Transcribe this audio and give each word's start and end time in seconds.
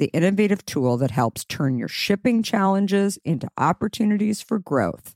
the 0.00 0.06
innovative 0.06 0.66
tool 0.66 0.96
that 0.96 1.12
helps 1.12 1.44
turn 1.44 1.78
your 1.78 1.86
shipping 1.86 2.42
challenges 2.42 3.18
into 3.24 3.48
opportunities 3.56 4.40
for 4.42 4.58
growth. 4.58 5.14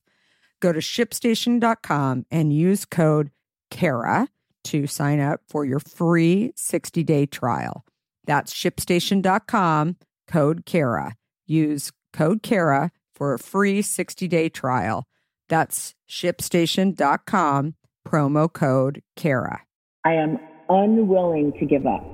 Go 0.60 0.72
to 0.72 0.78
shipstation.com 0.78 2.26
and 2.30 2.52
use 2.52 2.84
code 2.84 3.30
KARA 3.70 4.28
to 4.64 4.86
sign 4.86 5.20
up 5.20 5.40
for 5.48 5.64
your 5.64 5.80
free 5.80 6.52
60 6.54 7.02
day 7.02 7.26
trial. 7.26 7.84
That's 8.26 8.54
shipstation.com, 8.54 9.96
code 10.28 10.64
KARA. 10.64 11.16
Use 11.46 11.90
code 12.12 12.42
KARA 12.42 12.92
for 13.14 13.34
a 13.34 13.38
free 13.38 13.82
60 13.82 14.28
day 14.28 14.48
trial. 14.48 15.06
That's 15.48 15.94
shipstation.com, 16.08 17.74
promo 18.06 18.52
code 18.52 19.02
KARA. 19.16 19.62
I 20.04 20.12
am 20.12 20.38
unwilling 20.68 21.52
to 21.58 21.66
give 21.66 21.86
up 21.86 22.13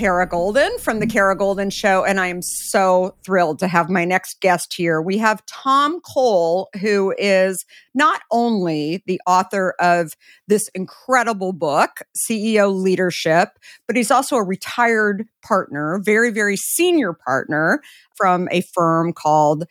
Kara 0.00 0.26
Goldin 0.26 0.80
from 0.80 0.98
The 0.98 1.06
Kara 1.06 1.36
Goldin 1.36 1.70
Show, 1.70 2.06
and 2.06 2.18
I 2.18 2.28
am 2.28 2.40
so 2.40 3.14
thrilled 3.22 3.58
to 3.58 3.68
have 3.68 3.90
my 3.90 4.06
next 4.06 4.40
guest 4.40 4.72
here. 4.72 5.02
We 5.02 5.18
have 5.18 5.44
Tom 5.44 6.00
Cole, 6.00 6.70
who 6.80 7.14
is 7.18 7.66
not 7.94 8.22
only 8.30 9.02
the 9.06 9.20
author 9.26 9.74
of 9.78 10.14
this 10.48 10.68
incredible 10.68 11.52
book, 11.52 12.00
CEO 12.16 12.74
Leadership, 12.74 13.50
but 13.86 13.94
he's 13.94 14.10
also 14.10 14.36
a 14.36 14.42
retired 14.42 15.28
partner, 15.42 16.00
very, 16.02 16.30
very 16.30 16.56
senior 16.56 17.12
partner 17.12 17.82
from 18.16 18.48
a 18.50 18.62
firm 18.72 19.12
called 19.12 19.66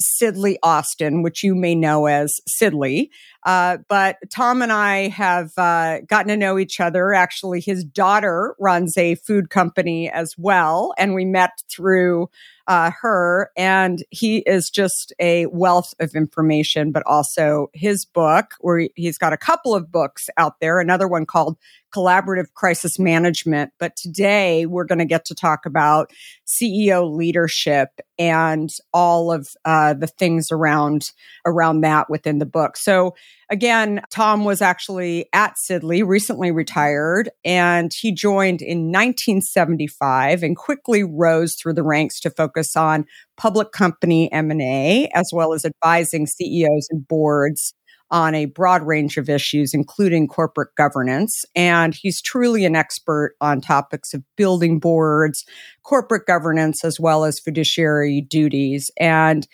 Sidley 0.00 0.56
Austin, 0.62 1.22
which 1.22 1.42
you 1.42 1.54
may 1.54 1.74
know 1.74 2.04
as 2.04 2.38
Sidley. 2.46 3.08
Uh, 3.44 3.78
but 3.88 4.18
Tom 4.30 4.62
and 4.62 4.72
I 4.72 5.08
have 5.08 5.52
uh, 5.56 6.00
gotten 6.02 6.28
to 6.28 6.36
know 6.36 6.58
each 6.58 6.80
other. 6.80 7.14
Actually, 7.14 7.60
his 7.60 7.84
daughter 7.84 8.54
runs 8.58 8.96
a 8.98 9.14
food 9.14 9.50
company 9.50 10.10
as 10.10 10.36
well, 10.36 10.92
and 10.98 11.14
we 11.14 11.24
met 11.24 11.62
through 11.68 12.28
uh, 12.70 12.92
her. 13.00 13.50
And 13.56 14.04
he 14.10 14.38
is 14.38 14.70
just 14.70 15.12
a 15.18 15.46
wealth 15.46 15.92
of 15.98 16.14
information, 16.14 16.92
but 16.92 17.02
also 17.04 17.68
his 17.72 18.04
book, 18.04 18.54
where 18.60 18.88
he's 18.94 19.18
got 19.18 19.32
a 19.32 19.36
couple 19.36 19.74
of 19.74 19.90
books 19.90 20.30
out 20.36 20.60
there. 20.60 20.78
Another 20.78 21.08
one 21.08 21.26
called 21.26 21.56
collaborative 21.92 22.52
crisis 22.54 22.98
management. 22.98 23.72
But 23.78 23.96
today 23.96 24.66
we're 24.66 24.84
going 24.84 25.00
to 25.00 25.04
get 25.04 25.24
to 25.26 25.34
talk 25.34 25.66
about 25.66 26.12
CEO 26.46 27.12
leadership 27.12 27.88
and 28.18 28.70
all 28.92 29.32
of 29.32 29.48
uh, 29.64 29.94
the 29.94 30.06
things 30.06 30.52
around 30.52 31.10
around 31.44 31.80
that 31.80 32.08
within 32.08 32.38
the 32.38 32.46
book. 32.46 32.76
So 32.76 33.14
again, 33.50 34.00
Tom 34.10 34.44
was 34.44 34.62
actually 34.62 35.26
at 35.32 35.54
Sidley, 35.56 36.06
recently 36.06 36.50
retired, 36.50 37.30
and 37.44 37.92
he 37.92 38.12
joined 38.12 38.62
in 38.62 38.86
1975 38.86 40.42
and 40.42 40.56
quickly 40.56 41.02
rose 41.02 41.54
through 41.54 41.74
the 41.74 41.82
ranks 41.82 42.20
to 42.20 42.30
focus 42.30 42.76
on 42.76 43.04
public 43.36 43.72
company 43.72 44.32
M&A 44.32 45.08
as 45.14 45.30
well 45.32 45.52
as 45.52 45.64
advising 45.64 46.26
CEOs 46.26 46.88
and 46.90 47.06
boards 47.06 47.74
on 48.10 48.34
a 48.34 48.46
broad 48.46 48.82
range 48.82 49.16
of 49.16 49.28
issues, 49.28 49.72
including 49.72 50.26
corporate 50.26 50.74
governance. 50.76 51.44
And 51.54 51.94
he's 51.94 52.20
truly 52.20 52.64
an 52.64 52.74
expert 52.74 53.36
on 53.40 53.60
topics 53.60 54.12
of 54.12 54.22
building 54.36 54.80
boards, 54.80 55.44
corporate 55.84 56.26
governance, 56.26 56.84
as 56.84 56.98
well 56.98 57.24
as 57.24 57.38
fiduciary 57.38 58.20
duties. 58.20 58.90
And 58.98 59.46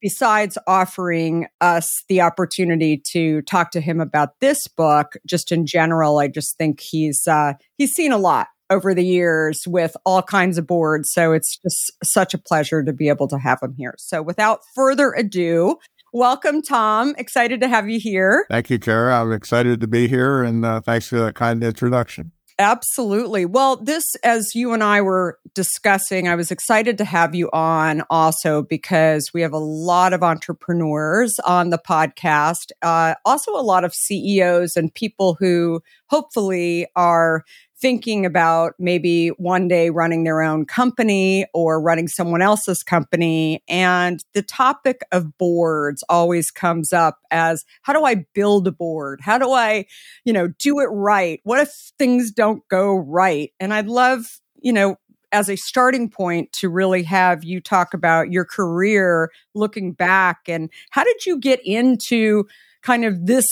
besides 0.00 0.58
offering 0.66 1.46
us 1.60 1.88
the 2.08 2.20
opportunity 2.20 3.02
to 3.12 3.42
talk 3.42 3.70
to 3.72 3.80
him 3.80 4.00
about 4.00 4.30
this 4.40 4.66
book, 4.68 5.14
just 5.26 5.52
in 5.52 5.66
general, 5.66 6.18
I 6.18 6.28
just 6.28 6.56
think 6.58 6.80
he's 6.80 7.26
uh, 7.26 7.54
he's 7.78 7.92
seen 7.92 8.12
a 8.12 8.18
lot 8.18 8.48
over 8.68 8.94
the 8.94 9.04
years 9.04 9.60
with 9.66 9.96
all 10.04 10.22
kinds 10.22 10.58
of 10.58 10.66
boards. 10.66 11.10
So 11.12 11.32
it's 11.32 11.58
just 11.58 11.92
such 12.02 12.34
a 12.34 12.38
pleasure 12.38 12.82
to 12.82 12.92
be 12.92 13.08
able 13.08 13.28
to 13.28 13.38
have 13.38 13.58
him 13.62 13.74
here. 13.76 13.94
So 13.98 14.22
without 14.22 14.60
further 14.74 15.12
ado, 15.12 15.76
Welcome, 16.12 16.62
Tom. 16.62 17.14
Excited 17.18 17.60
to 17.60 17.68
have 17.68 17.90
you 17.90 18.00
here. 18.00 18.46
Thank 18.48 18.70
you, 18.70 18.78
Kara. 18.78 19.20
I'm 19.20 19.32
excited 19.32 19.82
to 19.82 19.86
be 19.86 20.08
here, 20.08 20.42
and 20.42 20.64
uh, 20.64 20.80
thanks 20.80 21.08
for 21.08 21.18
that 21.18 21.34
kind 21.34 21.62
introduction. 21.62 22.32
Absolutely. 22.58 23.44
Well, 23.44 23.76
this, 23.76 24.02
as 24.24 24.54
you 24.54 24.72
and 24.72 24.82
I 24.82 25.02
were 25.02 25.38
discussing, 25.54 26.26
I 26.26 26.34
was 26.36 26.50
excited 26.50 26.96
to 26.98 27.04
have 27.04 27.34
you 27.34 27.50
on 27.52 28.02
also 28.08 28.62
because 28.62 29.30
we 29.34 29.42
have 29.42 29.52
a 29.52 29.58
lot 29.58 30.14
of 30.14 30.22
entrepreneurs 30.22 31.38
on 31.40 31.68
the 31.68 31.76
podcast, 31.78 32.72
uh, 32.80 33.14
also 33.26 33.52
a 33.52 33.60
lot 33.60 33.84
of 33.84 33.92
CEOs 33.92 34.74
and 34.74 34.94
people 34.94 35.36
who 35.38 35.82
hopefully 36.08 36.86
are 36.96 37.44
thinking 37.78 38.24
about 38.24 38.74
maybe 38.78 39.28
one 39.28 39.68
day 39.68 39.90
running 39.90 40.24
their 40.24 40.42
own 40.42 40.64
company 40.64 41.46
or 41.52 41.80
running 41.80 42.08
someone 42.08 42.40
else's 42.40 42.82
company. 42.82 43.62
And 43.68 44.24
the 44.32 44.42
topic 44.42 45.02
of 45.12 45.36
boards 45.36 46.02
always 46.08 46.50
comes 46.50 46.92
up 46.92 47.18
as 47.30 47.64
how 47.82 47.92
do 47.92 48.04
I 48.04 48.26
build 48.34 48.66
a 48.66 48.72
board? 48.72 49.20
How 49.20 49.38
do 49.38 49.52
I, 49.52 49.86
you 50.24 50.32
know, 50.32 50.48
do 50.58 50.80
it 50.80 50.86
right? 50.86 51.40
What 51.44 51.60
if 51.60 51.70
things 51.98 52.30
don't 52.30 52.66
go 52.68 52.96
right? 52.96 53.52
And 53.60 53.74
I'd 53.74 53.88
love, 53.88 54.40
you 54.60 54.72
know, 54.72 54.96
as 55.32 55.50
a 55.50 55.56
starting 55.56 56.08
point 56.08 56.52
to 56.52 56.68
really 56.68 57.02
have 57.02 57.44
you 57.44 57.60
talk 57.60 57.92
about 57.92 58.30
your 58.30 58.44
career 58.44 59.30
looking 59.54 59.92
back 59.92 60.40
and 60.48 60.70
how 60.90 61.04
did 61.04 61.26
you 61.26 61.38
get 61.38 61.60
into 61.64 62.46
kind 62.82 63.04
of 63.04 63.26
this 63.26 63.44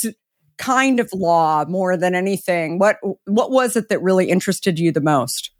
kind 0.59 1.01
of 1.01 1.11
law 1.13 1.65
more 1.69 1.97
than 1.97 2.15
anything? 2.15 2.79
What 2.79 2.99
what 3.27 3.51
was 3.51 3.77
it 3.77 3.89
that 3.89 4.03
really 4.03 4.31
interested 4.31 4.79
you 4.79 4.93
the 4.93 5.01
most? 5.01 5.51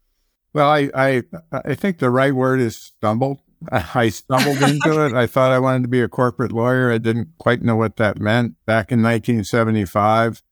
Well, 0.53 0.69
I 0.69 0.91
I, 0.95 1.23
I 1.53 1.75
think 1.75 1.99
the 1.99 2.11
right 2.11 2.35
word 2.35 2.61
is 2.61 2.77
stumbled. 2.77 3.41
I 3.73 4.09
stumbled 4.11 4.63
into 4.63 5.05
it. 5.05 5.13
I 5.13 5.27
thought 5.27 5.53
I 5.53 5.59
wanted 5.59 5.83
to 5.83 5.89
be 5.89 6.01
a 6.01 6.09
corporate 6.09 6.53
lawyer. 6.53 6.93
I 6.93 6.99
didn't 6.99 7.29
quite 7.39 7.63
know 7.63 7.77
what 7.77 7.97
that 7.97 8.21
meant. 8.21 8.55
Back 8.67 8.93
in 8.93 9.03
1975, 9.03 10.43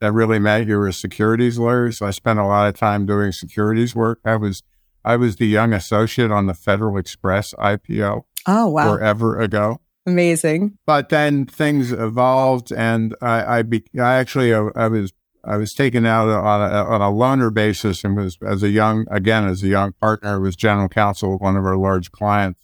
that 0.00 0.12
really 0.12 0.38
meant 0.38 0.68
you 0.68 0.76
were 0.76 0.88
a 0.88 0.92
securities 0.92 1.58
lawyer. 1.58 1.90
So 1.92 2.06
I 2.06 2.10
spent 2.10 2.38
a 2.38 2.46
lot 2.46 2.68
of 2.68 2.78
time 2.78 3.06
doing 3.06 3.32
securities 3.32 3.94
work. 3.94 4.20
I 4.24 4.36
was 4.36 4.62
I 5.04 5.16
was 5.16 5.36
the 5.36 5.46
young 5.46 5.72
associate 5.72 6.30
on 6.30 6.46
the 6.46 6.54
Federal 6.54 6.96
Express 6.96 7.52
IPO. 7.54 8.22
Oh 8.46 8.68
wow! 8.68 8.94
Forever 8.94 9.40
ago. 9.40 9.80
Amazing. 10.06 10.78
But 10.86 11.08
then 11.08 11.46
things 11.46 11.90
evolved, 11.90 12.72
and 12.72 13.14
I, 13.22 13.58
I, 13.58 13.62
be, 13.62 13.84
I 13.98 14.14
actually, 14.16 14.52
uh, 14.52 14.70
I 14.76 14.88
was, 14.88 15.12
I 15.42 15.56
was 15.56 15.72
taken 15.72 16.04
out 16.04 16.28
on 16.28 16.60
a, 16.60 16.84
on 16.84 17.00
a 17.00 17.10
loaner 17.10 17.52
basis, 17.52 18.04
and 18.04 18.16
was 18.16 18.36
as 18.46 18.62
a 18.62 18.68
young, 18.68 19.06
again 19.10 19.46
as 19.48 19.62
a 19.62 19.68
young 19.68 19.92
partner, 19.92 20.40
was 20.40 20.56
general 20.56 20.88
counsel 20.88 21.34
of 21.34 21.40
one 21.40 21.56
of 21.56 21.64
our 21.64 21.76
large 21.76 22.10
clients, 22.12 22.60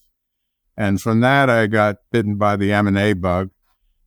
and 0.77 1.01
from 1.01 1.21
that 1.21 1.49
I 1.49 1.67
got 1.67 1.97
bitten 2.11 2.37
by 2.37 2.57
the 2.57 2.73
M 2.73 2.87
and 2.87 2.99
A 2.99 3.15
bug. 3.15 3.51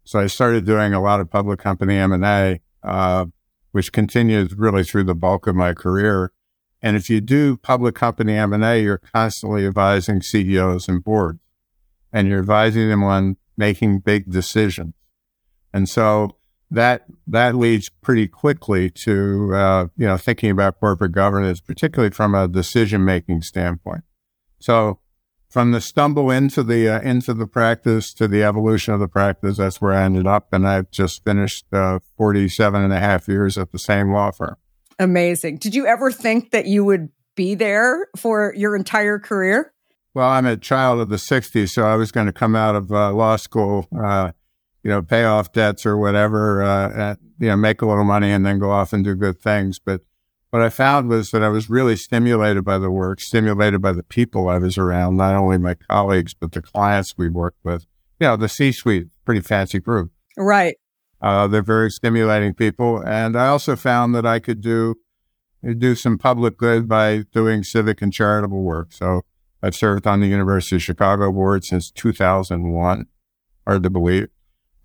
So 0.04 0.20
I 0.20 0.28
started 0.28 0.66
doing 0.66 0.94
a 0.94 1.02
lot 1.02 1.20
of 1.20 1.32
public 1.32 1.60
company 1.60 1.96
M 1.96 2.12
and 2.12 2.26
A, 2.26 2.62
uh, 2.84 3.26
which 3.72 3.92
continues 3.92 4.54
really 4.54 4.84
through 4.84 5.06
the 5.06 5.16
bulk 5.16 5.48
of 5.48 5.56
my 5.56 5.74
career. 5.74 6.32
And 6.84 6.98
if 6.98 7.10
you 7.10 7.22
do 7.22 7.58
public 7.58 7.96
company 7.96 8.34
M 8.34 8.54
and 8.54 8.64
A, 8.64 8.82
you're 8.82 8.98
constantly 8.98 9.66
advising 9.66 10.22
CEOs 10.22 10.88
and 10.88 11.04
boards 11.04 11.40
and 12.14 12.28
you're 12.28 12.40
advising 12.40 12.88
them 12.88 13.04
on 13.04 13.36
making 13.58 14.00
big 14.00 14.32
decisions. 14.32 14.94
And 15.74 15.90
so 15.90 16.38
that, 16.70 17.06
that 17.28 17.56
leads 17.56 17.90
pretty 17.90 18.28
quickly 18.28 18.90
to, 18.92 19.54
uh, 19.54 19.88
you 19.98 20.06
know, 20.06 20.18
thinking 20.18 20.52
about 20.52 20.80
corporate 20.80 21.12
governance, 21.12 21.60
particularly 21.60 22.12
from 22.12 22.36
a 22.36 22.48
decision 22.48 23.04
making 23.04 23.42
standpoint. 23.42 24.04
So 24.60 25.00
from 25.50 25.72
the 25.72 25.82
stumble 25.82 26.32
into 26.32 26.64
the, 26.64 26.90
uh, 26.90 27.02
into 27.02 27.34
the 27.34 27.48
practice 27.48 28.14
to 28.16 28.28
the 28.28 28.44
evolution 28.44 28.94
of 28.94 29.00
the 29.00 29.08
practice, 29.08 29.58
that's 29.58 29.82
where 29.82 29.94
I 29.94 30.04
ended 30.04 30.28
up. 30.28 30.54
And 30.54 30.68
I've 30.68 30.90
just 30.92 31.24
finished, 31.24 31.66
uh, 31.74 32.00
47 32.18 32.82
and 32.82 32.94
a 32.94 33.00
half 33.00 33.28
years 33.28 33.58
at 33.58 33.72
the 33.72 33.80
same 33.80 34.12
law 34.12 34.32
firm. 34.32 34.56
Amazing. 35.00 35.58
Did 35.58 35.76
you 35.76 35.88
ever 35.88 36.12
think 36.12 36.52
that 36.52 36.68
you 36.68 36.86
would 36.86 37.10
be 37.36 37.56
there 37.56 38.08
for 38.16 38.54
your 38.56 38.76
entire 38.76 39.20
career? 39.20 39.73
Well, 40.14 40.30
I'm 40.30 40.46
a 40.46 40.58
child 40.58 41.00
of 41.00 41.10
the 41.10 41.16
60s, 41.16 41.70
so 41.70 41.86
I 41.86 41.96
was 41.96 42.12
going 42.12 42.28
to 42.28 42.34
come 42.34 42.56
out 42.56 42.76
of 42.76 42.92
uh, 42.92 43.12
law 43.14 43.36
school, 43.36 43.88
uh, 43.98 44.32
you 44.84 44.92
know, 44.92 45.02
pay 45.02 45.24
off 45.24 45.52
debts 45.52 45.86
or 45.86 45.98
whatever, 45.98 46.62
uh, 46.62 47.16
you 47.40 47.48
know, 47.48 47.58
make 47.58 47.82
a 47.82 47.88
little 47.88 48.04
money 48.04 48.32
and 48.32 48.46
then 48.46 48.60
go 48.60 48.70
off 48.70 48.94
and 48.94 49.04
do 49.04 49.16
good 49.16 49.42
things. 49.42 49.80
But 49.80 50.02
what 50.52 50.62
I 50.62 50.70
found 50.70 51.10
was 51.10 51.32
that 51.32 51.42
I 51.42 51.50
was 51.50 51.68
really 51.68 51.96
stimulated 51.96 52.64
by 52.64 52.78
the 52.78 52.92
work, 52.92 53.20
stimulated 53.20 53.82
by 53.82 53.92
the 53.92 54.04
people 54.04 54.50
I 54.50 54.60
was 54.60 54.78
around, 54.78 55.18
not 55.18 55.34
only 55.34 55.58
my 55.58 55.74
colleagues, 55.74 56.36
but 56.36 56.52
the 56.52 56.62
clients 56.62 57.18
we 57.18 57.28
worked 57.28 57.58
with. 57.64 57.88
You 58.20 58.28
know, 58.28 58.38
the 58.38 58.48
C 58.48 58.72
suite, 58.72 59.08
pretty 59.26 59.42
fancy 59.42 59.80
group. 59.80 60.12
Right. 60.38 60.76
Uh, 61.20 61.48
they're 61.48 61.64
very 61.64 61.90
stimulating 61.90 62.54
people. 62.54 63.02
And 63.04 63.36
I 63.36 63.48
also 63.48 63.76
found 63.76 64.14
that 64.14 64.28
I 64.28 64.38
could 64.38 64.62
do, 64.62 64.94
do 65.80 65.96
some 65.96 66.20
public 66.20 66.56
good 66.58 66.88
by 66.88 67.24
doing 67.32 67.64
civic 67.64 68.04
and 68.04 68.14
charitable 68.14 68.62
work. 68.62 68.94
So, 68.94 69.24
I've 69.64 69.76
served 69.76 70.06
on 70.06 70.20
the 70.20 70.28
University 70.28 70.76
of 70.76 70.84
Chicago 70.84 71.32
board 71.32 71.64
since 71.64 71.90
2001. 71.90 73.06
Hard 73.66 73.84
to 73.84 73.90
believe. 73.90 74.28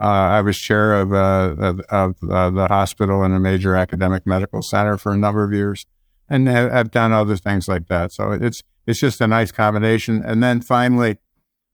Uh, 0.00 0.04
I 0.04 0.40
was 0.42 0.56
chair 0.56 0.94
of, 0.94 1.12
uh, 1.12 1.56
of, 1.58 1.80
of 1.90 2.14
uh, 2.30 2.50
the 2.50 2.68
hospital 2.68 3.24
in 3.24 3.32
a 3.32 3.40
major 3.40 3.74
academic 3.74 4.24
medical 4.24 4.62
center 4.62 4.96
for 4.96 5.12
a 5.12 5.16
number 5.16 5.42
of 5.42 5.52
years, 5.52 5.86
and 6.28 6.48
I've 6.48 6.92
done 6.92 7.12
other 7.12 7.36
things 7.36 7.66
like 7.66 7.88
that. 7.88 8.12
So 8.12 8.30
it's 8.30 8.62
it's 8.86 9.00
just 9.00 9.20
a 9.20 9.26
nice 9.26 9.50
combination. 9.50 10.22
And 10.24 10.40
then 10.40 10.60
finally, 10.60 11.18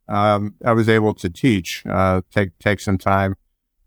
um, 0.09 0.55
I 0.65 0.73
was 0.73 0.89
able 0.89 1.13
to 1.15 1.29
teach, 1.29 1.85
uh, 1.87 2.23
take 2.33 2.59
take 2.59 2.81
some 2.81 2.97
time, 2.97 3.37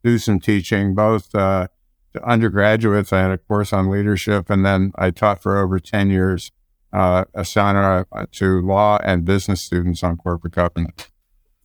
do 0.04 0.20
some 0.20 0.40
teaching, 0.40 0.94
both 0.94 1.34
uh, 1.34 1.70
to 2.14 2.24
undergraduates. 2.24 3.12
I 3.12 3.22
had 3.22 3.32
a 3.32 3.40
course 3.40 3.74
on 3.74 3.90
leadership, 3.90 4.52
and 4.52 4.64
then 4.64 4.92
I 4.96 5.10
taught 5.10 5.42
for 5.42 5.58
over 5.58 5.80
ten 5.80 6.12
years 6.12 6.52
uh, 6.94 7.26
assign 7.34 8.06
to 8.32 8.62
law 8.62 9.00
and 9.04 9.26
business 9.26 9.62
students 9.62 10.04
on 10.04 10.18
corporate 10.18 10.54
governance. 10.54 11.10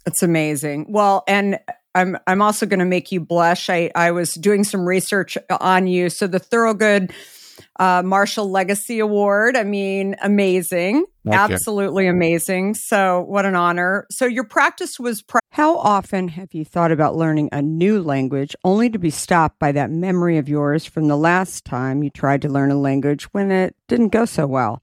It's 0.06 0.22
amazing. 0.22 0.86
Well, 0.88 1.22
and 1.28 1.58
I'm 1.94 2.16
I'm 2.26 2.42
also 2.42 2.66
going 2.66 2.80
to 2.80 2.84
make 2.84 3.12
you 3.12 3.20
blush. 3.20 3.70
I 3.70 3.90
I 3.94 4.10
was 4.10 4.34
doing 4.34 4.64
some 4.64 4.86
research 4.86 5.38
on 5.60 5.86
you. 5.86 6.10
So 6.10 6.26
the 6.26 6.40
Thurgood 6.40 7.12
uh, 7.78 8.02
Marshall 8.04 8.50
Legacy 8.50 8.98
Award. 8.98 9.56
I 9.56 9.64
mean, 9.64 10.16
amazing, 10.22 11.04
Thank 11.25 11.36
absolutely 11.36 12.04
you. 12.04 12.10
amazing. 12.10 12.75
So 12.75 13.22
what 13.22 13.44
an 13.44 13.54
honor. 13.54 14.06
So 14.10 14.26
your 14.26 14.44
practice 14.44 14.98
was. 14.98 15.22
Pra- 15.22 15.40
How 15.50 15.76
often 15.78 16.28
have 16.28 16.52
you 16.52 16.64
thought 16.64 16.92
about 16.92 17.16
learning 17.16 17.48
a 17.52 17.62
new 17.62 18.02
language 18.02 18.54
only 18.64 18.90
to 18.90 18.98
be 18.98 19.10
stopped 19.10 19.58
by 19.58 19.72
that 19.72 19.90
memory 19.90 20.38
of 20.38 20.48
yours 20.48 20.84
from 20.84 21.08
the 21.08 21.16
last 21.16 21.64
time 21.64 22.02
you 22.02 22.10
tried 22.10 22.42
to 22.42 22.48
learn 22.48 22.70
a 22.70 22.78
language 22.78 23.25
when 23.32 23.50
it 23.50 23.76
didn't 23.88 24.08
go 24.10 24.25
so 24.25 24.46
well? 24.46 24.82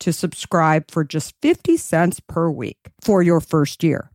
to 0.00 0.12
subscribe 0.12 0.90
for 0.90 1.04
just 1.04 1.34
50 1.40 1.76
cents 1.76 2.20
per 2.20 2.50
week 2.50 2.78
for 3.00 3.22
your 3.22 3.40
first 3.40 3.84
year. 3.84 4.10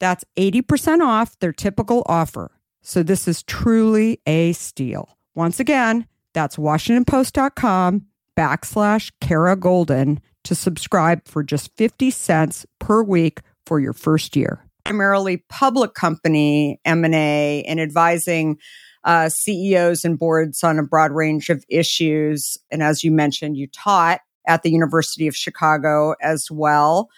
That's 0.00 0.24
80% 0.36 1.00
off 1.00 1.38
their 1.38 1.52
typical 1.52 2.02
offer. 2.06 2.50
So 2.82 3.02
this 3.02 3.28
is 3.28 3.42
truly 3.42 4.20
a 4.26 4.52
steal. 4.52 5.16
Once 5.34 5.60
again, 5.60 6.06
that's 6.32 6.56
WashingtonPost.com 6.56 8.06
backslash 8.36 9.12
Kara 9.20 9.56
Goldin 9.56 10.18
to 10.44 10.54
subscribe 10.54 11.26
for 11.26 11.42
just 11.42 11.74
50 11.76 12.10
cents 12.10 12.66
per 12.78 13.02
week 13.02 13.40
for 13.66 13.80
your 13.80 13.92
first 13.92 14.36
year. 14.36 14.60
Primarily 14.84 15.38
public 15.48 15.94
company 15.94 16.78
M&A 16.84 17.62
and 17.62 17.80
advising 17.80 18.58
uh, 19.04 19.28
CEOs 19.28 20.04
and 20.04 20.18
boards 20.18 20.62
on 20.62 20.78
a 20.78 20.82
broad 20.82 21.12
range 21.12 21.48
of 21.48 21.64
issues. 21.68 22.58
And 22.70 22.82
as 22.82 23.02
you 23.02 23.10
mentioned, 23.10 23.56
you 23.56 23.66
taught 23.68 24.20
at 24.46 24.62
the 24.62 24.70
University 24.70 25.26
of 25.26 25.36
Chicago 25.36 26.14
as 26.20 26.46
well. 26.50 27.08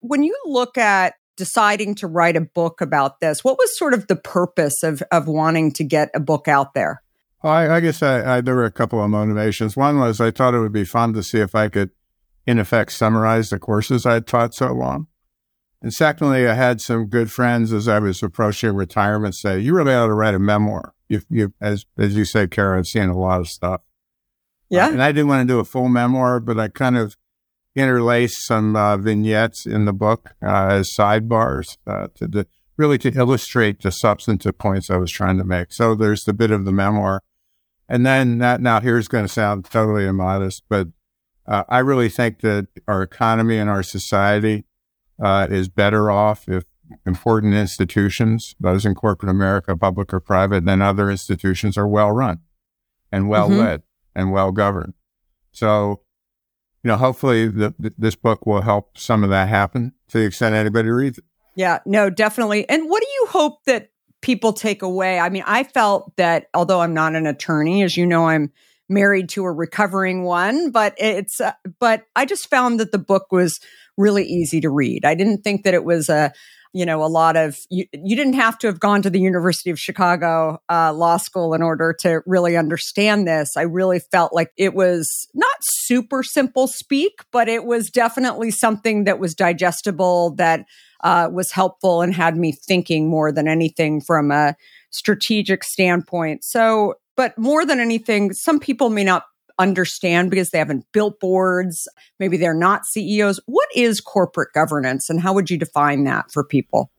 When 0.00 0.22
you 0.22 0.36
look 0.46 0.78
at 0.78 1.14
deciding 1.36 1.94
to 1.96 2.06
write 2.06 2.36
a 2.36 2.40
book 2.40 2.80
about 2.80 3.20
this, 3.20 3.44
what 3.44 3.58
was 3.58 3.76
sort 3.78 3.94
of 3.94 4.06
the 4.06 4.16
purpose 4.16 4.82
of, 4.82 5.02
of 5.12 5.28
wanting 5.28 5.72
to 5.72 5.84
get 5.84 6.10
a 6.14 6.20
book 6.20 6.48
out 6.48 6.74
there? 6.74 7.02
Well, 7.42 7.52
I, 7.52 7.76
I 7.76 7.80
guess 7.80 8.02
I, 8.02 8.36
I, 8.36 8.40
there 8.40 8.54
were 8.54 8.64
a 8.64 8.72
couple 8.72 9.02
of 9.02 9.10
motivations. 9.10 9.76
One 9.76 9.98
was 9.98 10.20
I 10.20 10.30
thought 10.30 10.54
it 10.54 10.60
would 10.60 10.72
be 10.72 10.84
fun 10.84 11.12
to 11.12 11.22
see 11.22 11.38
if 11.38 11.54
I 11.54 11.68
could, 11.68 11.90
in 12.46 12.58
effect, 12.58 12.92
summarize 12.92 13.50
the 13.50 13.58
courses 13.58 14.06
I 14.06 14.14
had 14.14 14.26
taught 14.26 14.54
so 14.54 14.72
long. 14.72 15.08
And 15.82 15.92
secondly, 15.92 16.48
I 16.48 16.54
had 16.54 16.80
some 16.80 17.06
good 17.06 17.30
friends 17.30 17.72
as 17.72 17.86
I 17.86 17.98
was 17.98 18.22
approaching 18.22 18.74
retirement 18.74 19.34
say, 19.34 19.60
"You 19.60 19.74
really 19.74 19.92
ought 19.92 20.06
to 20.06 20.14
write 20.14 20.34
a 20.34 20.38
memoir." 20.38 20.94
You, 21.08 21.20
you 21.28 21.52
as 21.60 21.84
as 21.98 22.16
you 22.16 22.24
say, 22.24 22.48
Kara, 22.48 22.78
I've 22.78 22.86
seen 22.86 23.08
a 23.08 23.16
lot 23.16 23.40
of 23.40 23.48
stuff. 23.48 23.82
Yeah. 24.68 24.86
Uh, 24.86 24.92
and 24.92 25.02
I 25.02 25.12
didn't 25.12 25.28
want 25.28 25.46
to 25.46 25.52
do 25.54 25.60
a 25.60 25.64
full 25.64 25.88
memoir, 25.88 26.40
but 26.40 26.58
I 26.58 26.68
kind 26.68 26.96
of 26.96 27.16
interlaced 27.74 28.46
some 28.46 28.74
uh, 28.74 28.96
vignettes 28.96 29.66
in 29.66 29.84
the 29.84 29.92
book 29.92 30.30
uh, 30.42 30.68
as 30.70 30.90
sidebars 30.98 31.76
uh, 31.86 32.08
to, 32.16 32.28
to, 32.28 32.46
really 32.76 32.98
to 32.98 33.12
illustrate 33.12 33.82
the 33.82 33.90
substantive 33.90 34.58
points 34.58 34.90
I 34.90 34.96
was 34.96 35.12
trying 35.12 35.38
to 35.38 35.44
make. 35.44 35.72
So 35.72 35.94
there's 35.94 36.24
the 36.24 36.32
bit 36.32 36.50
of 36.50 36.64
the 36.64 36.72
memoir. 36.72 37.22
And 37.88 38.04
then 38.04 38.38
that 38.38 38.60
now 38.60 38.80
here's 38.80 39.08
going 39.08 39.24
to 39.24 39.32
sound 39.32 39.66
totally 39.66 40.06
immodest, 40.06 40.64
but 40.68 40.88
uh, 41.46 41.62
I 41.68 41.78
really 41.78 42.08
think 42.08 42.40
that 42.40 42.66
our 42.88 43.02
economy 43.02 43.58
and 43.58 43.70
our 43.70 43.82
society 43.82 44.64
uh, 45.22 45.46
is 45.48 45.68
better 45.68 46.10
off 46.10 46.48
if 46.48 46.64
important 47.04 47.54
institutions, 47.54 48.54
those 48.58 48.84
in 48.84 48.94
corporate 48.94 49.30
America, 49.30 49.76
public 49.76 50.12
or 50.12 50.20
private, 50.20 50.64
than 50.64 50.82
other 50.82 51.10
institutions 51.10 51.78
are 51.78 51.86
well 51.86 52.10
run 52.10 52.40
and 53.12 53.28
well 53.28 53.48
led. 53.48 53.82
And 54.16 54.32
well 54.32 54.50
governed. 54.50 54.94
So, 55.52 56.00
you 56.82 56.88
know, 56.88 56.96
hopefully 56.96 57.48
the, 57.48 57.74
this 57.98 58.16
book 58.16 58.46
will 58.46 58.62
help 58.62 58.96
some 58.96 59.22
of 59.22 59.30
that 59.30 59.48
happen 59.48 59.92
to 60.08 60.18
the 60.18 60.24
extent 60.24 60.54
anybody 60.54 60.88
reads 60.88 61.18
it. 61.18 61.24
Yeah, 61.54 61.80
no, 61.84 62.08
definitely. 62.10 62.68
And 62.68 62.88
what 62.88 63.02
do 63.02 63.08
you 63.08 63.26
hope 63.28 63.62
that 63.66 63.90
people 64.22 64.54
take 64.54 64.82
away? 64.82 65.20
I 65.20 65.28
mean, 65.28 65.44
I 65.46 65.64
felt 65.64 66.16
that 66.16 66.46
although 66.54 66.80
I'm 66.80 66.94
not 66.94 67.14
an 67.14 67.26
attorney, 67.26 67.82
as 67.82 67.96
you 67.96 68.06
know, 68.06 68.26
I'm 68.26 68.50
married 68.88 69.28
to 69.30 69.44
a 69.44 69.52
recovering 69.52 70.24
one, 70.24 70.70
but 70.70 70.94
it's, 70.96 71.40
uh, 71.40 71.52
but 71.78 72.04
I 72.16 72.24
just 72.24 72.48
found 72.48 72.80
that 72.80 72.92
the 72.92 72.98
book 72.98 73.26
was 73.30 73.60
really 73.98 74.24
easy 74.24 74.60
to 74.62 74.70
read. 74.70 75.04
I 75.04 75.14
didn't 75.14 75.42
think 75.42 75.64
that 75.64 75.74
it 75.74 75.84
was 75.84 76.08
a, 76.08 76.32
you 76.76 76.84
know, 76.84 77.02
a 77.02 77.08
lot 77.08 77.38
of 77.38 77.58
you, 77.70 77.86
you 77.94 78.14
didn't 78.14 78.34
have 78.34 78.58
to 78.58 78.66
have 78.66 78.78
gone 78.78 79.00
to 79.00 79.08
the 79.08 79.18
University 79.18 79.70
of 79.70 79.80
Chicago 79.80 80.60
uh, 80.68 80.92
Law 80.92 81.16
School 81.16 81.54
in 81.54 81.62
order 81.62 81.96
to 82.00 82.20
really 82.26 82.54
understand 82.54 83.26
this. 83.26 83.56
I 83.56 83.62
really 83.62 83.98
felt 83.98 84.34
like 84.34 84.52
it 84.58 84.74
was 84.74 85.26
not 85.32 85.56
super 85.62 86.22
simple 86.22 86.66
speak, 86.66 87.22
but 87.32 87.48
it 87.48 87.64
was 87.64 87.88
definitely 87.88 88.50
something 88.50 89.04
that 89.04 89.18
was 89.18 89.34
digestible, 89.34 90.34
that 90.34 90.66
uh, 91.02 91.30
was 91.32 91.50
helpful, 91.50 92.02
and 92.02 92.14
had 92.14 92.36
me 92.36 92.52
thinking 92.52 93.08
more 93.08 93.32
than 93.32 93.48
anything 93.48 94.02
from 94.02 94.30
a 94.30 94.54
strategic 94.90 95.64
standpoint. 95.64 96.44
So, 96.44 96.96
but 97.16 97.38
more 97.38 97.64
than 97.64 97.80
anything, 97.80 98.34
some 98.34 98.60
people 98.60 98.90
may 98.90 99.04
not 99.04 99.24
understand 99.58 100.30
because 100.30 100.50
they 100.50 100.58
haven't 100.58 100.84
built 100.92 101.20
boards. 101.20 101.88
Maybe 102.18 102.36
they're 102.36 102.54
not 102.54 102.86
CEOs. 102.86 103.40
What 103.46 103.68
is 103.74 104.00
corporate 104.00 104.52
governance 104.52 105.08
and 105.10 105.20
how 105.20 105.32
would 105.32 105.50
you 105.50 105.58
define 105.58 106.04
that 106.04 106.30
for 106.30 106.44
people? 106.44 106.90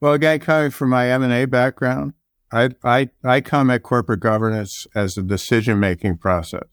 Well, 0.00 0.14
again, 0.14 0.40
coming 0.40 0.70
from 0.70 0.90
my 0.90 1.10
M&A 1.10 1.44
background, 1.44 2.14
I, 2.52 2.70
I, 2.82 3.10
I 3.22 3.40
come 3.40 3.70
at 3.70 3.82
corporate 3.82 4.20
governance 4.20 4.86
as 4.94 5.16
a 5.16 5.22
decision-making 5.22 6.16
process. 6.16 6.64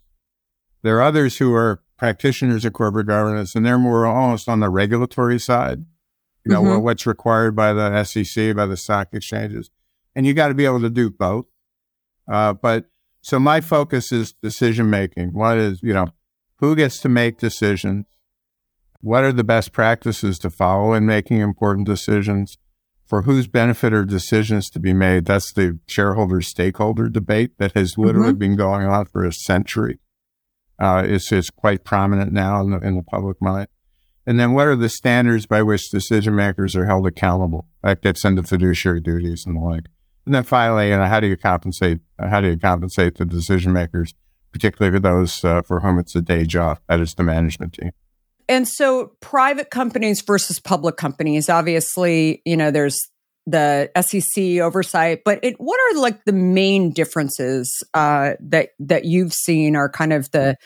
There 0.82 0.98
are 0.98 1.04
others 1.04 1.38
who 1.38 1.54
are 1.54 1.82
practitioners 1.98 2.64
of 2.64 2.74
corporate 2.74 3.08
governance 3.08 3.56
and 3.56 3.66
they're 3.66 3.78
more 3.78 4.06
almost 4.06 4.48
on 4.48 4.60
the 4.60 4.70
regulatory 4.70 5.40
side. 5.40 5.86
You 6.46 6.54
know, 6.54 6.62
mm-hmm. 6.62 6.82
what's 6.82 7.06
required 7.06 7.56
by 7.58 7.74
the 7.74 8.04
SEC, 8.06 8.56
by 8.56 8.66
the 8.66 8.78
stock 8.78 9.10
exchanges. 9.12 9.70
And 10.16 10.26
you 10.26 10.34
got 10.34 10.48
to 10.48 10.54
be 10.54 10.64
able 10.64 10.80
to 10.80 10.90
do 10.90 11.10
both. 11.10 11.46
Uh, 12.32 12.54
but 12.54 12.86
so 13.28 13.40
my 13.40 13.60
focus 13.60 14.14
is 14.14 14.32
decision 14.42 14.90
making. 14.90 15.34
What 15.34 15.58
is, 15.58 15.82
you 15.84 15.94
know, 15.94 16.08
who 16.60 16.78
gets 16.78 17.02
to 17.02 17.10
make 17.10 17.38
decisions? 17.38 18.06
What 19.02 19.26
are 19.26 19.34
the 19.34 19.44
best 19.44 19.74
practices 19.74 20.40
to 20.40 20.50
follow 20.50 20.94
in 20.94 21.06
making 21.06 21.42
important 21.42 21.88
decisions? 21.88 22.58
For 23.06 23.24
whose 23.24 23.48
benefit 23.48 23.92
are 23.92 24.06
decisions 24.06 24.70
to 24.70 24.80
be 24.80 24.94
made? 24.94 25.26
That's 25.26 25.52
the 25.52 25.78
shareholder 25.88 26.40
stakeholder 26.40 27.10
debate 27.10 27.58
that 27.58 27.74
has 27.74 27.98
literally 27.98 28.30
mm-hmm. 28.30 28.40
been 28.40 28.56
going 28.56 28.88
on 28.88 29.08
for 29.08 29.26
a 29.26 29.34
century. 29.34 30.00
Uh, 30.80 31.04
it's, 31.06 31.30
it's 31.34 31.50
quite 31.50 31.84
prominent 31.84 32.32
now 32.32 32.62
in 32.62 32.70
the, 32.72 32.80
in 32.80 32.96
the 32.96 33.04
public 33.04 33.42
mind. 33.42 33.68
And 34.26 34.40
then 34.40 34.54
what 34.54 34.68
are 34.68 34.76
the 34.78 34.88
standards 34.88 35.46
by 35.46 35.64
which 35.64 35.90
decision 35.90 36.34
makers 36.34 36.78
are 36.78 36.86
held 36.86 37.06
accountable? 37.06 37.68
That 37.84 38.02
gets 38.02 38.24
into 38.24 38.44
fiduciary 38.44 39.02
duties 39.02 39.44
and 39.46 39.58
the 39.58 39.60
like. 39.60 39.88
And 40.28 40.36
then 40.36 40.44
finally, 40.44 40.90
you 40.90 40.98
know, 40.98 41.06
how 41.06 41.22
do 41.22 41.28
you 41.28 41.38
compensate? 41.38 42.02
How 42.20 42.42
do 42.42 42.50
you 42.50 42.58
compensate 42.58 43.16
the 43.16 43.24
decision 43.24 43.72
makers, 43.72 44.14
particularly 44.52 44.94
for 44.94 45.00
those 45.00 45.42
uh, 45.46 45.62
for 45.62 45.80
whom 45.80 46.00
it's 46.00 46.16
a 46.18 46.22
day 46.22 46.44
job? 46.44 46.80
That 46.90 47.00
is 47.00 47.14
the 47.14 47.24
management 47.24 47.76
team. 47.76 47.92
And 48.50 48.68
so, 48.68 49.14
private 49.22 49.70
companies 49.70 50.22
versus 50.22 50.60
public 50.60 50.98
companies. 50.98 51.48
Obviously, 51.48 52.42
you 52.44 52.58
know, 52.58 52.72
there's 52.72 53.00
the 53.46 53.90
SEC 54.02 54.60
oversight, 54.60 55.22
but 55.24 55.40
it, 55.44 55.56
what 55.60 55.80
are 55.80 56.02
like 56.02 56.26
the 56.26 56.34
main 56.34 56.92
differences 56.92 57.72
uh, 57.94 58.34
that 58.42 58.72
that 58.80 59.06
you've 59.06 59.34
seen? 59.34 59.78
Are 59.78 59.88
kind 59.88 60.12
of 60.12 60.30
the 60.32 60.58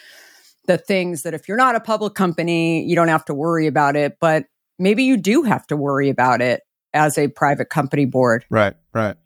the 0.65 0.79
things 0.79 1.21
that 1.21 1.35
if 1.35 1.47
you're 1.47 1.55
not 1.55 1.75
a 1.75 1.79
public 1.79 2.15
company, 2.15 2.83
you 2.83 2.95
don't 2.95 3.09
have 3.09 3.25
to 3.25 3.35
worry 3.35 3.67
about 3.67 3.95
it, 3.95 4.17
but 4.19 4.45
maybe 4.79 5.03
you 5.03 5.17
do 5.17 5.43
have 5.43 5.67
to 5.67 5.77
worry 5.77 6.09
about 6.09 6.41
it 6.41 6.61
as 6.95 7.19
a 7.19 7.27
private 7.27 7.69
company 7.69 8.05
board. 8.05 8.43
Right, 8.49 8.73
right. 8.91 9.17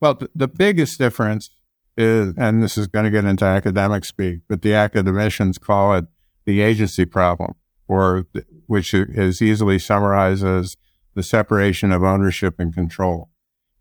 Well, 0.00 0.18
the 0.34 0.48
biggest 0.48 0.98
difference 0.98 1.50
is, 1.96 2.34
and 2.36 2.62
this 2.62 2.76
is 2.76 2.86
going 2.86 3.04
to 3.04 3.10
get 3.10 3.24
into 3.24 3.44
academic 3.44 4.04
speak, 4.04 4.40
but 4.48 4.62
the 4.62 4.74
academicians 4.74 5.58
call 5.58 5.94
it 5.94 6.06
the 6.44 6.60
agency 6.60 7.04
problem, 7.04 7.54
or 7.88 8.26
which 8.66 8.92
is 8.92 9.40
easily 9.40 9.78
summarized 9.78 10.44
as 10.44 10.76
the 11.14 11.22
separation 11.22 11.92
of 11.92 12.02
ownership 12.02 12.56
and 12.58 12.74
control. 12.74 13.30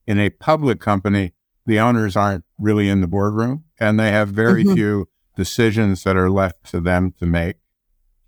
In 0.05 0.19
a 0.19 0.29
public 0.29 0.79
company, 0.79 1.33
the 1.65 1.79
owners 1.79 2.15
aren't 2.15 2.43
really 2.59 2.89
in 2.89 3.01
the 3.01 3.07
boardroom 3.07 3.63
and 3.79 3.99
they 3.99 4.11
have 4.11 4.29
very 4.29 4.63
mm-hmm. 4.63 4.75
few 4.75 5.09
decisions 5.35 6.03
that 6.03 6.17
are 6.17 6.29
left 6.29 6.69
to 6.71 6.79
them 6.79 7.13
to 7.19 7.25
make. 7.25 7.55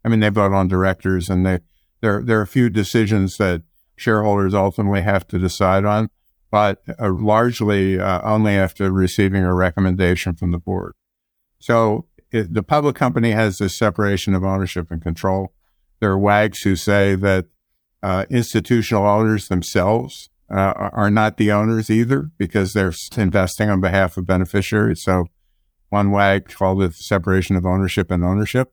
I 0.04 0.10
mean, 0.10 0.22
they 0.22 0.30
vote 0.30 0.54
on 0.54 0.68
directors 0.68 1.30
and 1.30 1.46
they, 1.46 1.60
there, 2.02 2.22
there 2.24 2.40
are 2.40 2.44
a 2.44 2.48
few 2.48 2.70
decisions 2.70 3.38
that 3.38 3.64
shareholders 3.96 4.54
ultimately 4.54 5.02
have 5.02 5.28
to 5.28 5.40
decide 5.40 5.86
on 5.86 6.10
but 6.56 6.82
uh, 6.98 7.12
largely 7.12 8.00
uh, 8.00 8.22
only 8.24 8.54
after 8.54 8.90
receiving 8.90 9.44
a 9.44 9.54
recommendation 9.54 10.34
from 10.36 10.52
the 10.52 10.58
board. 10.58 10.94
So 11.60 12.06
it, 12.32 12.54
the 12.54 12.64
public 12.64 12.96
company 12.96 13.32
has 13.32 13.58
this 13.58 13.78
separation 13.78 14.34
of 14.34 14.46
ownership 14.46 14.90
and 14.90 15.02
control. 15.02 15.52
There 16.00 16.12
are 16.12 16.18
wags 16.18 16.62
who 16.62 16.78
say 16.78 17.16
that 17.16 17.48
uh, 18.02 18.24
institutional 18.30 19.06
owners 19.06 19.50
themselves 19.50 20.30
uh, 20.50 20.72
are 20.94 21.12
not 21.12 21.36
the 21.36 21.52
owners 21.52 21.90
either 21.90 22.32
because 22.38 22.72
they're 22.72 22.94
investing 23.18 23.70
on 23.70 23.82
behalf 23.82 24.16
of 24.16 24.26
beneficiaries. 24.26 25.04
So 25.04 25.26
one 25.90 26.10
wag 26.10 26.48
called 26.48 26.82
it 26.84 26.94
separation 26.94 27.58
of 27.58 27.66
ownership 27.66 28.10
and 28.10 28.24
ownership. 28.24 28.72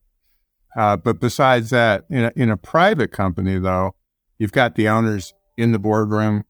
Uh, 0.76 0.96
but 0.96 1.18
besides 1.18 1.70
that, 1.70 2.04
in 2.08 2.26
a, 2.26 2.32
in 2.36 2.48
a 2.48 2.56
private 2.56 3.10
company, 3.10 3.58
though, 3.58 3.96
you've 4.38 4.52
got 4.52 4.76
the 4.76 4.88
owners 4.88 5.34
in 5.56 5.72
the 5.72 5.80
boardroom 5.80 6.44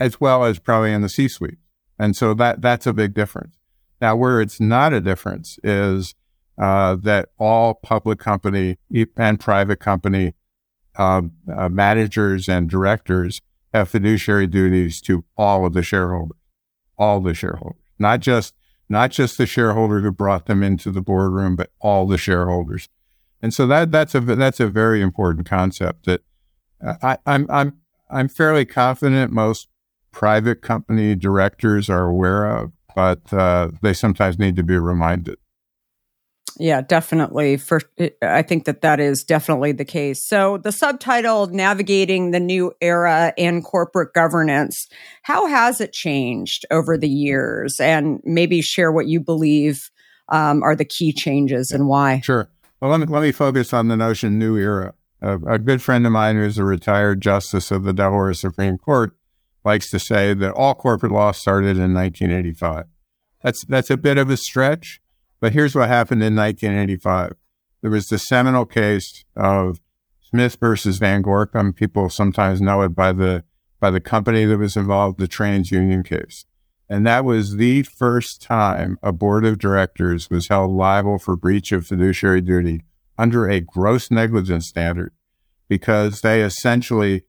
as 0.00 0.20
well 0.20 0.44
as 0.44 0.58
probably 0.58 0.92
in 0.92 1.02
the 1.02 1.08
C 1.08 1.28
suite. 1.28 1.58
And 1.98 2.16
so 2.16 2.34
that, 2.34 2.60
that's 2.60 2.86
a 2.86 2.92
big 2.92 3.14
difference. 3.14 3.56
Now, 4.00 4.16
where 4.16 4.40
it's 4.40 4.60
not 4.60 4.92
a 4.92 5.00
difference 5.00 5.58
is 5.62 6.14
uh, 6.58 6.96
that 6.96 7.30
all 7.38 7.74
public 7.74 8.18
company 8.18 8.78
and 9.16 9.40
private 9.40 9.80
company 9.80 10.34
uh, 10.96 11.22
uh, 11.52 11.68
managers 11.68 12.48
and 12.48 12.68
directors 12.68 13.40
have 13.72 13.88
fiduciary 13.88 14.46
duties 14.46 15.00
to 15.02 15.24
all 15.36 15.66
of 15.66 15.72
the 15.72 15.82
shareholders, 15.82 16.38
all 16.96 17.20
the 17.20 17.34
shareholders, 17.34 17.82
not 17.98 18.20
just 18.20 18.54
not 18.88 19.10
just 19.10 19.38
the 19.38 19.46
shareholder 19.46 20.00
who 20.00 20.12
brought 20.12 20.46
them 20.46 20.62
into 20.62 20.90
the 20.90 21.00
boardroom, 21.00 21.56
but 21.56 21.70
all 21.80 22.06
the 22.06 22.18
shareholders. 22.18 22.88
And 23.42 23.52
so 23.52 23.66
that 23.66 23.90
that's 23.90 24.14
a 24.14 24.20
that's 24.20 24.60
a 24.60 24.68
very 24.68 25.00
important 25.02 25.48
concept 25.48 26.06
that 26.06 26.22
uh, 26.84 26.94
I, 27.02 27.18
I'm 27.26 27.46
I'm 27.50 27.78
I'm 28.10 28.28
fairly 28.28 28.64
confident 28.64 29.32
most 29.32 29.68
private 30.14 30.62
company 30.62 31.14
directors 31.14 31.90
are 31.90 32.06
aware 32.06 32.46
of, 32.46 32.72
but 32.94 33.32
uh, 33.32 33.70
they 33.82 33.92
sometimes 33.92 34.38
need 34.38 34.56
to 34.56 34.62
be 34.62 34.78
reminded. 34.78 35.36
Yeah, 36.56 36.82
definitely. 36.82 37.56
For 37.56 37.80
I 38.22 38.42
think 38.42 38.64
that 38.66 38.80
that 38.82 39.00
is 39.00 39.24
definitely 39.24 39.72
the 39.72 39.84
case. 39.84 40.24
So 40.24 40.58
the 40.58 40.70
subtitle 40.70 41.48
"Navigating 41.48 42.30
the 42.30 42.38
New 42.38 42.72
Era 42.80 43.34
in 43.36 43.60
Corporate 43.60 44.14
Governance." 44.14 44.86
How 45.22 45.46
has 45.46 45.80
it 45.80 45.92
changed 45.92 46.64
over 46.70 46.96
the 46.96 47.08
years? 47.08 47.80
And 47.80 48.20
maybe 48.22 48.62
share 48.62 48.92
what 48.92 49.08
you 49.08 49.18
believe 49.18 49.90
um, 50.28 50.62
are 50.62 50.76
the 50.76 50.84
key 50.84 51.12
changes 51.12 51.72
and 51.72 51.88
why. 51.88 52.20
Sure. 52.20 52.48
Well, 52.80 52.92
let 52.92 53.00
me 53.00 53.06
let 53.06 53.22
me 53.22 53.32
focus 53.32 53.72
on 53.72 53.88
the 53.88 53.96
notion 53.96 54.38
"new 54.38 54.56
era." 54.56 54.94
a 55.22 55.58
good 55.58 55.80
friend 55.80 56.04
of 56.04 56.12
mine 56.12 56.36
who's 56.36 56.58
a 56.58 56.64
retired 56.64 57.22
justice 57.22 57.70
of 57.70 57.84
the 57.84 57.94
Delaware 57.94 58.34
Supreme 58.34 58.76
Court 58.76 59.16
likes 59.64 59.90
to 59.90 59.98
say 59.98 60.34
that 60.34 60.52
all 60.52 60.74
corporate 60.74 61.12
law 61.12 61.32
started 61.32 61.76
in 61.78 61.94
1985. 61.94 62.84
That's 63.42 63.64
that's 63.64 63.90
a 63.90 63.96
bit 63.96 64.18
of 64.18 64.30
a 64.30 64.36
stretch, 64.36 65.00
but 65.40 65.52
here's 65.52 65.74
what 65.74 65.88
happened 65.88 66.22
in 66.22 66.34
1985. 66.34 67.34
There 67.82 67.90
was 67.90 68.08
the 68.08 68.18
seminal 68.18 68.64
case 68.64 69.24
of 69.36 69.80
Smith 70.20 70.56
versus 70.58 70.98
Van 70.98 71.22
Gorkom. 71.22 71.76
People 71.76 72.08
sometimes 72.08 72.60
know 72.60 72.82
it 72.82 72.94
by 72.94 73.12
the 73.12 73.44
by 73.80 73.90
the 73.90 74.00
company 74.00 74.46
that 74.46 74.58
was 74.58 74.76
involved, 74.76 75.18
the 75.18 75.28
TransUnion 75.28 76.06
case. 76.06 76.46
And 76.88 77.06
that 77.06 77.24
was 77.24 77.56
the 77.56 77.82
first 77.82 78.42
time 78.42 78.98
a 79.02 79.12
board 79.12 79.44
of 79.44 79.58
directors 79.58 80.30
was 80.30 80.48
held 80.48 80.70
liable 80.70 81.18
for 81.18 81.36
breach 81.36 81.72
of 81.72 81.86
fiduciary 81.86 82.40
duty 82.40 82.82
under 83.18 83.48
a 83.48 83.60
gross 83.60 84.10
negligence 84.10 84.68
standard 84.68 85.12
because 85.68 86.20
they 86.20 86.42
essentially 86.42 87.24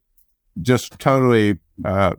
just 0.60 0.98
totally 0.98 1.58
uh, 1.84 2.14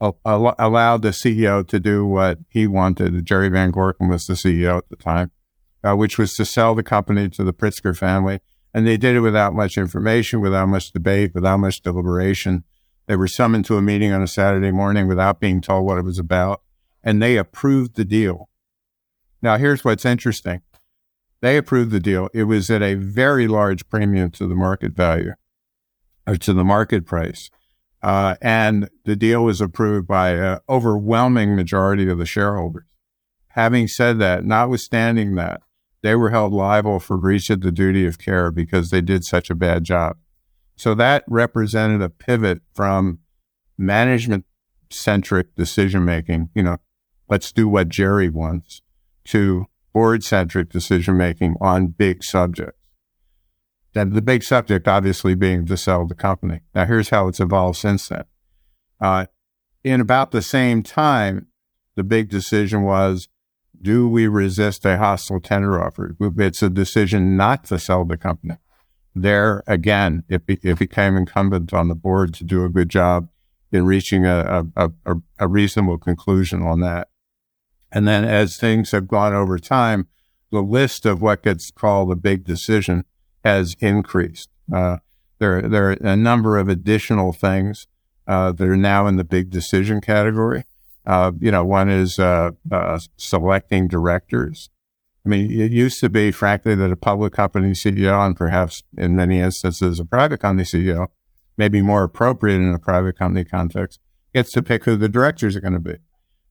allowed 0.00 1.02
the 1.02 1.10
CEO 1.10 1.66
to 1.66 1.80
do 1.80 2.06
what 2.06 2.38
he 2.48 2.66
wanted. 2.66 3.24
Jerry 3.24 3.48
Van 3.48 3.72
Gorkom 3.72 4.10
was 4.10 4.26
the 4.26 4.34
CEO 4.34 4.78
at 4.78 4.88
the 4.88 4.96
time, 4.96 5.30
uh, 5.82 5.94
which 5.94 6.18
was 6.18 6.34
to 6.34 6.44
sell 6.44 6.74
the 6.74 6.82
company 6.82 7.28
to 7.30 7.44
the 7.44 7.54
Pritzker 7.54 7.96
family. 7.96 8.40
And 8.74 8.86
they 8.86 8.98
did 8.98 9.16
it 9.16 9.20
without 9.20 9.54
much 9.54 9.78
information, 9.78 10.40
without 10.40 10.66
much 10.66 10.92
debate, 10.92 11.34
without 11.34 11.58
much 11.58 11.80
deliberation. 11.80 12.64
They 13.06 13.16
were 13.16 13.28
summoned 13.28 13.64
to 13.66 13.78
a 13.78 13.82
meeting 13.82 14.12
on 14.12 14.22
a 14.22 14.28
Saturday 14.28 14.70
morning 14.70 15.06
without 15.06 15.40
being 15.40 15.60
told 15.60 15.86
what 15.86 15.96
it 15.96 16.04
was 16.04 16.18
about, 16.18 16.60
and 17.02 17.22
they 17.22 17.38
approved 17.38 17.94
the 17.94 18.04
deal. 18.04 18.50
Now, 19.40 19.56
here's 19.56 19.84
what's 19.84 20.04
interesting. 20.04 20.60
They 21.40 21.56
approved 21.56 21.90
the 21.90 22.00
deal. 22.00 22.28
It 22.34 22.44
was 22.44 22.68
at 22.68 22.82
a 22.82 22.94
very 22.94 23.46
large 23.46 23.88
premium 23.88 24.30
to 24.32 24.46
the 24.46 24.54
market 24.54 24.92
value 24.92 25.34
or 26.26 26.36
to 26.36 26.52
the 26.52 26.64
market 26.64 27.06
price. 27.06 27.50
Uh, 28.02 28.36
and 28.40 28.88
the 29.04 29.16
deal 29.16 29.44
was 29.44 29.60
approved 29.60 30.06
by 30.06 30.30
an 30.30 30.58
overwhelming 30.68 31.56
majority 31.56 32.08
of 32.08 32.18
the 32.18 32.26
shareholders. 32.26 32.84
Having 33.48 33.88
said 33.88 34.18
that, 34.18 34.44
notwithstanding 34.44 35.34
that, 35.36 35.62
they 36.02 36.14
were 36.14 36.30
held 36.30 36.52
liable 36.52 37.00
for 37.00 37.16
breach 37.16 37.50
of 37.50 37.62
the 37.62 37.72
duty 37.72 38.06
of 38.06 38.18
care 38.18 38.50
because 38.50 38.90
they 38.90 39.00
did 39.00 39.24
such 39.24 39.50
a 39.50 39.54
bad 39.54 39.82
job. 39.82 40.16
So 40.76 40.94
that 40.94 41.24
represented 41.26 42.02
a 42.02 42.10
pivot 42.10 42.60
from 42.74 43.20
management 43.78 44.44
centric 44.90 45.54
decision 45.54 46.04
making, 46.04 46.50
you 46.54 46.62
know, 46.62 46.76
let's 47.28 47.50
do 47.50 47.66
what 47.66 47.88
Jerry 47.88 48.28
wants, 48.28 48.82
to 49.24 49.66
board 49.92 50.22
centric 50.22 50.70
decision 50.70 51.16
making 51.16 51.56
on 51.60 51.88
big 51.88 52.22
subjects. 52.22 52.78
Then 53.96 54.10
the 54.10 54.20
big 54.20 54.42
subject 54.42 54.86
obviously 54.86 55.34
being 55.34 55.64
to 55.64 55.76
sell 55.78 56.06
the 56.06 56.14
company. 56.14 56.60
Now 56.74 56.84
here's 56.84 57.08
how 57.08 57.28
it's 57.28 57.40
evolved 57.40 57.78
since 57.78 58.08
then. 58.08 58.24
Uh, 59.00 59.24
in 59.82 60.02
about 60.02 60.32
the 60.32 60.42
same 60.42 60.82
time, 60.82 61.46
the 61.94 62.04
big 62.04 62.28
decision 62.28 62.82
was, 62.82 63.28
do 63.80 64.06
we 64.06 64.28
resist 64.28 64.84
a 64.84 64.98
hostile 64.98 65.40
tender 65.40 65.82
offer? 65.82 66.14
It's 66.20 66.60
a 66.60 66.68
decision 66.68 67.38
not 67.38 67.64
to 67.64 67.78
sell 67.78 68.04
the 68.04 68.18
company. 68.18 68.58
There 69.14 69.62
again, 69.66 70.24
it, 70.28 70.44
be, 70.44 70.58
it 70.62 70.78
became 70.78 71.16
incumbent 71.16 71.72
on 71.72 71.88
the 71.88 71.94
board 71.94 72.34
to 72.34 72.44
do 72.44 72.66
a 72.66 72.68
good 72.68 72.90
job 72.90 73.30
in 73.72 73.86
reaching 73.86 74.26
a, 74.26 74.66
a, 74.76 74.90
a, 75.06 75.14
a 75.38 75.48
reasonable 75.48 75.96
conclusion 75.96 76.62
on 76.62 76.80
that. 76.80 77.08
And 77.90 78.06
then 78.06 78.26
as 78.26 78.58
things 78.58 78.90
have 78.90 79.08
gone 79.08 79.32
over 79.32 79.58
time, 79.58 80.08
the 80.52 80.60
list 80.60 81.06
of 81.06 81.22
what 81.22 81.42
gets 81.42 81.70
called 81.70 82.12
a 82.12 82.16
big 82.16 82.44
decision 82.44 83.06
has 83.46 83.76
increased. 83.78 84.48
Uh, 84.74 84.96
there, 85.38 85.62
there 85.62 85.90
are 85.90 85.96
a 86.00 86.16
number 86.16 86.58
of 86.58 86.68
additional 86.68 87.32
things 87.32 87.86
uh, 88.26 88.50
that 88.50 88.68
are 88.68 88.76
now 88.76 89.06
in 89.06 89.14
the 89.14 89.24
big 89.24 89.50
decision 89.50 90.00
category. 90.00 90.64
Uh, 91.06 91.30
you 91.38 91.52
know, 91.52 91.64
one 91.64 91.88
is 91.88 92.18
uh, 92.18 92.50
uh, 92.72 92.98
selecting 93.16 93.86
directors. 93.86 94.68
I 95.24 95.28
mean, 95.28 95.48
it 95.52 95.70
used 95.70 96.00
to 96.00 96.08
be, 96.08 96.32
frankly, 96.32 96.74
that 96.74 96.90
a 96.90 96.96
public 96.96 97.32
company 97.32 97.70
CEO 97.70 98.26
and 98.26 98.36
perhaps 98.36 98.82
in 98.98 99.14
many 99.14 99.38
instances 99.38 100.00
a 100.00 100.04
private 100.04 100.40
company 100.40 100.64
CEO, 100.64 101.06
maybe 101.56 101.80
more 101.82 102.02
appropriate 102.02 102.56
in 102.56 102.74
a 102.74 102.80
private 102.80 103.16
company 103.16 103.44
context, 103.44 104.00
gets 104.34 104.50
to 104.52 104.62
pick 104.62 104.84
who 104.84 104.96
the 104.96 105.08
directors 105.08 105.54
are 105.54 105.60
going 105.60 105.72
to 105.72 105.78
be. 105.78 105.98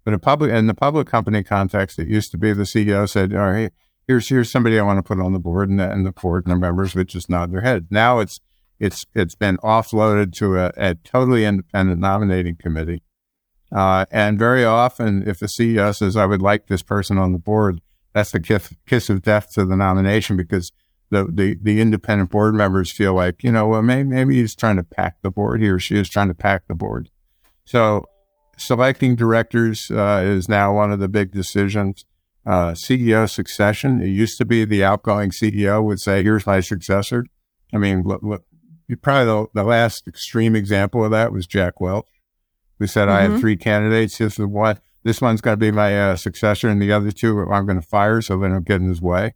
But 0.06 0.14
in 0.14 0.20
public, 0.22 0.52
in 0.52 0.68
the 0.68 0.74
public 0.74 1.08
company 1.08 1.44
context, 1.44 2.00
it 2.00 2.08
used 2.08 2.32
to 2.32 2.38
be 2.38 2.54
the 2.54 2.64
CEO 2.64 3.10
said, 3.10 3.34
all 3.34 3.52
right, 3.52 3.74
here's, 4.08 4.30
here's 4.30 4.52
somebody 4.52 4.80
I 4.80 4.84
want 4.84 4.98
to 4.98 5.04
put 5.04 5.20
on 5.20 5.34
the 5.34 5.40
board 5.40 5.70
and 5.70 5.80
the, 5.80 5.92
and 5.92 6.06
the 6.06 6.12
board 6.12 6.46
and 6.46 6.52
the 6.52 6.60
members 6.60 6.96
would 6.96 7.08
just 7.08 7.30
nod 7.30 7.52
their 7.52 7.62
head. 7.62 7.88
Now 7.90 8.20
it's, 8.20 8.40
it's, 8.80 9.06
it's 9.14 9.36
been 9.36 9.58
offloaded 9.58 10.34
to 10.34 10.58
a, 10.58 10.72
a 10.78 10.96
totally 10.96 11.46
independent 11.46 12.00
nominating 12.00 12.56
committee. 12.56 13.04
Uh, 13.72 14.06
and 14.12 14.38
very 14.38 14.64
often, 14.64 15.28
if 15.28 15.40
the 15.40 15.48
CEO 15.48 15.96
says, 15.96 16.16
I 16.16 16.26
would 16.26 16.42
like 16.42 16.68
this 16.68 16.84
person 16.84 17.18
on 17.18 17.32
the 17.32 17.40
board, 17.40 17.82
that's 18.14 18.32
the 18.32 18.40
kiss, 18.40 18.74
kiss 18.86 19.10
of 19.10 19.22
death 19.22 19.52
to 19.54 19.66
the 19.66 19.76
nomination 19.76 20.38
because 20.38 20.72
the, 21.10 21.26
the, 21.26 21.58
the 21.62 21.82
independent 21.82 22.30
board 22.30 22.56
members 22.56 22.92
feel 22.92 23.14
like, 23.14 23.44
you 23.44 23.52
know, 23.52 23.68
well, 23.68 23.82
maybe, 23.82 24.10
maybe 24.10 24.36
he's 24.36 24.56
trying 24.56 24.78
to 24.78 24.84
pack 24.84 25.22
the 25.22 25.32
board. 25.32 25.62
He 25.62 25.68
or 25.68 25.80
she 25.80 25.98
is 25.98 26.10
trying 26.10 26.30
to 26.30 26.34
pack 26.34 26.68
the 26.68 26.76
board. 26.76 27.10
So 27.66 28.06
selecting 28.58 29.16
directors 29.16 29.92
uh, 29.92 30.22
is 30.24 30.48
now 30.48 30.74
one 30.74 30.92
of 30.92 31.00
the 31.00 31.10
big 31.10 31.32
decisions. 31.32 32.06
Uh, 32.46 32.72
CEO 32.74 33.28
succession. 33.30 34.02
It 34.02 34.10
used 34.10 34.38
to 34.38 34.46
be 34.46 34.66
the 34.66 34.84
outgoing 34.84 35.32
CEO 35.32 35.84
would 35.84 36.00
say, 36.00 36.22
"Here's 36.22 36.46
my 36.46 36.60
successor." 36.60 37.26
I 37.74 37.78
mean, 37.78 38.04
look, 38.04 38.22
look, 38.22 38.44
probably 39.02 39.26
the, 39.26 39.62
the, 39.62 39.64
last 39.64 40.08
extreme 40.08 40.56
example 40.56 41.04
of 41.04 41.10
that 41.12 41.32
was 41.32 41.48
Jack 41.48 41.82
Welch, 41.82 42.08
who 42.78 42.86
said, 42.86 43.08
mm-hmm. 43.08 43.18
"I 43.18 43.22
have 43.22 43.40
three 43.40 43.58
candidates. 43.58 44.20
This 44.20 44.38
is 44.38 44.46
one. 44.46 44.80
This 45.04 45.22
one's 45.22 45.42
going 45.42 45.54
to 45.54 45.60
be 45.60 45.72
my 45.72 46.00
uh, 46.00 46.16
successor, 46.18 46.70
and 46.70 46.80
the 46.80 46.92
other 46.92 47.12
two 47.12 47.40
I'm 47.52 47.66
going 47.66 47.82
to 47.82 47.88
fire 47.88 48.22
so 48.22 48.38
they 48.38 48.48
don't 48.48 48.66
get 48.66 48.82
in 48.82 48.90
his 48.90 49.02
way." 49.02 49.34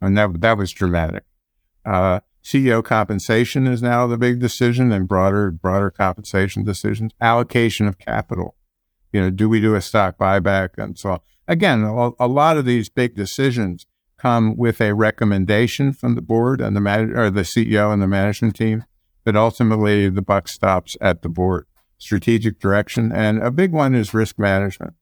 And 0.00 0.16
that 0.16 0.40
that 0.40 0.56
was 0.56 0.72
dramatic. 0.72 1.24
Uh, 1.84 2.20
CEO 2.42 2.82
compensation 2.82 3.66
is 3.66 3.82
now 3.82 4.06
the 4.06 4.16
big 4.16 4.40
decision 4.40 4.92
and 4.92 5.06
broader, 5.06 5.50
broader 5.50 5.90
compensation 5.90 6.64
decisions. 6.64 7.12
Allocation 7.20 7.86
of 7.86 7.98
capital. 7.98 8.56
You 9.12 9.20
know, 9.20 9.30
do 9.30 9.48
we 9.48 9.60
do 9.60 9.74
a 9.74 9.80
stock 9.80 10.16
buyback 10.18 10.70
and 10.78 10.98
so 10.98 11.10
on? 11.10 11.20
Again, 11.50 11.82
a, 11.82 12.10
a 12.20 12.28
lot 12.28 12.56
of 12.56 12.64
these 12.64 12.88
big 12.88 13.16
decisions 13.16 13.84
come 14.16 14.56
with 14.56 14.80
a 14.80 14.94
recommendation 14.94 15.92
from 15.92 16.14
the 16.14 16.22
board 16.22 16.60
and 16.60 16.76
the 16.76 16.80
man- 16.80 17.16
or 17.16 17.28
the 17.28 17.40
CEO 17.42 17.92
and 17.92 18.00
the 18.00 18.06
management 18.06 18.54
team, 18.54 18.84
but 19.24 19.34
ultimately 19.34 20.08
the 20.08 20.22
buck 20.22 20.46
stops 20.46 20.96
at 21.00 21.22
the 21.22 21.28
board. 21.28 21.66
Strategic 21.98 22.60
direction 22.60 23.10
and 23.10 23.42
a 23.42 23.50
big 23.50 23.72
one 23.72 23.96
is 23.96 24.14
risk 24.14 24.38
management. 24.38 24.94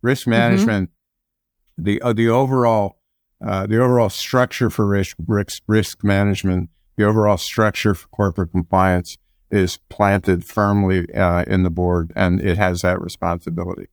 Risk 0.00 0.22
mm-hmm. 0.22 0.30
management, 0.30 0.90
mm-hmm. 0.90 1.84
the 1.84 2.02
uh, 2.02 2.12
the 2.12 2.28
overall 2.28 3.00
uh, 3.44 3.66
the 3.66 3.82
overall 3.82 4.08
structure 4.08 4.70
for 4.70 4.86
risk, 4.86 5.16
risk 5.26 5.62
risk 5.66 6.04
management 6.04 6.70
the 6.96 7.04
overall 7.04 7.38
structure 7.38 7.94
for 7.94 8.08
corporate 8.08 8.50
compliance 8.50 9.16
is 9.50 9.78
planted 9.88 10.44
firmly 10.44 11.12
uh, 11.14 11.44
in 11.46 11.62
the 11.62 11.70
board, 11.70 12.12
and 12.14 12.40
it 12.40 12.58
has 12.58 12.82
that 12.82 13.00
responsibility. 13.00 13.86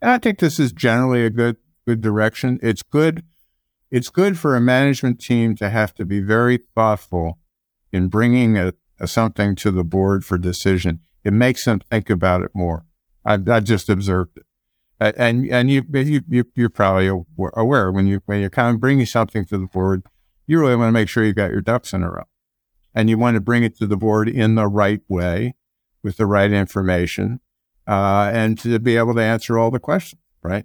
And 0.00 0.10
I 0.10 0.18
think 0.18 0.38
this 0.38 0.58
is 0.58 0.72
generally 0.72 1.24
a 1.24 1.30
good 1.30 1.56
good 1.86 2.00
direction. 2.00 2.58
It's 2.62 2.82
good. 2.82 3.24
It's 3.90 4.08
good 4.08 4.38
for 4.38 4.56
a 4.56 4.60
management 4.60 5.20
team 5.20 5.54
to 5.56 5.68
have 5.68 5.94
to 5.94 6.04
be 6.04 6.20
very 6.20 6.58
thoughtful 6.74 7.38
in 7.92 8.08
bringing 8.08 8.58
a, 8.58 8.72
a 8.98 9.06
something 9.06 9.54
to 9.56 9.70
the 9.70 9.84
board 9.84 10.24
for 10.24 10.38
decision. 10.38 11.00
It 11.22 11.32
makes 11.32 11.64
them 11.64 11.80
think 11.90 12.10
about 12.10 12.42
it 12.42 12.50
more. 12.54 12.86
I, 13.24 13.38
I 13.46 13.60
just 13.60 13.88
observed 13.88 14.38
it 14.38 14.46
and 15.00 15.46
and 15.50 15.70
you, 15.70 15.84
you 16.28 16.44
you're 16.54 16.70
probably 16.70 17.10
aware 17.54 17.90
when 17.90 18.06
you 18.06 18.22
when 18.26 18.40
you're 18.40 18.50
kind 18.50 18.74
of 18.74 18.80
bringing 18.80 19.06
something 19.06 19.44
to 19.46 19.58
the 19.58 19.66
board, 19.66 20.04
you 20.46 20.60
really 20.60 20.76
want 20.76 20.88
to 20.88 20.92
make 20.92 21.08
sure 21.08 21.24
you've 21.24 21.36
got 21.36 21.50
your 21.50 21.60
ducks 21.60 21.92
in 21.92 22.02
a 22.02 22.10
row 22.10 22.24
and 22.94 23.10
you 23.10 23.18
want 23.18 23.34
to 23.34 23.40
bring 23.40 23.64
it 23.64 23.76
to 23.78 23.86
the 23.86 23.96
board 23.96 24.28
in 24.28 24.54
the 24.54 24.66
right 24.66 25.00
way 25.08 25.54
with 26.02 26.16
the 26.16 26.26
right 26.26 26.52
information 26.52 27.40
uh, 27.86 28.30
and 28.32 28.58
to 28.60 28.78
be 28.78 28.96
able 28.96 29.14
to 29.14 29.22
answer 29.22 29.58
all 29.58 29.70
the 29.70 29.78
questions, 29.78 30.20
right? 30.42 30.64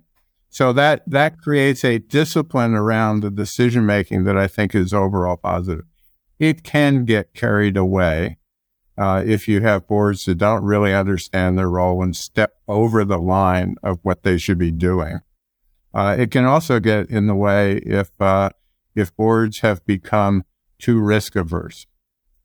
So 0.49 0.73
that 0.73 1.03
that 1.07 1.39
creates 1.39 1.83
a 1.83 1.99
discipline 1.99 2.73
around 2.73 3.21
the 3.21 3.29
decision 3.29 3.85
making 3.85 4.23
that 4.23 4.37
I 4.37 4.47
think 4.47 4.73
is 4.73 4.93
overall 4.93 5.37
positive. 5.37 5.85
It 6.39 6.63
can 6.63 7.05
get 7.05 7.33
carried 7.33 7.77
away 7.77 8.37
uh, 8.97 9.23
if 9.25 9.47
you 9.47 9.61
have 9.61 9.87
boards 9.87 10.25
that 10.25 10.35
don't 10.35 10.63
really 10.63 10.93
understand 10.93 11.57
their 11.57 11.69
role 11.69 12.01
and 12.01 12.15
step 12.15 12.55
over 12.67 13.05
the 13.05 13.19
line 13.19 13.75
of 13.83 13.99
what 14.01 14.23
they 14.23 14.37
should 14.37 14.57
be 14.57 14.71
doing. 14.71 15.19
Uh, 15.93 16.15
it 16.19 16.31
can 16.31 16.45
also 16.45 16.79
get 16.79 17.09
in 17.09 17.27
the 17.27 17.35
way 17.35 17.77
if 17.85 18.09
uh, 18.19 18.49
if 18.95 19.15
boards 19.15 19.59
have 19.59 19.85
become 19.85 20.43
too 20.79 20.99
risk 20.99 21.35
averse. 21.35 21.85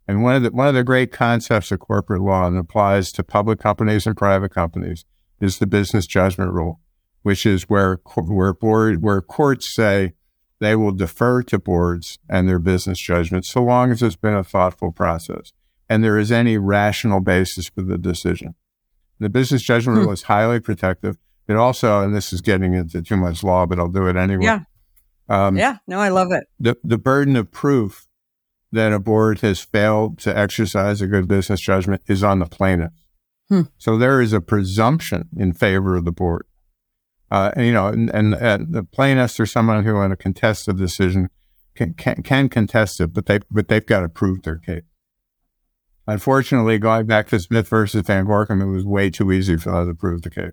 And 0.07 0.23
one 0.23 0.37
of 0.37 0.43
the 0.43 0.51
one 0.51 0.69
of 0.69 0.75
the 0.75 0.85
great 0.85 1.13
concepts 1.13 1.73
of 1.73 1.81
corporate 1.81 2.21
law 2.21 2.47
and 2.47 2.59
applies 2.59 3.11
to 3.13 3.25
public 3.25 3.59
companies 3.59 4.07
and 4.07 4.17
private 4.17 4.51
companies 4.51 5.05
is 5.41 5.59
the 5.59 5.67
business 5.67 6.07
judgment 6.07 6.53
rule, 6.53 6.81
which 7.23 7.47
is 7.47 7.65
where 7.65 8.01
where 8.17 8.53
board 8.53 9.03
where 9.03 9.23
courts 9.23 9.75
say 9.75 10.13
they 10.61 10.77
will 10.77 10.93
defer 10.93 11.43
to 11.43 11.59
boards 11.59 12.19
and 12.29 12.49
their 12.49 12.59
business 12.59 12.99
judgment 12.99 13.45
so 13.45 13.63
long 13.63 13.91
as 13.91 14.03
it's 14.03 14.17
been 14.17 14.35
a 14.35 14.45
thoughtful 14.45 14.93
process 14.93 15.53
and 15.89 16.03
there 16.03 16.19
is 16.19 16.33
any 16.33 16.59
rational 16.59 17.21
basis 17.21 17.69
for 17.69 17.83
the 17.83 17.99
decision. 17.99 18.55
The 19.21 19.29
business 19.29 19.63
judgment 19.63 19.99
hmm. 19.99 20.05
rule 20.05 20.13
is 20.13 20.23
highly 20.25 20.61
protective. 20.61 21.19
It 21.47 21.57
also, 21.57 22.03
and 22.03 22.15
this 22.15 22.33
is 22.33 22.41
getting 22.41 22.75
into 22.75 23.03
too 23.03 23.17
much 23.17 23.45
law, 23.45 23.67
but 23.67 23.79
I'll 23.79 23.89
do 23.89 24.07
it 24.07 24.17
anyway. 24.17 24.45
Yeah. 24.45 24.61
Um, 25.29 25.57
yeah. 25.57 25.77
No, 25.87 26.01
I 26.01 26.09
love 26.09 26.33
it. 26.33 26.45
The 26.59 26.77
the 26.83 26.99
burden 26.99 27.37
of 27.37 27.51
proof 27.51 28.09
that 28.75 28.93
a 28.93 28.99
board 28.99 29.41
has 29.41 29.61
failed 29.61 30.19
to 30.21 30.37
exercise 30.37 31.01
a 31.01 31.07
good 31.07 31.27
business 31.29 31.61
judgment 31.61 32.03
is 32.07 32.23
on 32.23 32.39
the 32.39 32.47
plaintiff. 32.47 32.93
Hmm. 33.49 33.63
So 33.79 33.97
there 33.97 34.21
is 34.21 34.33
a 34.33 34.41
presumption 34.41 35.29
in 35.37 35.53
favor 35.53 35.97
of 35.97 36.05
the 36.05 36.13
board. 36.13 36.47
Uh, 37.31 37.51
and, 37.57 37.67
you 37.67 37.73
know, 37.73 37.89
and, 37.89 38.11
and, 38.11 38.35
and, 38.35 38.73
the 38.73 38.85
plaintiffs 38.85 39.41
or 39.41 39.47
someone 39.47 39.85
who 39.85 39.95
want 39.95 40.13
to 40.13 40.17
contest 40.17 40.67
the 40.67 40.73
decision 40.73 41.31
can, 41.75 41.95
can, 41.95 42.23
can 42.23 42.49
contest 42.49 43.01
it, 43.01 43.13
but 43.13 43.27
they 43.27 43.41
but 43.51 43.69
they've 43.69 43.87
got 43.87 44.01
to 44.01 44.09
prove 44.09 44.43
their 44.43 44.59
case. 44.59 44.85
Unfortunately, 46.07 46.79
going 46.79 47.07
back 47.07 47.29
to 47.29 47.41
Smith 47.41 47.69
versus 47.69 48.07
Van 48.07 48.27
Gorkom, 48.27 48.63
it 48.63 48.67
was 48.67 48.85
way 48.85 49.11
too 49.11 49.33
easy 49.33 49.57
for 49.57 49.73
them 49.73 49.89
to 49.89 49.95
prove 49.95 50.23
the 50.23 50.31
case. 50.31 50.53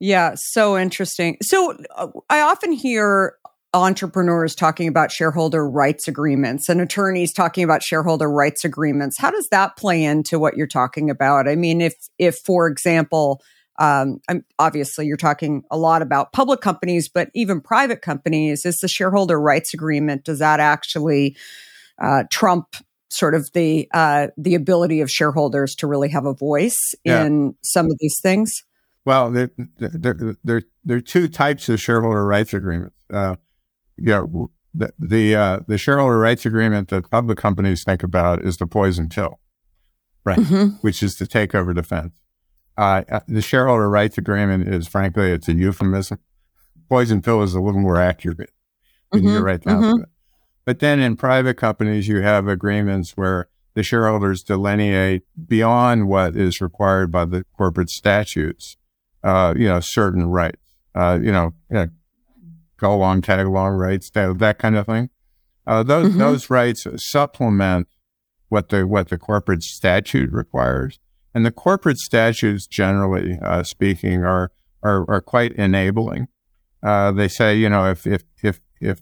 Yeah, 0.00 0.34
so 0.36 0.78
interesting. 0.78 1.36
So 1.42 1.76
uh, 1.96 2.08
I 2.30 2.40
often 2.40 2.72
hear 2.72 3.34
entrepreneurs 3.74 4.54
talking 4.54 4.88
about 4.88 5.10
shareholder 5.10 5.68
rights 5.68 6.08
agreements 6.08 6.68
and 6.68 6.80
attorneys 6.80 7.32
talking 7.32 7.64
about 7.64 7.82
shareholder 7.82 8.30
rights 8.30 8.64
agreements. 8.64 9.18
How 9.18 9.30
does 9.30 9.48
that 9.50 9.76
play 9.76 10.04
into 10.04 10.38
what 10.38 10.56
you're 10.56 10.66
talking 10.66 11.10
about? 11.10 11.48
I 11.48 11.56
mean, 11.56 11.80
if 11.80 11.94
if 12.18 12.36
for 12.44 12.68
example, 12.68 13.42
um, 13.78 14.20
obviously 14.58 15.06
you're 15.06 15.16
talking 15.16 15.64
a 15.70 15.76
lot 15.76 16.00
about 16.00 16.32
public 16.32 16.60
companies, 16.60 17.08
but 17.08 17.28
even 17.34 17.60
private 17.60 18.00
companies, 18.00 18.64
is 18.64 18.76
the 18.76 18.88
shareholder 18.88 19.40
rights 19.40 19.74
agreement 19.74 20.24
does 20.24 20.38
that 20.38 20.60
actually 20.60 21.36
uh, 22.00 22.22
trump 22.30 22.76
sort 23.10 23.34
of 23.34 23.50
the 23.54 23.88
uh, 23.92 24.28
the 24.36 24.54
ability 24.54 25.00
of 25.00 25.10
shareholders 25.10 25.74
to 25.76 25.86
really 25.86 26.08
have 26.08 26.26
a 26.26 26.34
voice 26.34 26.94
yeah. 27.04 27.24
in 27.24 27.54
some 27.62 27.86
of 27.86 27.96
these 27.98 28.16
things? 28.22 28.52
Well, 29.04 29.30
there, 29.30 29.50
there, 29.78 30.36
there, 30.42 30.62
there 30.84 30.96
are 30.96 31.02
two 31.02 31.28
types 31.28 31.68
of 31.68 31.80
shareholder 31.80 32.24
rights 32.24 32.54
agreements. 32.54 32.94
Uh, 33.12 33.36
yeah, 33.98 34.24
the 34.74 34.92
the, 34.98 35.34
uh, 35.36 35.60
the 35.68 35.78
shareholder 35.78 36.18
rights 36.18 36.44
agreement 36.46 36.88
that 36.88 37.10
public 37.10 37.38
companies 37.38 37.84
think 37.84 38.02
about 38.02 38.42
is 38.44 38.56
the 38.56 38.66
poison 38.66 39.08
pill, 39.08 39.40
right? 40.24 40.38
Mm-hmm. 40.38 40.76
Which 40.80 41.02
is 41.02 41.16
the 41.16 41.26
takeover 41.26 41.74
defense. 41.74 42.20
uh, 42.76 43.02
the 43.28 43.42
shareholder 43.42 43.88
rights 43.88 44.18
agreement 44.18 44.68
is 44.68 44.88
frankly, 44.88 45.30
it's 45.30 45.48
a 45.48 45.54
euphemism. 45.54 46.18
Poison 46.88 47.22
pill 47.22 47.42
is 47.42 47.54
a 47.54 47.60
little 47.60 47.80
more 47.80 47.98
accurate 48.00 48.50
when 49.10 49.22
Mhm, 49.22 49.32
you 49.32 49.38
write 49.40 49.62
down 49.62 49.82
mhm. 49.82 49.96
to 49.96 50.02
it. 50.02 50.08
But 50.64 50.80
then 50.80 50.98
in 51.00 51.16
private 51.16 51.56
companies, 51.56 52.08
you 52.08 52.20
have 52.22 52.48
agreements 52.48 53.12
where 53.16 53.48
the 53.74 53.82
shareholders 53.82 54.42
delineate 54.42 55.22
beyond 55.48 56.08
what 56.08 56.36
is 56.36 56.60
required 56.60 57.10
by 57.12 57.24
the 57.26 57.44
corporate 57.56 57.90
statutes, 57.90 58.76
uh, 59.22 59.54
you 59.56 59.66
know, 59.68 59.80
certain 59.80 60.26
rights, 60.26 60.58
uh, 60.94 61.18
you 61.22 61.32
know, 61.32 61.54
yeah, 61.70 61.86
go 62.84 62.94
along, 62.94 63.22
tag 63.22 63.46
along 63.46 63.72
rights, 63.74 64.10
that, 64.10 64.38
that 64.38 64.58
kind 64.58 64.76
of 64.76 64.86
thing. 64.86 65.08
Uh, 65.66 65.82
those, 65.82 66.12
Mhm. 66.12 66.18
those 66.18 66.50
rights 66.50 66.86
supplement 66.96 67.88
what 68.48 68.68
the, 68.68 68.86
what 68.86 69.08
the 69.08 69.18
corporate 69.18 69.62
statute 69.62 70.30
requires. 70.30 70.98
And 71.34 71.44
the 71.44 71.50
corporate 71.50 71.98
statutes, 71.98 72.66
generally 72.66 73.38
uh, 73.42 73.62
speaking, 73.62 74.22
are, 74.22 74.50
are, 74.82 75.04
are 75.10 75.20
quite 75.22 75.52
enabling. 75.52 76.28
Uh, 76.82 77.10
they 77.12 77.28
say, 77.28 77.56
you 77.56 77.68
know, 77.70 77.90
if, 77.90 78.06
if, 78.06 78.22
if, 78.42 78.60
if 78.80 79.00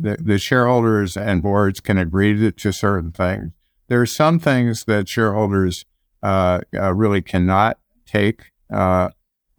the, 0.00 0.16
the 0.18 0.38
shareholders 0.38 1.16
and 1.16 1.42
boards 1.42 1.80
can 1.80 1.98
agree 1.98 2.32
to, 2.38 2.50
to 2.50 2.72
certain 2.72 3.12
things, 3.12 3.52
there 3.88 4.00
are 4.00 4.06
some 4.06 4.38
things 4.38 4.84
that 4.86 5.08
shareholders 5.08 5.84
uh, 6.22 6.60
uh, 6.74 6.94
really 6.94 7.20
cannot 7.20 7.78
take. 8.06 8.50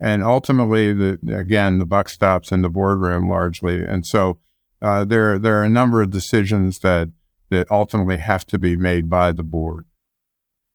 And 0.05 0.23
ultimately, 0.23 0.93
the, 0.93 1.17
again, 1.35 1.79
the 1.79 1.85
buck 1.85 2.09
stops 2.09 2.51
in 2.51 2.61
the 2.61 2.69
boardroom 2.69 3.27
largely. 3.27 3.83
And 3.83 4.05
so 4.05 4.37
uh, 4.79 5.03
there, 5.03 5.39
there 5.39 5.59
are 5.59 5.63
a 5.63 5.69
number 5.69 5.99
of 6.03 6.11
decisions 6.11 6.77
that, 6.79 7.09
that 7.49 7.71
ultimately 7.71 8.17
have 8.17 8.45
to 8.47 8.59
be 8.59 8.75
made 8.75 9.09
by 9.09 9.31
the 9.31 9.41
board. 9.41 9.85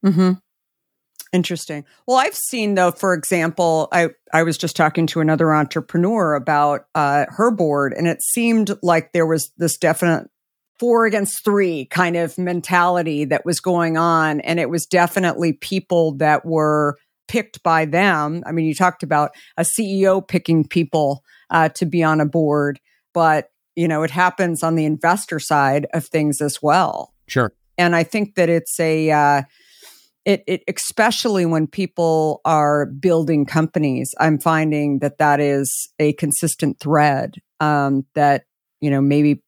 Mm-hmm. 0.05 0.33
Interesting. 1.31 1.85
Well, 2.05 2.17
I've 2.17 2.35
seen 2.35 2.75
though, 2.75 2.91
for 2.91 3.13
example, 3.13 3.87
I 3.93 4.09
I 4.33 4.43
was 4.43 4.57
just 4.57 4.75
talking 4.75 5.07
to 5.07 5.21
another 5.21 5.53
entrepreneur 5.53 6.35
about 6.35 6.87
uh, 6.93 7.25
her 7.29 7.51
board, 7.51 7.93
and 7.93 8.07
it 8.07 8.21
seemed 8.21 8.71
like 8.83 9.13
there 9.13 9.25
was 9.25 9.49
this 9.57 9.77
definite 9.77 10.29
four 10.77 11.05
against 11.05 11.45
three 11.45 11.85
kind 11.85 12.17
of 12.17 12.37
mentality 12.37 13.23
that 13.25 13.45
was 13.45 13.61
going 13.61 13.95
on, 13.95 14.41
and 14.41 14.59
it 14.59 14.69
was 14.69 14.85
definitely 14.85 15.53
people 15.53 16.17
that 16.17 16.45
were 16.45 16.97
picked 17.31 17.63
by 17.63 17.85
them. 17.85 18.43
I 18.45 18.51
mean, 18.51 18.65
you 18.65 18.75
talked 18.75 19.03
about 19.03 19.31
a 19.55 19.63
CEO 19.63 20.27
picking 20.27 20.67
people 20.67 21.23
uh, 21.49 21.69
to 21.69 21.85
be 21.85 22.03
on 22.03 22.19
a 22.19 22.25
board, 22.25 22.77
but 23.13 23.51
you 23.73 23.87
know, 23.87 24.03
it 24.03 24.11
happens 24.11 24.63
on 24.63 24.75
the 24.75 24.83
investor 24.83 25.39
side 25.39 25.87
of 25.93 26.05
things 26.05 26.41
as 26.41 26.61
well 26.61 27.13
Sure. 27.27 27.53
and 27.77 27.95
I 27.95 28.03
think 28.03 28.35
that 28.35 28.49
it's 28.49 28.77
a 28.81 29.09
uh, 29.11 29.43
it, 30.25 30.43
it 30.45 30.63
especially 30.67 31.45
when 31.45 31.67
people 31.67 32.41
are 32.43 32.85
building 32.85 33.45
companies, 33.45 34.13
I'm 34.19 34.37
finding 34.37 34.99
that 34.99 35.17
that 35.19 35.39
is 35.39 35.89
a 35.99 36.11
consistent 36.13 36.81
thread. 36.81 37.35
Um, 37.61 38.05
that 38.15 38.43
you 38.81 38.91
know 38.91 38.99
maybe 38.99 39.41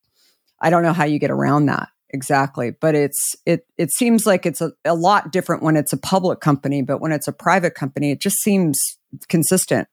I 0.61 0.69
don't 0.69 0.83
know 0.83 0.93
how 0.93 1.03
you 1.03 1.19
get 1.19 1.31
around 1.31 1.65
that 1.65 1.89
exactly, 2.13 2.71
but 2.71 2.95
it's 2.95 3.35
it 3.45 3.65
it 3.77 3.91
seems 3.91 4.25
like 4.25 4.45
it's 4.45 4.61
a, 4.61 4.71
a 4.85 4.95
lot 4.95 5.31
different 5.31 5.63
when 5.63 5.75
it's 5.75 5.91
a 5.91 5.97
public 5.97 6.39
company, 6.39 6.81
but 6.81 7.01
when 7.01 7.11
it's 7.11 7.27
a 7.27 7.33
private 7.33 7.75
company, 7.75 8.11
it 8.11 8.21
just 8.21 8.37
seems 8.37 8.79
consistent 9.27 9.87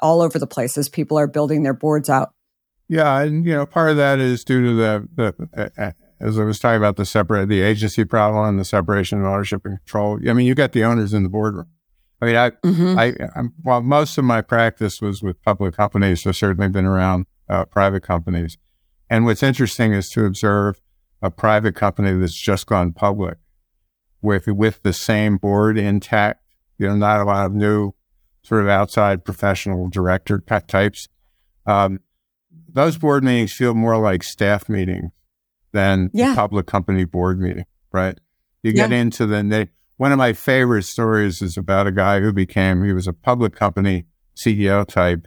all 0.00 0.22
over 0.22 0.38
the 0.38 0.46
place 0.46 0.78
as 0.78 0.88
people 0.88 1.18
are 1.18 1.26
building 1.26 1.64
their 1.64 1.74
boards 1.74 2.08
out. 2.08 2.30
Yeah, 2.88 3.20
and 3.20 3.44
you 3.44 3.52
know, 3.52 3.66
part 3.66 3.90
of 3.90 3.96
that 3.98 4.18
is 4.18 4.44
due 4.44 4.62
to 4.62 4.74
the, 4.74 5.08
the 5.14 5.70
uh, 5.76 5.92
as 6.20 6.38
I 6.38 6.44
was 6.44 6.58
talking 6.58 6.78
about 6.78 6.96
the 6.96 7.04
separate 7.04 7.48
the 7.48 7.60
agency 7.60 8.04
problem 8.04 8.48
and 8.48 8.58
the 8.58 8.64
separation 8.64 9.20
of 9.20 9.26
ownership 9.26 9.64
and 9.64 9.78
control. 9.78 10.18
I 10.26 10.32
mean, 10.32 10.46
you 10.46 10.54
got 10.54 10.72
the 10.72 10.84
owners 10.84 11.12
in 11.12 11.22
the 11.22 11.28
boardroom. 11.28 11.66
I 12.20 12.26
mean, 12.26 12.36
I, 12.36 12.50
Mm-hmm. 12.50 12.98
I, 12.98 13.14
I'm, 13.36 13.52
while 13.62 13.80
most 13.80 14.18
of 14.18 14.24
my 14.24 14.40
practice 14.40 15.00
was 15.00 15.22
with 15.22 15.40
public 15.42 15.76
companies, 15.76 16.26
I've 16.26 16.36
certainly 16.36 16.68
been 16.68 16.84
around 16.84 17.26
uh, 17.48 17.64
private 17.66 18.02
companies. 18.02 18.58
And 19.08 19.24
what's 19.24 19.42
interesting 19.42 19.92
is 19.92 20.08
to 20.10 20.24
observe 20.24 20.80
a 21.22 21.30
private 21.30 21.74
company 21.74 22.12
that's 22.18 22.40
just 22.40 22.66
gone 22.66 22.92
public 22.92 23.38
with 24.22 24.46
with 24.46 24.82
the 24.82 24.92
same 24.92 25.36
board 25.36 25.78
intact. 25.78 26.42
You 26.78 26.88
know, 26.88 26.96
not 26.96 27.20
a 27.20 27.24
lot 27.24 27.46
of 27.46 27.52
new 27.54 27.92
sort 28.42 28.62
of 28.62 28.68
outside 28.68 29.24
professional 29.24 29.88
director 29.88 30.38
types. 30.38 31.08
Um, 31.66 32.00
those 32.68 32.96
board 32.96 33.24
meetings 33.24 33.52
feel 33.52 33.74
more 33.74 33.98
like 33.98 34.22
staff 34.22 34.68
meetings 34.68 35.10
than 35.72 36.10
Yeah. 36.14 36.34
public 36.34 36.66
company 36.66 37.04
board 37.04 37.40
meeting, 37.40 37.64
right? 37.92 38.18
You 38.62 38.72
get 38.72 38.92
into 38.92 39.26
the, 39.26 39.42
they, 39.42 39.68
one 39.96 40.12
of 40.12 40.18
my 40.18 40.32
favorite 40.32 40.84
stories 40.84 41.42
is 41.42 41.56
about 41.56 41.86
a 41.86 41.92
guy 41.92 42.20
who 42.20 42.32
became, 42.32 42.84
he 42.84 42.92
was 42.92 43.06
a 43.06 43.12
public 43.12 43.54
company 43.54 44.06
CEO 44.36 44.86
type. 44.86 45.26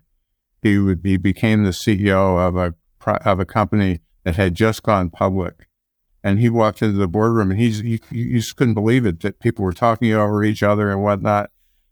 He 0.61 0.77
would 0.77 1.01
be, 1.01 1.17
became 1.17 1.63
the 1.63 1.71
CEO 1.71 2.39
of 2.39 2.55
a, 2.55 2.73
of 3.25 3.39
a 3.39 3.45
company 3.45 3.99
that 4.23 4.35
had 4.35 4.55
just 4.55 4.83
gone 4.83 5.09
public. 5.09 5.67
And 6.23 6.39
he 6.39 6.49
walked 6.49 6.81
into 6.81 6.97
the 6.97 7.07
boardroom 7.07 7.51
and 7.51 7.59
he's, 7.59 7.79
he, 7.79 7.99
you 8.11 8.39
just 8.39 8.55
couldn't 8.55 8.75
believe 8.75 9.05
it 9.05 9.21
that 9.21 9.39
people 9.39 9.65
were 9.65 9.73
talking 9.73 10.13
over 10.13 10.43
each 10.43 10.61
other 10.61 10.91
and 10.91 11.03
whatnot. 11.03 11.49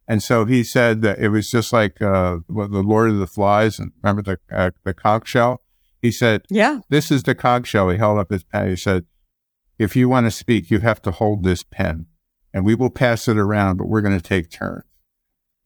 And 0.08 0.22
so 0.22 0.46
he 0.46 0.64
said 0.64 1.02
that 1.02 1.20
it 1.20 1.30
was 1.30 1.50
just 1.50 1.74
like, 1.74 2.02
uh, 2.02 2.40
the 2.48 2.84
Lord 2.84 3.10
of 3.10 3.18
the 3.18 3.28
Flies 3.28 3.80
and 3.80 3.92
remember 4.04 4.22
the, 4.22 4.56
uh, 4.56 4.72
the 4.84 4.94
conch 4.94 5.28
shell? 5.28 5.62
He 6.02 6.12
said, 6.12 6.44
Yeah. 6.50 6.80
this 6.90 7.12
is 7.12 7.24
the 7.24 7.36
conch 7.36 7.68
shell. 7.68 7.90
He 7.90 7.98
held 7.98 8.20
up 8.20 8.32
his 8.32 8.44
pen. 8.44 8.70
He 8.70 8.76
said, 8.76 9.06
if 9.78 9.96
you 9.96 10.10
want 10.10 10.26
to 10.28 10.32
speak, 10.32 10.70
you 10.70 10.80
have 10.80 11.02
to 11.04 11.12
hold 11.12 11.44
this 11.44 11.64
pen 11.64 12.06
and 12.54 12.66
we 12.66 12.76
will 12.76 12.90
pass 12.90 13.28
it 13.28 13.38
around, 13.38 13.78
but 13.78 13.88
we're 13.88 14.02
going 14.02 14.18
to 14.18 14.22
take 14.22 14.50
turns 14.50 14.84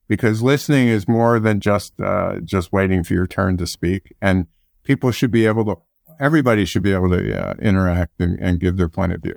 because 0.08 0.42
listening 0.42 0.88
is 0.88 1.08
more 1.08 1.40
than 1.40 1.60
just, 1.60 2.00
uh, 2.00 2.40
just 2.44 2.72
waiting 2.72 3.04
for 3.04 3.14
your 3.14 3.28
turn 3.28 3.58
to 3.58 3.66
speak. 3.66 4.14
And 4.22 4.48
people 4.84 5.12
should 5.12 5.32
be 5.32 5.46
able 5.46 5.66
to, 5.66 5.78
everybody 6.24 6.66
should 6.66 6.84
be 6.84 6.94
able 6.94 7.10
to 7.10 7.50
uh, 7.50 7.54
interact 7.62 8.14
and, 8.20 8.40
and 8.40 8.60
give 8.60 8.78
their 8.78 8.90
point 8.90 9.12
of 9.12 9.22
view. 9.22 9.36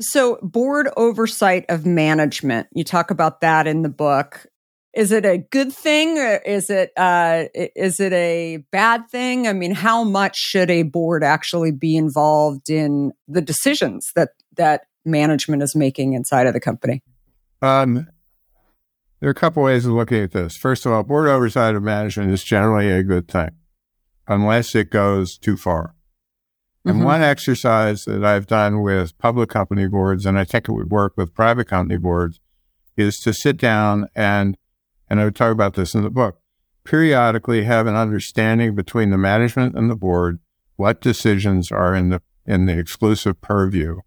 So, 0.00 0.38
board 0.42 0.88
oversight 0.96 1.66
of 1.68 1.84
management, 1.84 2.68
you 2.72 2.84
talk 2.84 3.10
about 3.10 3.40
that 3.40 3.66
in 3.66 3.82
the 3.82 3.88
book. 3.88 4.46
Is 4.94 5.12
it 5.12 5.24
a 5.24 5.38
good 5.38 5.72
thing 5.72 6.18
or 6.18 6.36
is 6.36 6.68
it 6.68 6.90
uh, 6.96 7.44
is 7.54 8.00
it 8.00 8.12
a 8.12 8.58
bad 8.72 9.08
thing? 9.08 9.46
I 9.46 9.52
mean, 9.52 9.72
how 9.72 10.02
much 10.02 10.36
should 10.36 10.70
a 10.70 10.82
board 10.82 11.22
actually 11.22 11.70
be 11.70 11.96
involved 11.96 12.70
in 12.70 13.12
the 13.28 13.40
decisions 13.40 14.10
that 14.16 14.30
that 14.56 14.86
management 15.04 15.62
is 15.62 15.76
making 15.76 16.14
inside 16.14 16.46
of 16.46 16.54
the 16.54 16.60
company? 16.60 17.02
Um, 17.62 18.08
there 19.20 19.28
are 19.28 19.32
a 19.32 19.34
couple 19.34 19.62
ways 19.62 19.86
of 19.86 19.92
looking 19.92 20.22
at 20.24 20.32
this. 20.32 20.56
First 20.56 20.86
of 20.86 20.92
all, 20.92 21.02
board 21.02 21.28
oversight 21.28 21.74
of 21.74 21.82
management 21.82 22.32
is 22.32 22.42
generally 22.42 22.90
a 22.90 23.02
good 23.02 23.28
thing, 23.28 23.50
unless 24.30 24.74
it 24.74 24.90
goes 24.90 25.36
too 25.36 25.56
far. 25.56 25.94
And 26.86 27.00
Mhm. 27.00 27.04
one 27.04 27.20
exercise 27.20 28.04
that 28.06 28.24
I've 28.24 28.46
done 28.46 28.80
with 28.80 29.18
public 29.18 29.50
company 29.50 29.86
boards, 29.86 30.24
and 30.24 30.38
I 30.38 30.44
think 30.44 30.68
it 30.68 30.72
would 30.72 30.90
work 30.90 31.12
with 31.16 31.34
private 31.34 31.66
company 31.68 31.98
boards, 31.98 32.40
is 32.96 33.18
to 33.20 33.34
sit 33.34 33.58
down 33.58 34.06
and, 34.14 34.56
and 35.08 35.20
I 35.20 35.24
would 35.24 35.36
talk 35.36 35.52
about 35.52 35.74
this 35.74 35.94
in 35.94 36.02
the 36.02 36.10
book, 36.10 36.40
periodically 36.84 37.64
have 37.64 37.86
an 37.86 37.96
understanding 37.96 38.74
between 38.74 39.10
the 39.10 39.18
management 39.18 39.74
and 39.74 39.90
the 39.90 39.96
board 39.96 40.38
what 40.76 41.02
decisions 41.02 41.70
are 41.70 41.94
in 41.94 42.08
the 42.08 42.22
in 42.46 42.64
the 42.66 42.78
exclusive 42.78 43.40
purview 43.42 43.98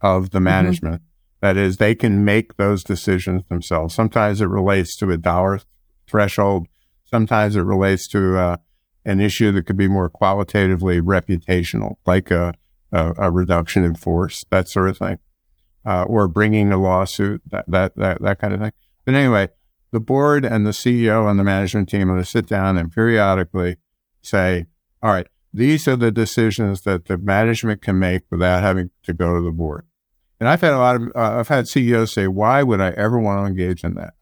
of 0.00 0.30
the 0.30 0.40
management. 0.40 1.02
That 1.40 1.56
is, 1.58 1.76
they 1.76 1.94
can 1.94 2.24
make 2.24 2.56
those 2.56 2.82
decisions 2.82 3.42
themselves. 3.50 3.94
Sometimes 3.94 4.40
it 4.40 4.46
relates 4.46 4.96
to 4.96 5.10
a 5.10 5.18
dollar 5.18 5.60
threshold. 6.08 6.66
Sometimes 7.04 7.54
it 7.54 7.60
relates 7.60 8.08
to 8.08 8.36
uh, 8.38 8.56
an 9.04 9.20
issue 9.20 9.52
that 9.52 9.66
could 9.66 9.76
be 9.76 9.88
more 9.88 10.08
qualitatively 10.08 11.00
reputational, 11.00 11.96
like 12.06 12.30
a, 12.30 12.54
a, 12.92 13.14
a 13.18 13.30
reduction 13.30 13.84
in 13.84 13.94
force, 13.94 14.44
that 14.50 14.68
sort 14.68 14.88
of 14.88 14.98
thing, 14.98 15.18
uh, 15.84 16.04
or 16.04 16.26
bringing 16.28 16.72
a 16.72 16.76
lawsuit, 16.76 17.42
that, 17.50 17.64
that, 17.68 17.94
that, 17.96 18.22
that 18.22 18.38
kind 18.38 18.54
of 18.54 18.60
thing. 18.60 18.72
But 19.04 19.14
anyway, 19.14 19.48
the 19.92 20.00
board 20.00 20.44
and 20.44 20.66
the 20.66 20.70
CEO 20.70 21.30
and 21.30 21.38
the 21.38 21.44
management 21.44 21.88
team 21.88 22.10
are 22.10 22.18
to 22.18 22.24
sit 22.24 22.46
down 22.46 22.78
and 22.78 22.90
periodically 22.90 23.76
say, 24.22 24.66
all 25.02 25.12
right, 25.12 25.28
these 25.52 25.86
are 25.86 25.96
the 25.96 26.10
decisions 26.10 26.82
that 26.82 27.04
the 27.04 27.16
management 27.16 27.82
can 27.82 27.98
make 27.98 28.22
without 28.30 28.62
having 28.62 28.90
to 29.04 29.12
go 29.12 29.36
to 29.36 29.40
the 29.40 29.52
board. 29.52 29.86
And 30.40 30.48
I've 30.48 30.62
had 30.62 30.72
a 30.72 30.78
lot 30.78 30.96
of, 30.96 31.02
uh, 31.14 31.38
I've 31.38 31.48
had 31.48 31.68
CEOs 31.68 32.12
say, 32.12 32.26
why 32.26 32.62
would 32.62 32.80
I 32.80 32.90
ever 32.90 33.18
want 33.20 33.40
to 33.40 33.46
engage 33.46 33.84
in 33.84 33.94
that? 33.94 34.14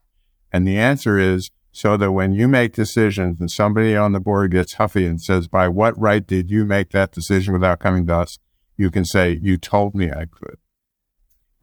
And 0.51 0.67
the 0.67 0.77
answer 0.77 1.17
is 1.17 1.49
so 1.75 1.97
that 1.97 2.11
when 2.11 2.33
you 2.33 2.47
make 2.47 2.71
decisions 2.73 3.39
and 3.39 3.49
somebody 3.49 3.95
on 3.95 4.11
the 4.13 4.19
board 4.19 4.51
gets 4.51 4.73
huffy 4.75 5.07
and 5.07 5.19
says, 5.19 5.47
by 5.47 5.67
what 5.67 5.99
right 5.99 6.25
did 6.25 6.51
you 6.51 6.65
make 6.65 6.91
that 6.91 7.11
decision 7.11 7.51
without 7.51 7.79
coming 7.79 8.05
to 8.07 8.15
us? 8.15 8.37
You 8.77 8.91
can 8.91 9.03
say, 9.03 9.39
you 9.41 9.57
told 9.57 9.95
me 9.95 10.11
I 10.11 10.25
could. 10.31 10.57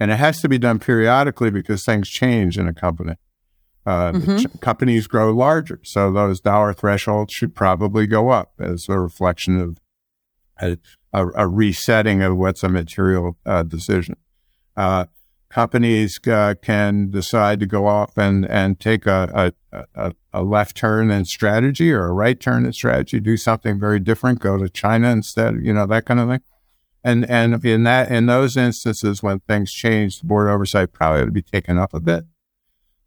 And 0.00 0.10
it 0.10 0.16
has 0.16 0.40
to 0.40 0.48
be 0.48 0.58
done 0.58 0.80
periodically 0.80 1.50
because 1.50 1.84
things 1.84 2.08
change 2.10 2.58
in 2.58 2.66
a 2.66 2.74
company. 2.74 3.14
Uh, 3.86 4.12
Mhm. 4.12 4.40
ch- 4.56 4.60
companies 4.60 5.06
grow 5.06 5.30
larger. 5.32 5.80
So 5.84 6.12
those 6.12 6.40
dollar 6.40 6.72
thresholds 6.74 7.32
should 7.32 7.54
probably 7.54 8.06
go 8.08 8.30
up 8.30 8.52
as 8.58 8.88
a 8.88 8.98
reflection 8.98 9.60
of 9.60 9.78
a, 10.60 10.76
a, 11.12 11.26
a 11.36 11.48
resetting 11.48 12.20
of 12.20 12.36
what's 12.36 12.62
a 12.64 12.68
material 12.68 13.38
uh, 13.46 13.62
decision. 13.62 14.16
Uh, 14.76 15.06
companies 15.50 16.18
uh, 16.28 16.54
can 16.62 17.10
decide 17.10 17.60
to 17.60 17.66
go 17.66 17.86
off 17.86 18.16
and, 18.16 18.48
and 18.48 18.78
take 18.78 19.04
a, 19.06 19.52
a, 19.72 20.14
a, 20.32 20.42
left 20.42 20.76
turn 20.76 21.10
in 21.10 21.24
strategy 21.24 21.92
or 21.92 22.06
a 22.06 22.12
right 22.12 22.38
turn 22.38 22.64
in 22.64 22.72
strategy, 22.72 23.18
do 23.18 23.36
something 23.36 23.78
very 23.78 23.98
different, 23.98 24.38
go 24.38 24.56
to 24.56 24.68
China 24.68 25.10
instead, 25.10 25.56
you 25.62 25.72
know, 25.72 25.86
that 25.86 26.06
kind 26.06 26.20
of 26.20 26.28
thing. 26.28 26.40
And, 27.02 27.28
and 27.28 27.64
in 27.64 27.82
that, 27.84 28.10
in 28.10 28.26
those 28.26 28.56
instances, 28.56 29.22
when 29.22 29.40
things 29.40 29.72
change, 29.72 30.20
the 30.20 30.26
board 30.26 30.48
oversight 30.48 30.92
probably 30.92 31.26
to 31.26 31.32
be 31.32 31.42
taken 31.42 31.78
up 31.78 31.92
a 31.92 32.00
bit. 32.00 32.24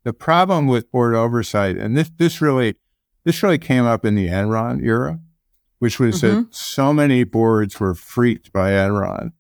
The 0.04 0.14
problem 0.14 0.68
with 0.68 0.92
board 0.92 1.16
oversight, 1.16 1.78
and 1.78 1.96
this, 1.96 2.12
this 2.18 2.42
really, 2.42 2.76
this 3.24 3.42
really 3.42 3.58
came 3.58 3.86
up 3.86 4.04
in 4.04 4.16
the 4.16 4.28
Enron 4.28 4.84
era, 4.84 5.20
which 5.80 5.98
was 5.98 6.22
mm-hmm. 6.22 6.42
that 6.42 6.56
so 6.56 6.92
many 6.92 7.24
boards 7.24 7.80
were 7.80 7.96
freaked 7.96 8.52
by 8.52 8.72
Enron 8.72 9.32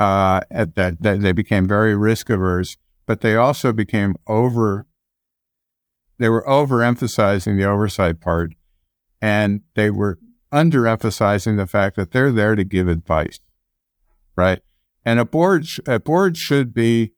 uh, 0.00 0.40
at 0.50 0.76
that, 0.76 1.02
that 1.02 1.20
they 1.20 1.32
became 1.32 1.68
very 1.68 1.94
risk 1.94 2.30
averse, 2.30 2.78
but 3.06 3.20
they 3.20 3.36
also 3.36 3.70
became 3.70 4.16
over, 4.26 4.86
they 6.18 6.30
were 6.30 6.44
overemphasizing 6.48 7.58
the 7.58 7.64
oversight 7.64 8.18
part 8.18 8.54
and 9.20 9.60
they 9.74 9.90
were 9.90 10.18
underemphasizing 10.50 11.58
the 11.58 11.66
fact 11.66 11.96
that 11.96 12.12
they're 12.12 12.32
there 12.32 12.54
to 12.54 12.64
give 12.64 12.88
advice, 12.88 13.38
right? 14.36 14.62
And 15.04 15.20
a 15.20 15.26
board, 15.26 15.66
a 15.86 16.00
board 16.00 16.38
should 16.38 16.72
be 16.72 17.12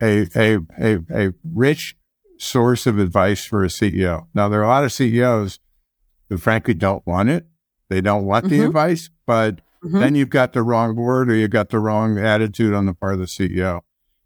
a, 0.00 0.28
a, 0.36 0.58
a, 0.80 0.98
a 1.10 1.34
rich 1.44 1.96
source 2.38 2.86
of 2.86 3.00
advice 3.00 3.44
for 3.44 3.64
a 3.64 3.68
CEO. 3.68 4.26
Now, 4.32 4.48
there 4.48 4.60
are 4.60 4.64
a 4.64 4.68
lot 4.68 4.84
of 4.84 4.92
CEOs 4.92 5.58
who 6.28 6.38
frankly 6.38 6.74
don't 6.74 7.04
want 7.04 7.30
it. 7.30 7.46
They 7.88 8.00
don't 8.00 8.24
want 8.24 8.46
mm-hmm. 8.46 8.58
the 8.58 8.66
advice, 8.66 9.10
but 9.26 9.60
mm-hmm. 9.84 9.98
then 9.98 10.14
you've 10.14 10.30
got 10.30 10.52
the 10.52 10.62
wrong 10.62 10.94
board 10.94 11.30
or 11.30 11.34
you've 11.34 11.50
got 11.50 11.70
the 11.70 11.78
wrong 11.78 12.18
attitude 12.18 12.74
on 12.74 12.86
the 12.86 12.94
part 12.94 13.14
of 13.14 13.20
the 13.20 13.26
CEO. 13.26 13.80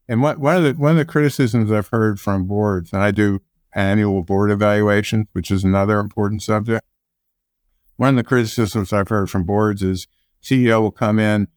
And 0.08 0.22
what, 0.22 0.38
one 0.38 0.56
of 0.56 0.62
the 0.62 0.72
one 0.74 0.92
of 0.92 0.96
the 0.98 1.04
criticisms 1.04 1.72
I've 1.72 1.88
heard 1.88 2.20
from 2.20 2.46
boards, 2.46 2.92
and 2.92 3.02
I 3.02 3.10
do 3.10 3.40
annual 3.74 4.22
board 4.22 4.50
evaluations, 4.50 5.26
which 5.32 5.50
is 5.50 5.64
another 5.64 5.98
important 5.98 6.42
subject. 6.42 6.84
One 7.96 8.10
of 8.10 8.16
the 8.16 8.24
criticisms 8.24 8.92
I've 8.92 9.08
heard 9.08 9.30
from 9.30 9.44
boards 9.44 9.82
is 9.82 10.06
CEO 10.42 10.80
will 10.80 10.90
come 10.92 11.18
in 11.18 11.48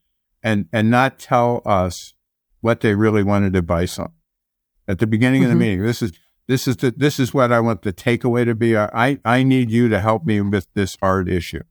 and 0.42 0.68
and 0.72 0.90
not 0.90 1.18
tell 1.18 1.62
us 1.64 2.14
what 2.60 2.80
they 2.80 2.94
really 2.94 3.22
wanted 3.22 3.52
to 3.52 3.62
buy 3.62 3.86
on 3.98 4.12
at 4.88 4.98
the 4.98 5.06
beginning 5.06 5.42
mm-hmm. 5.42 5.52
of 5.52 5.58
the 5.58 5.64
mm-hmm. 5.64 5.70
meeting. 5.70 5.82
This 5.84 6.02
is 6.02 6.12
this 6.48 6.66
is 6.66 6.76
the, 6.78 6.90
this 6.90 7.20
is 7.20 7.32
what 7.32 7.52
I 7.52 7.60
want 7.60 7.82
the 7.82 7.92
takeaway 7.92 8.44
to 8.44 8.54
be. 8.54 8.76
I 8.76 9.18
I 9.24 9.42
need 9.42 9.70
you 9.70 9.88
to 9.88 10.00
help 10.00 10.24
me 10.24 10.40
with 10.40 10.66
this 10.74 10.96
hard 11.00 11.28
issue. 11.28 11.62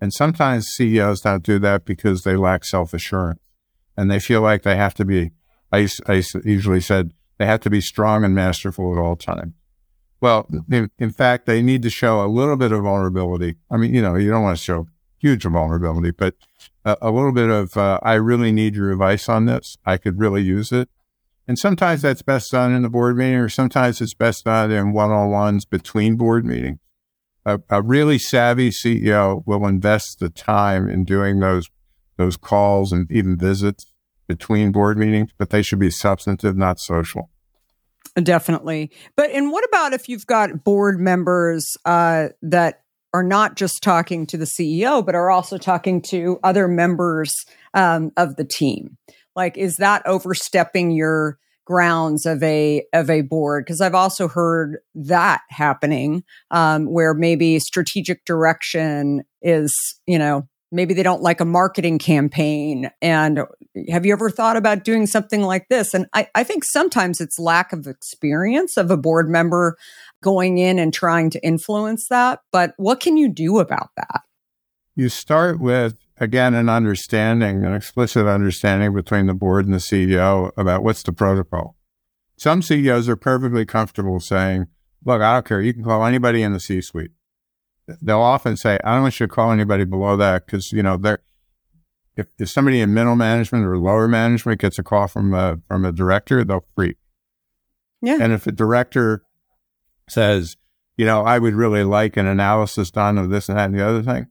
And 0.00 0.12
sometimes 0.12 0.68
CEOs 0.68 1.22
don't 1.22 1.42
do 1.42 1.58
that 1.58 1.84
because 1.84 2.22
they 2.22 2.36
lack 2.36 2.64
self 2.64 2.94
assurance 2.94 3.40
and 3.96 4.10
they 4.10 4.20
feel 4.20 4.40
like 4.40 4.62
they 4.62 4.76
have 4.76 4.94
to 4.94 5.04
be, 5.04 5.32
I, 5.72 5.88
I 6.06 6.22
usually 6.44 6.80
said, 6.80 7.12
they 7.38 7.46
have 7.46 7.60
to 7.60 7.70
be 7.70 7.80
strong 7.80 8.24
and 8.24 8.34
masterful 8.34 8.92
at 8.92 9.00
all 9.00 9.16
times. 9.16 9.54
Well, 10.20 10.48
in, 10.70 10.90
in, 10.98 11.10
fact, 11.10 11.46
they 11.46 11.62
need 11.62 11.82
to 11.82 11.90
show 11.90 12.24
a 12.24 12.26
little 12.26 12.56
bit 12.56 12.72
of 12.72 12.82
vulnerability. 12.82 13.56
I 13.70 13.76
mean, 13.76 13.94
you 13.94 14.02
know, 14.02 14.16
you 14.16 14.30
don't 14.30 14.42
want 14.42 14.56
to 14.56 14.62
show 14.62 14.88
huge 15.18 15.44
vulnerability, 15.44 16.10
but 16.10 16.34
a, 16.84 16.96
a 17.02 17.10
little 17.10 17.32
bit 17.32 17.48
of, 17.48 17.76
uh, 17.76 18.00
I 18.02 18.14
really 18.14 18.50
need 18.50 18.74
your 18.74 18.90
advice 18.90 19.28
on 19.28 19.46
this. 19.46 19.76
I 19.84 19.96
could 19.96 20.18
really 20.18 20.42
use 20.42 20.72
it. 20.72 20.88
And 21.46 21.58
sometimes 21.58 22.02
that's 22.02 22.22
best 22.22 22.50
done 22.50 22.72
in 22.72 22.82
the 22.82 22.90
board 22.90 23.16
meeting, 23.16 23.36
or 23.36 23.48
sometimes 23.48 24.00
it's 24.00 24.14
best 24.14 24.44
done 24.44 24.70
in 24.70 24.92
one 24.92 25.10
on 25.10 25.30
ones 25.30 25.64
between 25.64 26.16
board 26.16 26.44
meetings 26.44 26.78
a, 27.44 27.60
a 27.70 27.82
really 27.82 28.18
savvy 28.18 28.70
CEO 28.70 29.42
will 29.46 29.66
invest 29.66 30.20
the 30.20 30.28
time 30.28 30.88
in 30.88 31.04
doing 31.04 31.40
those 31.40 31.68
those 32.16 32.36
calls 32.36 32.92
and 32.92 33.10
even 33.12 33.38
visits 33.38 33.92
between 34.26 34.72
board 34.72 34.98
meetings, 34.98 35.30
but 35.38 35.50
they 35.50 35.62
should 35.62 35.78
be 35.78 35.90
substantive, 35.90 36.56
not 36.56 36.80
social. 36.80 37.30
Definitely. 38.22 38.90
But 39.16 39.30
and 39.30 39.52
what 39.52 39.64
about 39.64 39.92
if 39.92 40.08
you've 40.08 40.26
got 40.26 40.64
board 40.64 41.00
members 41.00 41.76
uh, 41.84 42.28
that 42.42 42.82
are 43.14 43.22
not 43.22 43.56
just 43.56 43.82
talking 43.82 44.26
to 44.26 44.36
the 44.36 44.44
CEO, 44.44 45.04
but 45.04 45.14
are 45.14 45.30
also 45.30 45.56
talking 45.56 46.02
to 46.02 46.38
other 46.42 46.68
members 46.68 47.32
um, 47.74 48.10
of 48.16 48.36
the 48.36 48.44
team? 48.44 48.96
Like, 49.34 49.56
is 49.56 49.76
that 49.76 50.02
overstepping 50.04 50.90
your 50.90 51.38
grounds 51.68 52.24
of 52.24 52.42
a 52.42 52.82
of 52.94 53.10
a 53.10 53.20
board 53.20 53.66
because 53.66 53.82
I've 53.82 53.94
also 53.94 54.26
heard 54.26 54.78
that 54.94 55.42
happening 55.50 56.24
um, 56.50 56.86
where 56.86 57.12
maybe 57.12 57.58
strategic 57.58 58.24
direction 58.24 59.22
is 59.42 59.70
you 60.06 60.18
know 60.18 60.48
maybe 60.72 60.94
they 60.94 61.02
don't 61.02 61.22
like 61.22 61.40
a 61.40 61.46
marketing 61.46 61.98
campaign. 61.98 62.90
And 63.02 63.40
have 63.90 64.06
you 64.06 64.12
ever 64.12 64.30
thought 64.30 64.56
about 64.56 64.84
doing 64.84 65.06
something 65.06 65.42
like 65.42 65.68
this? 65.68 65.92
And 65.92 66.06
I, 66.14 66.28
I 66.34 66.44
think 66.44 66.64
sometimes 66.64 67.20
it's 67.20 67.38
lack 67.38 67.72
of 67.72 67.86
experience 67.86 68.76
of 68.76 68.90
a 68.90 68.96
board 68.96 69.28
member 69.28 69.76
going 70.22 70.58
in 70.58 70.78
and 70.78 70.92
trying 70.92 71.30
to 71.30 71.44
influence 71.44 72.06
that. 72.08 72.40
But 72.50 72.72
what 72.76 73.00
can 73.00 73.16
you 73.16 73.28
do 73.28 73.58
about 73.58 73.90
that? 73.96 74.22
You 74.94 75.08
start 75.08 75.60
with 75.60 75.96
again, 76.20 76.54
an 76.54 76.68
understanding, 76.68 77.64
an 77.64 77.74
explicit 77.74 78.26
understanding 78.26 78.94
between 78.94 79.26
the 79.26 79.34
board 79.34 79.64
and 79.64 79.74
the 79.74 79.78
CEO 79.78 80.50
about 80.56 80.82
what's 80.82 81.02
the 81.02 81.12
protocol. 81.12 81.76
Some 82.36 82.62
CEOs 82.62 83.08
are 83.08 83.16
perfectly 83.16 83.64
comfortable 83.64 84.20
saying, 84.20 84.66
look, 85.04 85.20
I 85.20 85.34
don't 85.34 85.46
care. 85.46 85.60
You 85.60 85.74
can 85.74 85.84
call 85.84 86.04
anybody 86.04 86.42
in 86.42 86.52
the 86.52 86.60
C 86.60 86.80
suite. 86.80 87.10
They'll 88.02 88.20
often 88.20 88.56
say, 88.56 88.78
I 88.84 88.94
don't 88.94 89.02
want 89.02 89.18
you 89.18 89.26
to 89.26 89.32
call 89.32 89.50
anybody 89.50 89.84
below 89.84 90.16
that 90.16 90.46
because, 90.46 90.72
you 90.72 90.82
know, 90.82 90.96
they're, 90.96 91.20
if, 92.16 92.26
if 92.38 92.50
somebody 92.50 92.80
in 92.80 92.92
middle 92.92 93.16
management 93.16 93.64
or 93.64 93.78
lower 93.78 94.08
management 94.08 94.60
gets 94.60 94.78
a 94.78 94.82
call 94.82 95.08
from 95.08 95.32
a, 95.32 95.58
from 95.68 95.84
a 95.84 95.92
director, 95.92 96.44
they'll 96.44 96.66
freak. 96.74 96.96
Yeah. 98.02 98.18
And 98.20 98.32
if 98.32 98.46
a 98.46 98.52
director 98.52 99.22
says, 100.08 100.56
you 100.96 101.06
know, 101.06 101.22
I 101.22 101.38
would 101.38 101.54
really 101.54 101.84
like 101.84 102.16
an 102.16 102.26
analysis 102.26 102.90
done 102.90 103.18
of 103.18 103.30
this 103.30 103.48
and 103.48 103.58
that 103.58 103.66
and 103.66 103.78
the 103.78 103.86
other 103.86 104.02
thing, 104.02 104.26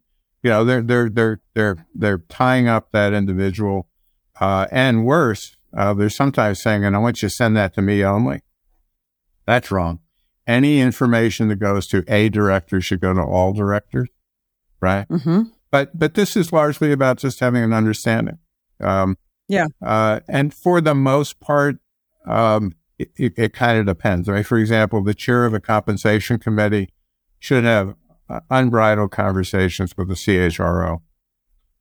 you 0.47 0.53
know, 0.53 0.63
they're 0.63 0.81
they're 0.81 1.09
they're 1.09 1.41
they're 1.55 1.85
they're 1.93 2.17
tying 2.29 2.69
up 2.69 2.93
that 2.93 3.11
individual, 3.11 3.89
uh, 4.39 4.65
and 4.71 5.05
worse, 5.05 5.57
uh, 5.75 5.93
they're 5.93 6.09
sometimes 6.09 6.61
saying, 6.61 6.85
"And 6.85 6.95
I 6.95 6.99
want 6.99 7.21
you 7.21 7.27
to 7.27 7.35
send 7.35 7.57
that 7.57 7.73
to 7.73 7.81
me 7.81 8.01
only." 8.01 8.43
That's 9.45 9.71
wrong. 9.71 9.99
Any 10.47 10.79
information 10.79 11.49
that 11.49 11.57
goes 11.57 11.85
to 11.87 12.05
a 12.07 12.29
director 12.29 12.79
should 12.79 13.01
go 13.01 13.13
to 13.13 13.21
all 13.21 13.51
directors, 13.51 14.07
right? 14.79 15.05
Mm-hmm. 15.09 15.49
But 15.69 15.99
but 15.99 16.13
this 16.13 16.37
is 16.37 16.53
largely 16.53 16.93
about 16.93 17.17
just 17.17 17.41
having 17.41 17.61
an 17.61 17.73
understanding. 17.73 18.37
Um, 18.79 19.17
yeah. 19.49 19.65
Uh, 19.85 20.21
and 20.29 20.53
for 20.53 20.79
the 20.79 20.95
most 20.95 21.41
part, 21.41 21.79
um, 22.25 22.71
it, 22.97 23.11
it, 23.17 23.33
it 23.35 23.53
kind 23.53 23.77
of 23.77 23.85
depends. 23.85 24.29
Right? 24.29 24.45
For 24.45 24.57
example, 24.57 25.03
the 25.03 25.13
chair 25.13 25.43
of 25.43 25.53
a 25.53 25.59
compensation 25.59 26.39
committee 26.39 26.93
should 27.37 27.65
have 27.65 27.95
uh, 28.29 28.41
unbridled 28.49 29.11
conversations 29.11 29.95
with 29.97 30.07
the 30.07 30.15
CHRO. 30.15 31.01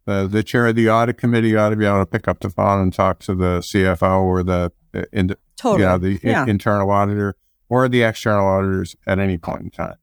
The, 0.04 0.28
the 0.28 0.42
chair 0.42 0.66
of 0.66 0.76
the 0.76 0.88
audit 0.88 1.18
committee 1.18 1.56
ought 1.56 1.70
to 1.70 1.76
be 1.76 1.84
able 1.84 1.98
to 1.98 2.06
pick 2.06 2.28
up 2.28 2.40
the 2.40 2.50
phone 2.50 2.80
and 2.80 2.92
talk 2.92 3.18
to 3.20 3.34
the 3.34 3.58
CFO 3.58 4.22
or 4.22 4.42
the, 4.44 4.72
uh, 4.94 5.02
in, 5.12 5.34
totally. 5.56 5.82
you 5.82 5.88
know, 5.88 5.98
the 5.98 6.20
yeah. 6.22 6.44
in, 6.44 6.50
internal 6.50 6.90
auditor 6.90 7.34
or 7.68 7.88
the 7.88 8.02
external 8.02 8.46
auditors 8.46 8.94
at 9.06 9.18
any 9.18 9.36
point 9.36 9.62
in 9.62 9.70
time. 9.70 9.96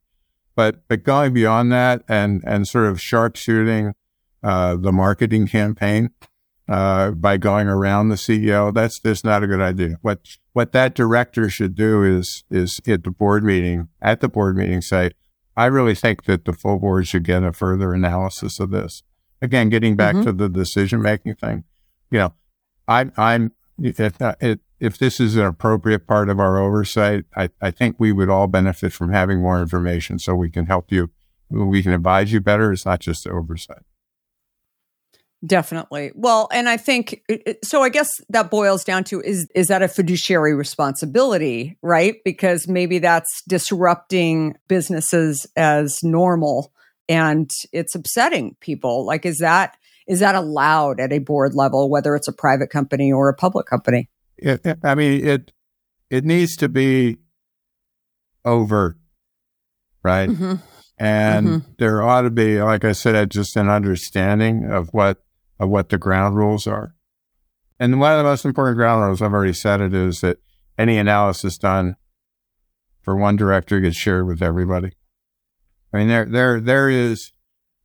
But 0.56 0.88
but 0.88 1.04
going 1.04 1.34
beyond 1.34 1.72
that 1.72 2.04
and 2.08 2.44
and 2.46 2.68
sort 2.68 2.86
of 2.86 2.98
sharpshooting 2.98 3.94
uh, 4.44 4.76
the 4.76 4.92
marketing 4.92 5.48
campaign 5.48 6.12
uh, 6.68 7.12
by 7.12 7.38
going 7.38 7.68
around 7.68 8.10
the 8.10 8.16
CEO, 8.16 8.74
that's 8.74 9.00
just 9.00 9.26
not 9.26 9.44
a 9.44 9.48
good 9.48 9.62
idea. 9.62 9.98
What 10.02 10.20
what 10.54 10.72
that 10.74 10.94
director 10.94 11.50
should 11.50 11.76
do 11.76 12.04
is 12.04 12.44
is 12.52 12.80
at 12.88 13.04
the 13.04 13.12
board 13.12 13.44
meeting 13.44 13.88
at 14.02 14.20
the 14.20 14.30
board 14.30 14.56
meeting 14.56 14.82
say, 14.82 15.12
I 15.56 15.66
really 15.66 15.96
think 15.96 16.24
that 16.26 16.46
the 16.46 16.54
full 16.54 16.80
board 16.80 17.08
should 17.08 17.24
get 17.24 17.44
a 17.44 17.54
further 17.54 17.94
analysis 17.94 18.60
of 18.60 18.72
this. 18.72 19.04
Again, 19.42 19.70
getting 19.70 19.96
back 19.96 20.16
mm-hmm. 20.16 20.26
to 20.26 20.32
the 20.32 20.50
decision 20.50 21.02
making 21.02 21.36
thing, 21.36 21.66
you 22.10 22.20
know, 22.20 22.34
I, 22.88 23.12
I'm 23.18 23.52
if 23.82 24.00
if 24.80 24.98
this 24.98 25.20
is 25.20 25.36
an 25.36 25.46
appropriate 25.46 26.06
part 26.08 26.30
of 26.30 26.39
our 26.39 26.58
oversight, 26.58 27.26
I, 27.36 27.50
I 27.62 27.72
think 27.72 27.96
we 27.98 28.12
would 28.12 28.30
all 28.30 28.48
benefit 28.48 28.92
from 28.94 29.12
having 29.12 29.42
more 29.42 29.62
information 29.62 30.20
so 30.20 30.36
we 30.36 30.50
can 30.50 30.66
help 30.66 30.92
you, 30.92 31.10
we 31.50 31.82
can 31.82 31.94
advise 31.94 32.34
you 32.34 32.42
better. 32.42 32.72
It's 32.72 32.86
not 32.86 33.00
just 33.00 33.26
oversight. 33.26 33.84
Definitely. 35.46 36.12
Well, 36.16 36.48
and 36.54 36.70
I 36.70 36.78
think 36.78 37.22
so. 37.66 37.84
I 37.84 37.90
guess 37.90 38.10
that 38.30 38.50
boils 38.50 38.86
down 38.86 39.04
to 39.06 39.20
is 39.20 39.46
is 39.54 39.68
that 39.68 39.82
a 39.82 39.90
fiduciary 39.90 40.54
responsibility, 40.54 41.78
right? 41.82 42.16
Because 42.24 42.66
maybe 42.68 43.00
that's 43.00 43.42
disrupting 43.48 44.56
businesses 44.70 45.46
as 45.58 46.00
normal, 46.02 46.72
and 47.10 47.52
it's 47.74 47.94
upsetting 47.94 48.56
people. 48.62 49.06
Like, 49.06 49.26
is 49.26 49.39
that 49.39 49.76
is 50.08 50.22
that 50.22 50.36
allowed 50.36 51.02
at 51.02 51.12
a 51.12 51.20
board 51.20 51.56
level, 51.56 51.89
whether 51.89 52.16
it's 52.16 52.30
a 52.30 52.34
private 52.34 52.70
company 52.70 53.12
or 53.12 53.28
a 53.28 53.36
public 53.36 53.66
company? 53.66 54.10
It, 54.38 54.66
I 54.82 54.96
mean, 54.96 55.26
it 55.26 55.52
it 56.10 56.24
needs 56.24 56.56
to 56.58 56.70
be 56.70 57.18
overt, 58.46 58.96
right? 60.04 60.30
Mm-hmm. 60.30 60.54
And 60.98 61.48
mm-hmm. 61.48 61.72
there 61.80 62.02
ought 62.02 62.22
to 62.22 62.30
be, 62.30 62.62
like 62.62 62.86
I 62.86 62.94
said, 62.94 63.30
just 63.30 63.58
an 63.58 63.68
understanding 63.68 64.72
of 64.72 64.88
what 64.94 65.22
of 65.60 65.70
what 65.70 65.89
the 65.89 65.97
ground 65.97 66.36
rules 66.36 66.68
are. 66.68 66.95
And 67.80 67.99
one 67.99 68.14
of 68.14 68.18
the 68.18 68.24
most 68.24 68.45
important 68.45 68.78
ground 68.78 69.04
rules, 69.04 69.22
I've 69.22 69.34
already 69.34 69.54
said 69.54 69.82
it, 69.82 69.93
is 69.93 70.22
that 70.22 70.38
any 70.78 70.97
analysis 70.97 71.58
done 71.58 71.95
for 73.01 73.16
one 73.16 73.36
director 73.36 73.80
gets 73.80 73.97
shared 73.97 74.28
with 74.28 74.41
everybody. 74.41 74.91
I 75.91 75.97
mean, 75.97 76.08
there, 76.08 76.26
there, 76.26 76.60
there 76.60 76.89
is, 76.89 77.32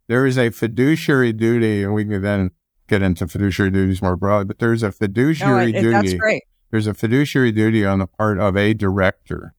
there 0.07 0.25
is 0.25 0.39
a 0.39 0.51
fiduciary 0.51 1.33
duty, 1.33 1.83
and 1.83 1.95
we 1.95 2.05
can 2.05 2.23
then 2.23 2.51
get 2.89 3.03
into 3.03 3.29
fiduciary 3.29 3.71
duties 3.71 4.01
more 4.01 4.17
broadly, 4.17 4.47
but 4.47 4.59
there's 4.59 4.83
a 4.83 4.93
fiduciary 4.93 5.73
no, 5.73 5.79
it, 5.79 5.83
duty. 5.83 5.93
That's 5.93 6.15
great. 6.15 6.43
There's 6.71 6.87
a 6.87 6.95
fiduciary 6.95 7.53
duty 7.53 7.85
on 7.85 7.99
the 7.99 8.07
part 8.07 8.39
of 8.39 8.57
a 8.57 8.75
director 8.75 9.55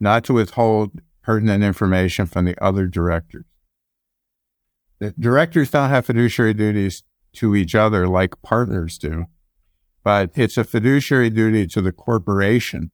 not 0.00 0.24
to 0.24 0.34
withhold 0.34 1.00
pertinent 1.22 1.62
information 1.62 2.26
from 2.26 2.44
the 2.44 2.60
other 2.62 2.86
directors. 2.86 3.44
The 5.02 5.12
directors 5.18 5.72
don't 5.72 5.90
have 5.90 6.06
fiduciary 6.06 6.54
duties 6.54 7.02
to 7.32 7.56
each 7.56 7.74
other 7.74 8.06
like 8.06 8.40
partners 8.40 8.98
do, 8.98 9.24
but 10.04 10.30
it's 10.36 10.56
a 10.56 10.62
fiduciary 10.62 11.28
duty 11.28 11.66
to 11.66 11.80
the 11.80 11.90
corporation 11.90 12.92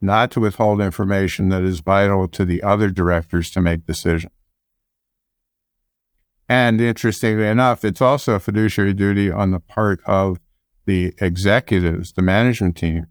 not 0.00 0.30
to 0.30 0.40
withhold 0.40 0.80
information 0.80 1.50
that 1.50 1.62
is 1.62 1.80
vital 1.80 2.26
to 2.28 2.46
the 2.46 2.62
other 2.62 2.88
directors 2.88 3.50
to 3.50 3.60
make 3.60 3.84
decisions. 3.84 4.32
And 6.48 6.80
interestingly 6.80 7.48
enough, 7.48 7.84
it's 7.84 8.00
also 8.00 8.36
a 8.36 8.40
fiduciary 8.40 8.94
duty 8.94 9.30
on 9.30 9.50
the 9.50 9.60
part 9.60 10.00
of 10.06 10.40
the 10.86 11.12
executives, 11.20 12.14
the 12.14 12.22
management 12.22 12.78
team, 12.78 13.08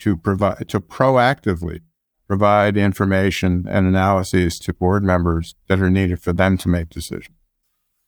to 0.00 0.16
provide, 0.16 0.68
to 0.68 0.80
proactively 0.80 1.82
provide 2.26 2.76
information 2.76 3.66
and 3.68 3.86
analyses 3.86 4.58
to 4.58 4.74
board 4.74 5.04
members 5.04 5.54
that 5.68 5.80
are 5.80 5.90
needed 5.90 6.20
for 6.20 6.32
them 6.32 6.58
to 6.58 6.68
make 6.68 6.88
decisions. 6.88 7.36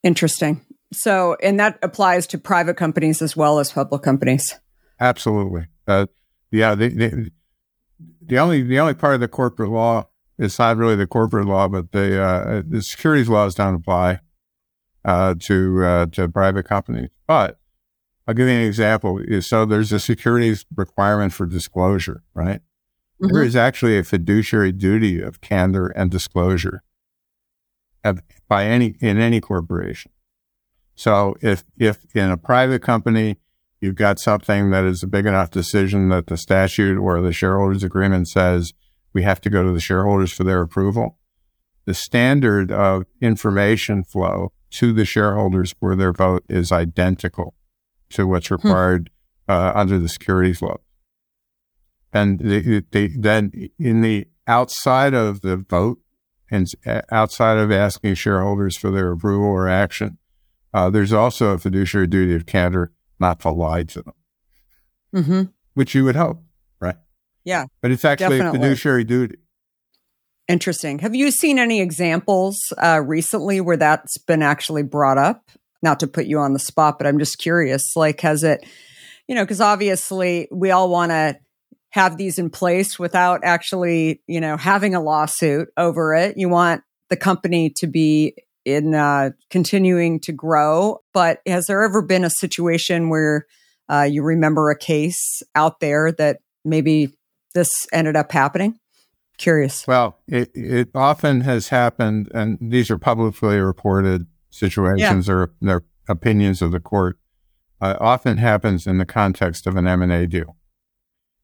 Interesting. 0.05 0.65
So, 0.93 1.37
and 1.43 1.59
that 1.59 1.79
applies 1.83 2.29
to 2.29 2.39
private 2.39 2.77
companies 2.77 3.21
as 3.21 3.37
well 3.37 3.59
as 3.59 3.73
public 3.73 4.03
companies. 4.03 4.55
Absolutely. 5.01 5.67
Uh, 5.89 6.07
yeah. 6.53 6.77
The, 6.77 7.31
only 8.39 8.63
the 8.63 8.79
only 8.79 8.95
part 8.95 9.15
of 9.15 9.21
the 9.21 9.29
corporate 9.29 9.71
law 9.71 10.09
is 10.39 10.59
not 10.59 10.77
really 10.77 10.95
the 10.95 11.07
corporate 11.07 11.47
law, 11.47 11.69
but 11.69 11.91
the 11.93 12.23
uh, 12.23 12.63
the 12.67 12.83
securities 12.83 13.29
laws 13.29 13.55
don't 13.55 13.75
apply 13.75 14.21
uh, 15.05 15.35
to 15.41 15.85
uh, 15.85 16.07
to 16.07 16.29
private 16.29 16.65
companies. 16.65 17.11
But 17.27 17.59
I'll 18.27 18.35
give 18.35 18.49
you 18.49 18.55
an 18.55 18.67
example. 18.67 19.21
So 19.41 19.65
there's 19.65 19.93
a 19.93 19.99
securities 19.99 20.65
requirement 20.75 21.33
for 21.33 21.47
disclosure, 21.47 22.23
right? 22.35 22.61
Mm-hmm. 23.23 23.35
There 23.35 23.43
is 23.43 23.57
actually 23.57 23.99
a 23.99 24.05
fiduciary 24.05 24.73
duty 24.73 25.21
of 25.21 25.41
candor 25.41 25.89
and 25.89 26.11
disclosure 26.11 26.83
of, 28.03 28.23
by 28.49 28.65
any 28.65 28.97
in 29.01 29.19
any 29.19 29.41
corporation. 29.41 30.13
So 30.95 31.35
if 31.41 31.65
if 31.79 31.99
in 32.15 32.31
a 32.31 32.37
private 32.37 32.83
company 32.83 33.39
you've 33.81 33.95
got 33.95 34.19
something 34.19 34.71
that 34.71 34.85
is 34.85 35.03
a 35.03 35.07
big 35.07 35.27
enough 35.27 35.51
decision 35.51 36.09
that 36.09 36.27
the 36.27 36.39
statute 36.39 36.99
or 36.99 37.21
the 37.21 37.33
shareholders 37.33 37.83
agreement 37.83 38.29
says 38.29 38.73
we 39.13 39.23
have 39.23 39.41
to 39.43 39.51
go 39.51 39.63
to 39.63 39.73
the 39.73 39.81
shareholders 39.81 40.33
for 40.33 40.43
their 40.43 40.63
approval, 40.63 41.19
the 41.85 41.95
standard 41.95 42.73
of 42.73 43.05
information 43.21 44.03
flow 44.03 44.53
to 44.71 44.93
the 44.93 45.05
shareholders 45.05 45.75
for 45.79 45.95
their 45.95 46.13
vote 46.13 46.45
is 46.49 46.73
identical 46.73 47.55
to 48.11 48.27
what's 48.27 48.49
hmm. 48.49 48.55
required 48.55 49.11
hmm. 49.47 49.53
uh, 49.53 49.73
under 49.75 49.99
the 49.99 50.09
securities 50.09 50.63
law. 50.63 50.77
And 52.13 52.39
they, 52.39 52.83
they, 52.91 53.09
then 53.09 53.53
in 53.79 54.01
the 54.01 54.27
outside 54.47 55.15
of 55.15 55.41
the 55.41 55.57
vote 55.57 55.99
and 56.51 56.71
outside 57.11 57.59
of 57.59 57.73
asking 57.73 58.15
shareholders 58.15 58.77
for 58.77 58.91
their 58.91 59.13
approval 59.13 59.49
or 59.49 59.69
action, 59.69 60.19
uh, 60.73 60.91
there's 60.91 61.13
also 61.13 61.51
a 61.51 61.59
fiduciary 61.59 62.07
duty 62.07 62.35
of 62.35 62.47
candor 62.47 62.93
not 63.19 63.41
to 63.41 63.51
lie 63.51 63.85
to 63.85 64.03
them, 64.03 64.15
mm-hmm. 65.15 65.43
which 65.75 65.95
you 65.95 66.05
would 66.05 66.17
hope, 66.17 66.43
right? 66.81 66.97
Yeah. 67.45 67.67
But 67.81 67.91
it's 67.91 68.05
actually 68.05 68.39
definitely. 68.39 68.59
a 68.59 68.63
fiduciary 68.63 69.05
duty. 69.05 69.37
Interesting. 70.47 70.99
Have 70.99 71.15
you 71.15 71.31
seen 71.31 71.59
any 71.59 71.81
examples 71.81 72.61
uh, 72.83 73.01
recently 73.05 73.61
where 73.61 73.79
that's 73.79 74.19
been 74.19 74.43
actually 74.43 74.83
brought 74.83 75.17
up? 75.17 75.51
Not 75.83 76.01
to 76.01 76.07
put 76.07 76.27
you 76.27 76.39
on 76.39 76.53
the 76.53 76.59
spot, 76.59 76.99
but 76.99 77.07
I'm 77.07 77.19
just 77.19 77.39
curious. 77.39 77.95
Like, 77.97 78.21
has 78.21 78.43
it, 78.43 78.67
you 79.29 79.35
know, 79.35 79.43
because 79.45 79.61
obviously 79.61 80.49
we 80.51 80.71
all 80.71 80.91
want 80.91 81.13
to 81.13 81.39
have 81.95 82.17
these 82.17 82.41
in 82.41 82.51
place 82.51 82.99
without 82.99 83.41
actually, 83.45 84.21
you 84.27 84.41
know, 84.41 84.57
having 84.57 84.97
a 84.97 85.01
lawsuit 85.01 85.69
over 85.77 86.13
it. 86.13 86.37
You 86.37 86.49
want 86.49 86.83
the 87.09 87.17
company 87.17 87.71
to 87.77 87.87
be 87.87 88.35
in 88.65 88.97
uh, 88.97 89.31
continuing 89.49 90.19
to 90.19 90.33
grow. 90.33 90.99
But 91.13 91.39
has 91.47 91.67
there 91.67 91.85
ever 91.85 92.03
been 92.03 92.25
a 92.25 92.31
situation 92.31 93.11
where 93.11 93.47
uh, 93.89 94.09
you 94.11 94.25
remember 94.25 94.71
a 94.71 94.79
case 94.79 95.41
out 95.55 95.79
there 95.79 96.11
that 96.11 96.39
maybe 96.65 97.17
this 97.55 97.71
ended 97.93 98.17
up 98.17 98.33
happening? 98.33 98.81
Curious. 99.39 99.87
Well, 99.87 100.19
it, 100.27 100.51
it 100.53 100.89
often 100.97 101.43
has 101.43 101.69
happened, 101.69 102.29
and 102.35 102.59
these 102.61 102.91
are 102.91 102.99
publicly 102.99 103.59
reported 103.59 104.27
situations 104.51 105.29
yeah. 105.29 105.33
or 105.33 105.55
their 105.61 105.85
opinions 106.09 106.61
of 106.61 106.73
the 106.73 106.81
court. 106.81 107.21
Uh, 107.81 107.97
often 108.01 108.39
happens 108.39 108.85
in 108.85 108.99
the 108.99 109.07
context 109.07 109.69
of 109.69 109.77
an 109.77 109.87
M&A 109.87 110.27
deal. 110.27 110.57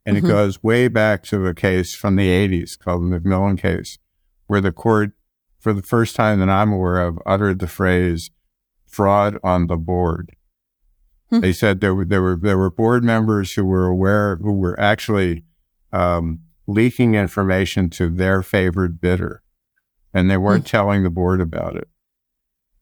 And 0.07 0.17
mm-hmm. 0.17 0.27
it 0.27 0.29
goes 0.29 0.63
way 0.63 0.89
back 0.89 1.23
to 1.25 1.47
a 1.47 1.55
case 1.55 1.95
from 1.95 2.17
the 2.17 2.29
80s 2.29 2.79
called 2.79 3.03
the 3.03 3.07
Macmillan 3.07 3.57
case, 3.57 3.99
where 4.47 4.61
the 4.61 4.73
court 4.73 5.13
for 5.61 5.75
the 5.75 5.83
first 5.83 6.17
time 6.17 6.41
that 6.41 6.49
I'm 6.49 6.73
aware 6.73 7.07
of, 7.07 7.19
uttered 7.27 7.59
the 7.59 7.69
phrase 7.69 8.31
fraud 8.87 9.39
on 9.45 9.67
the 9.67 9.77
board. 9.77 10.35
Hmm. 11.29 11.41
They 11.41 11.53
said 11.53 11.81
there 11.81 11.95
were, 11.95 12.07
there 12.07 12.23
were, 12.23 12.37
there 12.37 12.59
were 12.59 12.71
board 12.71 13.05
members 13.05 13.53
who 13.53 13.65
were 13.65 13.87
aware, 13.87 14.37
who 14.37 14.55
were 14.55 14.79
actually, 14.81 15.45
um, 15.93 16.41
leaking 16.67 17.15
information 17.15 17.91
to 17.91 18.09
their 18.09 18.43
favored 18.43 19.01
bidder 19.01 19.43
and 20.15 20.31
they 20.31 20.37
weren't 20.37 20.65
hmm. 20.65 20.71
telling 20.71 21.03
the 21.03 21.11
board 21.11 21.41
about 21.41 21.77
it. 21.77 21.89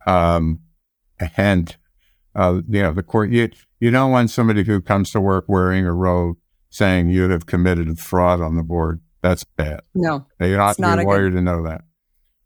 Um, 0.06 0.60
and, 1.36 1.76
uh, 2.34 2.60
you 2.68 2.82
know, 2.82 2.92
the 2.92 3.02
court, 3.02 3.30
you, 3.30 3.50
you 3.80 3.90
don't 3.90 4.12
want 4.12 4.30
somebody 4.30 4.62
who 4.62 4.80
comes 4.80 5.10
to 5.10 5.20
work 5.20 5.46
wearing 5.48 5.84
a 5.84 5.92
robe 5.92 6.36
saying 6.70 7.10
you'd 7.10 7.30
have 7.30 7.46
committed 7.46 7.88
a 7.88 7.94
fraud 7.96 8.40
on 8.40 8.56
the 8.56 8.62
board. 8.62 9.00
That's 9.22 9.44
bad. 9.44 9.80
No. 9.94 10.26
You're 10.40 10.58
not, 10.58 10.78
not 10.78 10.98
a 10.98 11.02
lawyer 11.02 11.30
good... 11.30 11.36
to 11.36 11.42
know 11.42 11.64
that. 11.64 11.82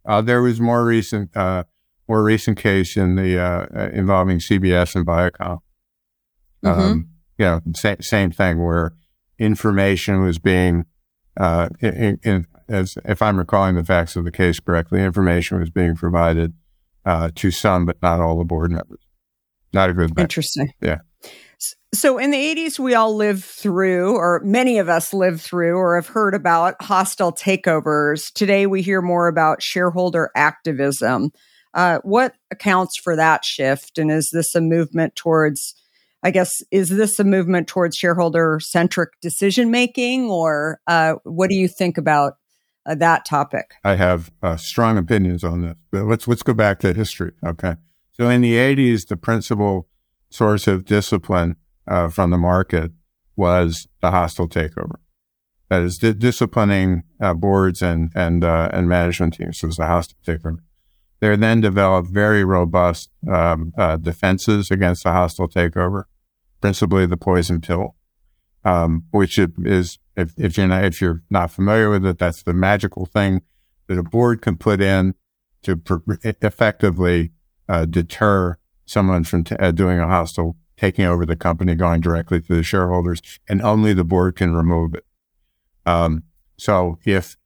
Uh, 0.05 0.21
there 0.21 0.43
was 0.43 0.61
more 0.61 0.85
recent, 0.85 1.37
uh, 1.37 1.65
more 2.09 2.23
recent 2.23 2.59
case 2.59 2.97
in 2.97 3.15
the 3.17 3.39
uh, 3.39 3.67
uh 3.75 3.91
involving 3.93 4.39
CBS 4.39 4.97
and 4.97 5.07
Viacom. 5.07 5.59
Mm-hmm. 6.65 6.81
Um, 6.81 7.09
you 7.39 7.45
know, 7.45 7.61
sa- 7.77 7.97
same 8.01 8.31
thing 8.31 8.65
where 8.65 8.95
information 9.39 10.23
was 10.23 10.39
being, 10.39 10.85
uh, 11.39 11.69
in, 11.81 12.19
in, 12.23 12.47
as 12.69 12.97
if 13.05 13.21
I'm 13.23 13.39
recalling 13.39 13.75
the 13.75 13.85
facts 13.85 14.17
of 14.17 14.25
the 14.25 14.33
case 14.33 14.61
correctly, 14.61 15.03
information 15.03 15.59
was 15.59 15.71
being 15.71 15.95
provided 15.95 16.55
uh, 17.05 17.31
to 17.37 17.51
some, 17.51 17.85
but 17.85 18.01
not 18.03 18.21
all 18.21 18.39
the 18.39 18.45
board 18.45 18.71
members. 18.71 19.01
Not 19.73 19.91
a 19.91 19.95
good. 19.95 20.15
Thing. 20.15 20.23
Interesting. 20.23 20.73
Yeah. 20.81 20.99
So 21.95 22.19
in 22.19 22.31
the 22.31 22.39
80s, 22.39 22.79
we 22.79 22.95
all 22.95 23.15
lived 23.15 23.45
through, 23.45 24.17
or 24.17 24.41
many 24.45 24.79
of 24.79 24.89
us 24.89 25.13
lived 25.13 25.41
through, 25.41 25.77
or 25.77 25.97
have 25.97 26.07
heard 26.07 26.35
about 26.35 26.83
hostile 26.83 27.33
takeovers. 27.33 28.33
Today, 28.33 28.67
we 28.67 28.81
hear 28.83 29.03
more 29.03 29.29
about 29.29 29.63
shareholder 29.63 30.31
activism. 30.35 31.31
Uh, 31.75 31.99
what 32.03 32.35
accounts 32.51 32.99
for 32.99 33.15
that 33.17 33.45
shift? 33.45 33.99
And 33.99 34.11
is 34.11 34.31
this 34.33 34.55
a 34.55 34.61
movement 34.61 35.17
towards, 35.17 35.75
I 36.23 36.31
guess, 36.31 36.51
is 36.71 36.89
this 36.89 37.19
a 37.19 37.25
movement 37.25 37.69
towards 37.69 37.97
shareholder 37.97 38.59
centric 38.61 39.11
decision 39.21 39.71
making, 39.71 40.31
or 40.31 40.81
uh, 40.87 41.15
what 41.25 41.51
do 41.51 41.57
you 41.57 41.69
think 41.69 41.99
about 41.99 42.35
uh, 42.87 42.95
that 42.97 43.25
topic? 43.25 43.75
I 43.85 43.97
have 43.97 44.31
uh, 44.43 44.57
strong 44.57 44.99
opinions 44.99 45.45
on 45.45 45.63
this, 45.63 45.77
but 45.91 46.05
let's 46.05 46.27
let's 46.27 46.43
go 46.43 46.55
back 46.55 46.81
to 46.81 46.93
history. 46.93 47.33
Okay, 47.45 47.77
so 48.13 48.29
in 48.29 48.41
the 48.41 48.55
80s, 48.55 49.09
the 49.09 49.17
principal 49.17 49.89
source 50.33 50.67
of 50.67 50.85
discipline 50.85 51.57
uh, 51.87 52.09
from 52.09 52.31
the 52.31 52.39
market 52.39 52.93
was 53.37 53.87
the 54.01 54.11
hostile 54.11 54.49
takeover. 54.49 54.97
That 55.69 55.83
is 55.83 55.99
di- 55.99 56.13
disciplining 56.13 57.03
uh, 57.21 57.35
boards 57.35 57.83
and 57.83 58.11
and 58.15 58.45
uh, 58.45 58.69
and 58.73 58.89
management 58.89 59.35
teams 59.35 59.63
was 59.63 59.77
the 59.77 59.87
hostile 59.87 60.19
takeover. 60.27 60.59
There 61.21 61.37
then 61.37 61.61
developed 61.61 62.09
very 62.09 62.45
robust 62.45 63.11
um, 63.31 63.73
uh, 63.79 63.97
defenses 63.97 64.71
against 64.71 65.05
the 65.05 65.13
hostile 65.13 65.49
takeover, 65.49 66.05
principally 66.61 67.07
the 67.07 67.17
poison 67.17 67.61
pill, 67.61 67.95
um, 68.65 69.05
which 69.13 69.39
is 69.39 69.99
if, 70.17 70.35
if 70.37 70.57
you're 70.57 70.69
not 70.69 70.85
if 70.85 71.01
you're 71.01 71.23
not 71.31 71.51
familiar 71.51 71.91
with 71.91 72.05
it, 72.05 72.19
that's 72.19 72.43
the 72.43 72.53
magical 72.53 73.07
thing 73.07 73.43
that 73.87 73.99
a 73.99 74.03
board 74.03 74.43
can 74.43 74.57
put 74.57 74.81
in 74.81 75.15
to 75.63 75.77
pr- 75.77 76.15
effectively 76.23 77.33
uh, 77.69 77.85
deter 77.85 78.59
someone 78.85 79.25
from 79.25 79.45
t- 79.45 79.57
uh, 79.57 79.71
doing 79.71 79.99
a 79.99 80.07
hostile 80.07 80.57
taking 80.77 81.05
over 81.05 81.25
the 81.25 81.37
company, 81.37 81.75
going 81.75 82.01
directly 82.01 82.41
to 82.41 82.55
the 82.57 82.63
shareholders, 82.63 83.21
and 83.49 83.63
only 83.63 83.93
the 83.93 84.05
board 84.05 84.37
can 84.37 84.55
remove 84.55 84.95
it. 84.95 85.05
Um, 85.87 86.25
so 86.57 86.99
if 87.05 87.37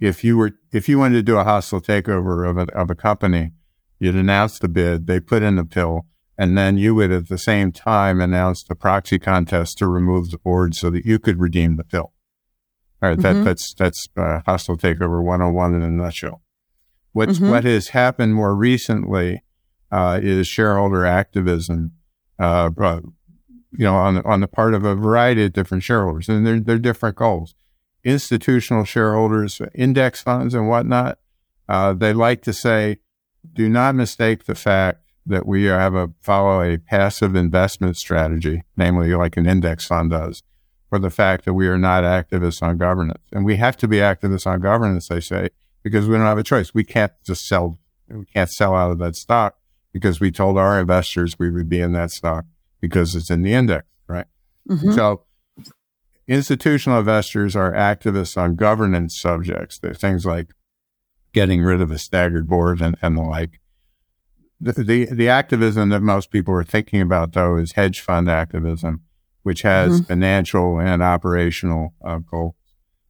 if 0.00 0.22
you 0.24 0.36
were 0.36 0.52
if 0.72 0.88
you 0.88 0.98
wanted 0.98 1.16
to 1.16 1.22
do 1.22 1.36
a 1.38 1.44
hostile 1.44 1.80
takeover 1.80 2.48
of 2.48 2.56
a, 2.58 2.72
of 2.74 2.90
a 2.90 2.94
company, 2.94 3.52
you'd 3.98 4.14
announce 4.14 4.58
the 4.58 4.68
bid, 4.68 5.06
they 5.06 5.20
put 5.20 5.42
in 5.42 5.56
the 5.56 5.64
pill, 5.64 6.06
And 6.38 6.56
then 6.58 6.76
you 6.76 6.94
would 6.94 7.10
at 7.10 7.28
the 7.28 7.38
same 7.38 7.72
time 7.72 8.20
announce 8.20 8.62
the 8.62 8.74
proxy 8.74 9.18
contest 9.18 9.78
to 9.78 9.86
remove 9.86 10.30
the 10.30 10.36
board 10.38 10.74
so 10.74 10.90
that 10.90 11.06
you 11.06 11.18
could 11.18 11.40
redeem 11.40 11.76
the 11.76 11.84
pill. 11.84 12.12
All 13.02 13.08
right, 13.08 13.18
Mhm. 13.18 13.22
that, 13.22 13.44
that's 13.44 13.74
that's 13.74 14.06
uh, 14.18 14.40
hostile 14.44 14.76
takeover 14.76 15.22
101 15.24 15.74
in 15.74 15.82
a 15.82 15.90
nutshell. 15.90 16.42
What's 17.12 17.38
Mhm. 17.38 17.48
what 17.50 17.64
has 17.64 17.88
happened 17.88 18.34
more 18.34 18.54
recently 18.54 19.42
uh, 19.90 20.20
is 20.22 20.46
shareholder 20.46 21.04
activism, 21.04 21.92
uh, 22.38 22.70
you 22.78 23.84
know, 23.84 23.94
on 23.94 24.16
the, 24.16 24.24
on 24.24 24.40
the 24.40 24.48
part 24.48 24.74
of 24.74 24.84
a 24.84 24.94
variety 24.94 25.44
of 25.44 25.52
different 25.52 25.82
shareholders, 25.82 26.28
and 26.28 26.46
they're 26.46 26.60
they're 26.60 26.78
different 26.78 27.16
goals. 27.16 27.54
Institutional 28.04 28.84
shareholders, 28.84 29.60
index 29.74 30.22
funds, 30.22 30.54
and 30.54 30.68
whatnot, 30.68 31.18
uh, 31.68 31.92
they 31.92 32.12
like 32.12 32.42
to 32.42 32.52
say, 32.52 32.98
do 33.52 33.68
not 33.68 33.94
mistake 33.94 34.44
the 34.44 34.54
fact 34.54 35.02
that 35.26 35.46
we 35.46 35.64
have 35.64 35.94
a 35.94 36.10
follow 36.20 36.62
a 36.62 36.78
passive 36.78 37.34
investment 37.34 37.96
strategy, 37.96 38.62
namely 38.76 39.12
like 39.14 39.36
an 39.36 39.46
index 39.46 39.86
fund 39.86 40.10
does, 40.10 40.42
for 40.88 40.98
the 40.98 41.10
fact 41.10 41.44
that 41.44 41.54
we 41.54 41.66
are 41.66 41.78
not 41.78 42.04
activists 42.04 42.62
on 42.62 42.78
governance. 42.78 43.22
And 43.32 43.44
we 43.44 43.56
have 43.56 43.76
to 43.78 43.88
be 43.88 43.96
activists 43.96 44.46
on 44.46 44.60
governance, 44.60 45.08
they 45.08 45.20
say, 45.20 45.48
because 45.82 46.06
we 46.06 46.14
don't 46.14 46.26
have 46.26 46.38
a 46.38 46.44
choice. 46.44 46.72
We 46.72 46.84
can't 46.84 47.12
just 47.24 47.46
sell, 47.48 47.78
we 48.08 48.24
can't 48.26 48.50
sell 48.50 48.74
out 48.74 48.92
of 48.92 48.98
that 48.98 49.16
stock 49.16 49.56
because 49.96 50.20
we 50.20 50.30
told 50.30 50.58
our 50.58 50.78
investors 50.78 51.38
we 51.38 51.48
would 51.50 51.70
be 51.70 51.80
in 51.80 51.92
that 51.92 52.10
stock 52.10 52.44
because 52.82 53.16
it's 53.16 53.30
in 53.30 53.40
the 53.40 53.54
index, 53.54 53.86
right? 54.06 54.26
Mhm. 54.68 54.94
So 54.94 55.22
institutional 56.28 56.98
investors 56.98 57.56
are 57.56 57.72
activists 57.72 58.36
on 58.36 58.56
governance 58.56 59.18
subjects. 59.18 59.78
Things 59.78 60.26
like 60.26 60.48
getting 61.32 61.62
rid 61.62 61.80
of 61.80 61.90
a 61.90 61.96
staggered 61.98 62.46
board 62.46 62.82
and, 62.82 62.94
and 63.00 63.16
the 63.16 63.22
like. 63.22 63.58
The, 64.60 64.72
the 64.72 65.06
the 65.06 65.28
activism 65.30 65.88
that 65.88 66.02
most 66.02 66.30
people 66.30 66.52
are 66.52 66.64
thinking 66.64 67.00
about 67.00 67.32
though 67.32 67.56
is 67.56 67.72
hedge 67.72 68.00
fund 68.00 68.28
activism, 68.28 69.00
which 69.44 69.62
has 69.62 70.00
Mhm. 70.02 70.08
financial 70.08 70.78
and 70.78 71.02
operational 71.02 71.94
uh, 72.04 72.18
goals. 72.18 72.54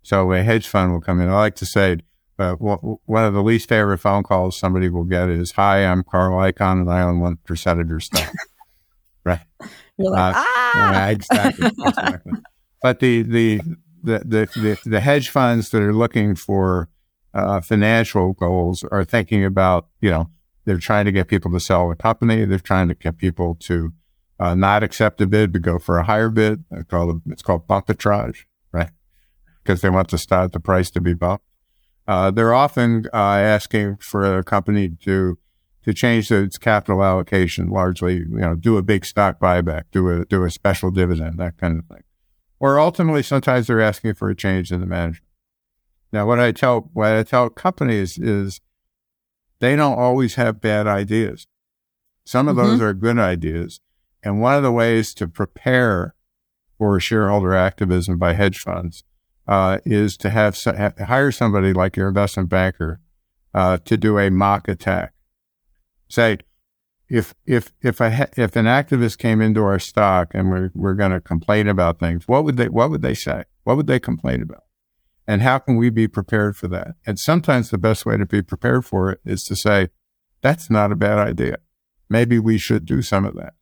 So 0.03 0.33
a 0.33 0.45
hedge 0.45 0.69
fund 0.69 0.93
will 0.93 1.01
come 1.01 1.21
in. 1.21 1.29
I 1.29 1.35
like 1.35 1.57
to 1.57 1.67
say 1.67 1.99
uh, 2.39 2.51
w- 2.57 2.99
one 3.07 3.25
of 3.25 3.35
the 3.35 3.43
least 3.43 3.69
favorite 3.69 3.99
phone 3.99 4.23
calls 4.23 4.57
somebody 4.57 4.89
will 4.89 5.05
get 5.05 5.29
is, 5.29 5.53
"Hi, 5.53 5.85
I'm 5.85 6.03
Carl 6.03 6.39
Icahn, 6.39 6.81
and 6.81 6.91
I 6.91 7.03
own 7.03 7.21
one 7.21 7.39
percent 7.45 7.81
of 7.81 7.89
your 7.89 8.01
stock." 8.01 8.33
right. 9.25 9.41
You're 9.99 10.11
like, 10.11 10.37
Uh, 10.37 10.39
ah, 10.39 10.93
Yeah, 10.93 11.09
exactly. 11.09 11.71
exactly. 11.87 12.33
But 12.83 13.01
the, 13.01 13.23
the, 13.23 13.61
the, 14.03 14.19
the, 14.21 14.79
the, 14.85 15.01
hedge 15.01 15.31
funds 15.31 15.71
that 15.71 15.83
are 15.83 15.95
looking 15.95 16.35
for 16.37 16.89
uh, 17.35 17.61
financial 17.61 18.35
goals 18.35 18.85
are 18.85 19.05
thinking 19.05 19.45
about, 19.45 19.89
you 20.01 20.11
know, 20.11 20.31
they're 20.65 20.79
trying 20.79 21.07
to 21.07 21.13
get 21.13 21.29
people 21.29 21.51
to 21.53 21.61
sell 21.61 21.89
the 21.89 21.97
company. 21.97 22.45
They're 22.45 22.59
trying 22.59 22.89
to 22.89 22.95
get 22.95 23.17
people 23.17 23.57
to 23.61 23.93
uh, 24.39 24.55
not 24.55 24.83
accept 24.83 25.21
a 25.21 25.27
bid, 25.27 25.53
but 25.53 25.63
go 25.63 25.79
for 25.79 25.99
a 25.99 26.05
higher 26.05 26.29
bid. 26.29 26.65
They 26.71 26.83
call 26.83 27.11
it, 27.11 27.17
it's 27.27 27.43
called 27.43 27.67
bumpitrage, 27.67 28.45
right? 28.73 28.91
Because 29.63 29.81
they 29.81 29.91
want 29.91 30.09
to 30.11 30.19
start 30.19 30.53
the 30.53 30.61
price 30.61 30.91
to 30.91 31.01
be 31.01 31.15
bumped. 31.15 31.45
Uh, 32.07 32.31
they're 32.31 32.55
often 32.55 33.07
uh, 33.13 33.17
asking 33.17 33.97
for 33.97 34.39
a 34.39 34.45
company 34.45 34.91
to 35.03 35.39
to 35.83 35.95
change 35.95 36.33
its 36.33 36.59
capital 36.59 37.05
allocation 37.05 37.69
largely, 37.69 38.17
you 38.17 38.27
know, 38.27 38.57
do 38.57 38.77
a 38.77 38.83
big 38.83 39.07
stock 39.07 39.39
buyback, 39.39 39.85
do 39.93 40.09
a 40.09 40.25
do 40.25 40.45
a 40.45 40.51
special 40.51 40.91
dividend, 40.91 41.39
that 41.39 41.57
kind 41.59 41.79
of 41.79 41.87
thing. 41.87 42.03
Or 42.59 42.79
ultimately, 42.81 43.23
sometimes 43.23 43.67
they're 43.67 43.81
asking 43.81 44.15
for 44.15 44.29
a 44.29 44.35
change 44.35 44.73
in 44.73 44.81
the 44.81 44.87
management. 44.87 45.29
Now, 46.13 46.27
what 46.27 46.41
I 46.41 46.53
tell 46.53 46.91
what 46.93 47.13
I 47.13 47.23
tell 47.23 47.51
companies 47.51 48.19
is 48.19 48.61
they 49.61 49.77
don't 49.77 49.99
always 49.99 50.35
have 50.35 50.61
bad 50.61 50.87
ideas. 50.87 51.47
Some 52.25 52.49
of 52.49 52.57
those 52.57 52.81
are 52.81 52.93
good 52.93 53.19
ideas, 53.19 53.81
and 54.23 54.41
one 54.41 54.57
of 54.57 54.65
the 54.65 54.73
ways 54.73 55.15
to 55.15 55.29
prepare 55.29 56.15
for 56.79 56.99
shareholder 56.99 57.55
activism 57.55 58.19
by 58.19 58.33
hedge 58.33 58.59
funds 58.59 59.05
uh, 59.47 59.79
is 59.85 60.17
to 60.19 60.31
have 60.31 60.59
ha- 60.65 60.93
hire 61.07 61.33
somebody 61.33 61.73
like 61.73 61.97
your 61.97 62.09
investment 62.09 62.49
banker 62.49 63.01
uh, 63.55 63.79
to 63.85 63.97
do 63.97 64.19
a 64.19 64.31
mock 64.31 64.69
attack 64.69 65.13
say 66.09 66.39
if 67.09 67.35
if 67.45 67.73
if 67.83 68.01
a 68.01 68.29
if 68.37 68.57
an 68.57 68.67
activist 68.67 69.19
came 69.19 69.41
into 69.41 69.63
our 69.63 69.79
stock 69.79 70.33
and 70.35 70.51
we're 70.51 70.71
we're 70.75 70.95
going 70.95 71.13
to 71.13 71.21
complain 71.21 71.69
about 71.69 71.99
things, 71.99 72.27
what 72.27 72.45
would 72.45 72.57
they 72.57 72.69
what 72.69 72.91
would 72.91 73.03
they 73.03 73.15
say? 73.15 73.45
What 73.65 73.77
would 73.77 73.87
they 73.87 74.01
complain 74.01 74.43
about? 74.43 74.65
And 75.27 75.43
how 75.43 75.59
can 75.59 75.77
we 75.77 75.91
be 75.91 76.09
prepared 76.09 76.57
for 76.57 76.69
that? 76.69 76.95
And 77.05 77.19
sometimes 77.19 77.71
the 77.71 77.79
best 77.79 78.07
way 78.07 78.17
to 78.17 78.27
be 78.27 78.43
prepared 78.43 78.85
for 78.85 79.11
it 79.11 79.21
is 79.25 79.43
to 79.45 79.57
say, 79.57 79.89
that's 80.41 80.71
not 80.71 80.93
a 80.93 80.97
bad 80.97 81.19
idea. 81.19 81.59
Maybe 82.09 82.39
we 82.39 82.59
should 82.59 82.87
do 82.87 83.03
some 83.03 83.25
of 83.25 83.35
that. 83.35 83.55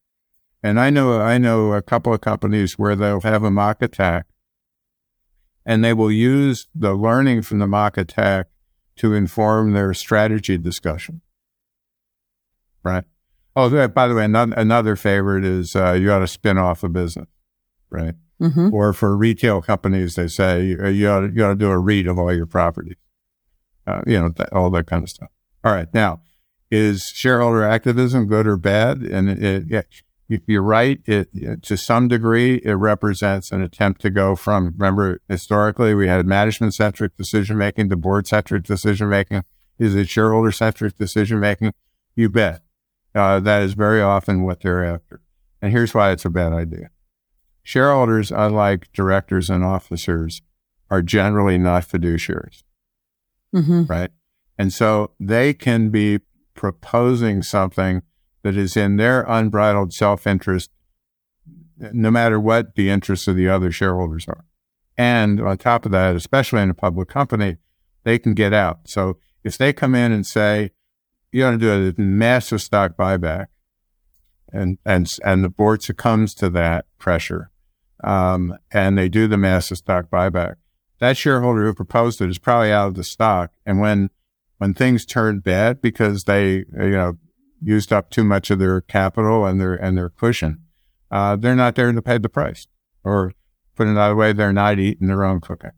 And 0.63 0.79
I 0.79 0.91
know 0.91 1.21
I 1.21 1.39
know 1.39 1.73
a 1.73 1.83
couple 1.83 2.15
of 2.15 2.21
companies 2.21 2.79
where 2.79 2.97
they'll 2.97 3.21
have 3.21 3.43
a 3.43 3.51
mock 3.51 3.83
attack 3.83 4.27
and 5.67 5.85
they 5.85 5.93
will 5.93 6.13
use 6.13 6.69
the 6.75 6.95
learning 6.95 7.43
from 7.43 7.59
the 7.59 7.67
mock 7.67 7.97
attack 7.97 8.47
to 8.97 9.15
inform 9.15 9.73
their 9.73 9.93
strategy 9.95 10.57
discussion 10.57 11.21
right? 12.85 13.05
Oh, 13.57 13.69
th- 13.71 13.95
by 13.95 14.07
the 14.07 14.15
way, 14.15 14.25
another, 14.25 14.55
another 14.57 14.95
favorite 14.97 15.45
is 15.45 15.75
uh, 15.75 15.93
you 15.93 16.13
ought 16.13 16.21
to 16.21 16.29
spin 16.29 16.59
off 16.59 16.85
a 16.85 16.89
business, 16.89 17.29
right? 17.91 18.15
Mhm. 18.41 18.73
Or 18.73 18.93
for 18.93 19.17
retail 19.17 19.63
companies, 19.63 20.17
they 20.17 20.29
say 20.29 20.65
you, 20.67 20.87
you, 20.89 21.09
ought 21.09 21.21
to, 21.21 21.33
you 21.33 21.45
ought 21.45 21.51
to 21.51 21.55
do 21.55 21.71
a 21.71 21.79
REIT 21.79 22.07
of 22.07 22.19
all 22.19 22.33
your 22.33 22.47
properties, 22.47 22.97
uh, 23.87 24.03
you 24.07 24.21
know, 24.21 24.29
that, 24.37 24.53
all 24.53 24.71
that 24.71 24.87
kind 24.87 25.03
of 25.03 25.09
stuff. 25.09 25.31
All 25.63 25.73
right. 25.73 25.93
Now, 25.95 26.21
is 26.71 27.05
shareholder 27.05 27.63
activism 27.63 28.27
good 28.27 28.47
or 28.47 28.57
bad? 28.57 29.03
And 29.03 29.31
it, 29.31 29.73
it, 29.73 29.87
you're 30.29 30.63
right. 30.63 31.01
It, 31.07 31.29
it, 31.35 31.63
to 31.65 31.77
some 31.77 32.09
degree, 32.09 32.57
it 32.65 32.73
represents 32.75 33.53
an 33.53 33.61
attempt 33.63 34.01
to 34.03 34.11
go 34.11 34.35
from, 34.37 34.75
remember, 34.77 35.21
historically, 35.29 35.95
we 35.95 36.09
had 36.09 36.27
management 36.27 36.75
centric 36.75 37.17
decision 37.17 37.59
making 37.59 37.91
to 37.91 37.97
board 37.97 38.27
centric 38.27 38.65
decision 38.65 39.09
making. 39.09 39.43
Is 39.79 39.95
it 39.95 40.09
shareholder 40.09 40.53
centric 40.53 40.97
decision 40.97 41.41
making? 41.41 41.73
You 42.17 42.31
bet. 42.31 42.63
Uh, 43.15 43.41
that 43.41 43.63
is 43.63 43.75
very 43.75 44.01
often 44.01 44.43
what 44.43 44.61
they're 44.61 44.85
after. 44.85 45.21
And 45.61 45.73
here's 45.73 45.95
why 45.95 46.11
it's 46.11 46.25
a 46.25 46.31
bad 46.31 46.53
idea. 46.53 46.91
Shareholders, 47.63 48.31
unlike 48.31 48.93
directors 48.93 49.49
and 49.51 49.65
officers, 49.65 50.43
are 50.91 51.03
generally 51.03 51.59
not 51.59 51.89
fiduciaries, 51.89 52.63
Mhm. 53.55 53.89
right? 53.89 54.11
And 54.59 54.73
so 54.73 55.13
they 55.19 55.55
can 55.55 55.91
be 55.91 56.21
proposing 56.55 57.43
something 57.43 58.03
that 58.45 58.57
is 58.57 58.77
in 58.77 58.97
their 58.97 59.23
unbridled 59.23 59.93
self-interest, 59.93 60.71
no 61.79 62.11
matter 62.11 62.39
what 62.39 62.77
the 62.77 62.91
interests 62.91 63.27
of 63.27 63.35
the 63.35 63.49
other 63.49 63.73
shareholders 63.73 64.29
are. 64.29 64.45
And 64.97 65.41
on 65.41 65.59
top 65.59 65.85
of 65.85 65.93
that, 65.93 66.15
especially 66.15 66.63
in 66.63 66.71
a 66.71 66.75
public 66.75 67.09
company, 67.09 67.57
they 68.05 68.19
can 68.19 68.35
get 68.35 68.53
out. 68.53 68.81
So 68.85 69.19
if 69.43 69.59
they 69.59 69.73
come 69.73 69.95
in 69.95 70.13
and 70.13 70.27
say, 70.27 70.71
you 71.33 71.43
want 71.43 71.61
to 71.61 71.93
do 71.93 71.95
a 71.99 72.01
massive 72.01 72.63
stock 72.63 72.97
buyback, 72.97 73.47
and 74.53 74.79
and 74.87 75.11
and 75.25 75.43
the 75.43 75.49
board 75.49 75.83
succumbs 75.83 76.33
to 76.35 76.49
that 76.51 76.87
pressure, 76.99 77.51
um, 78.05 78.57
and 78.71 78.97
they 78.97 79.09
do 79.09 79.27
the 79.27 79.37
massive 79.37 79.79
stock 79.79 80.11
buyback. 80.11 80.55
That 81.01 81.17
shareholder 81.17 81.65
who 81.65 81.75
proposed 81.75 82.21
it 82.21 82.31
is 82.31 82.39
probably 82.39 82.71
out 82.71 82.89
of 82.89 82.95
the 82.95 83.03
stock, 83.03 83.51
and 83.67 83.81
when 83.81 84.11
when 84.59 84.75
things 84.75 85.05
turn 85.05 85.41
bad 85.41 85.83
because 85.83 86.23
they 86.25 86.59
you 86.79 86.91
know 86.91 87.19
used 87.63 87.93
up 87.93 88.11
too 88.11 88.25
much 88.25 88.51
of 88.51 88.59
their 88.59 88.81
capital 88.81 89.47
and 89.47 89.61
their 89.61 89.75
and 89.75 89.97
their 89.97 90.11
cushion, 90.11 90.63
uh, 91.11 91.37
they're 91.37 91.57
not 91.57 91.75
there 91.75 91.93
to 91.93 92.03
pay 92.03 92.19
the 92.19 92.29
price, 92.29 92.67
or 93.03 93.33
put 93.77 93.87
it 93.87 93.91
another 93.91 94.17
way, 94.17 94.33
they're 94.33 94.53
not 94.53 94.79
eating 94.79 95.09
their 95.09 95.25
own 95.25 95.41
cooking, 95.41 95.73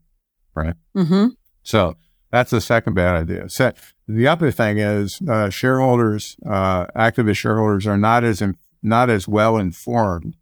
right? 0.55 0.75
Mhm. 0.95 1.33
So 1.63 1.97
that's 2.31 2.51
the 2.51 2.61
second 2.61 2.95
bad 2.95 3.15
idea. 3.15 3.49
So 3.49 3.73
the 4.09 4.27
other 4.29 4.51
thing 4.51 4.79
is 4.79 5.21
uh, 5.29 5.51
shareholders, 5.51 6.37
uh, 6.45 6.87
activist 6.89 7.37
shareholders, 7.37 7.87
are 7.87 7.97
not 7.99 8.25
as 8.25 8.43
in, 8.43 8.57
not 8.83 9.11
as 9.11 9.27
well 9.29 9.57
informed 9.57 10.37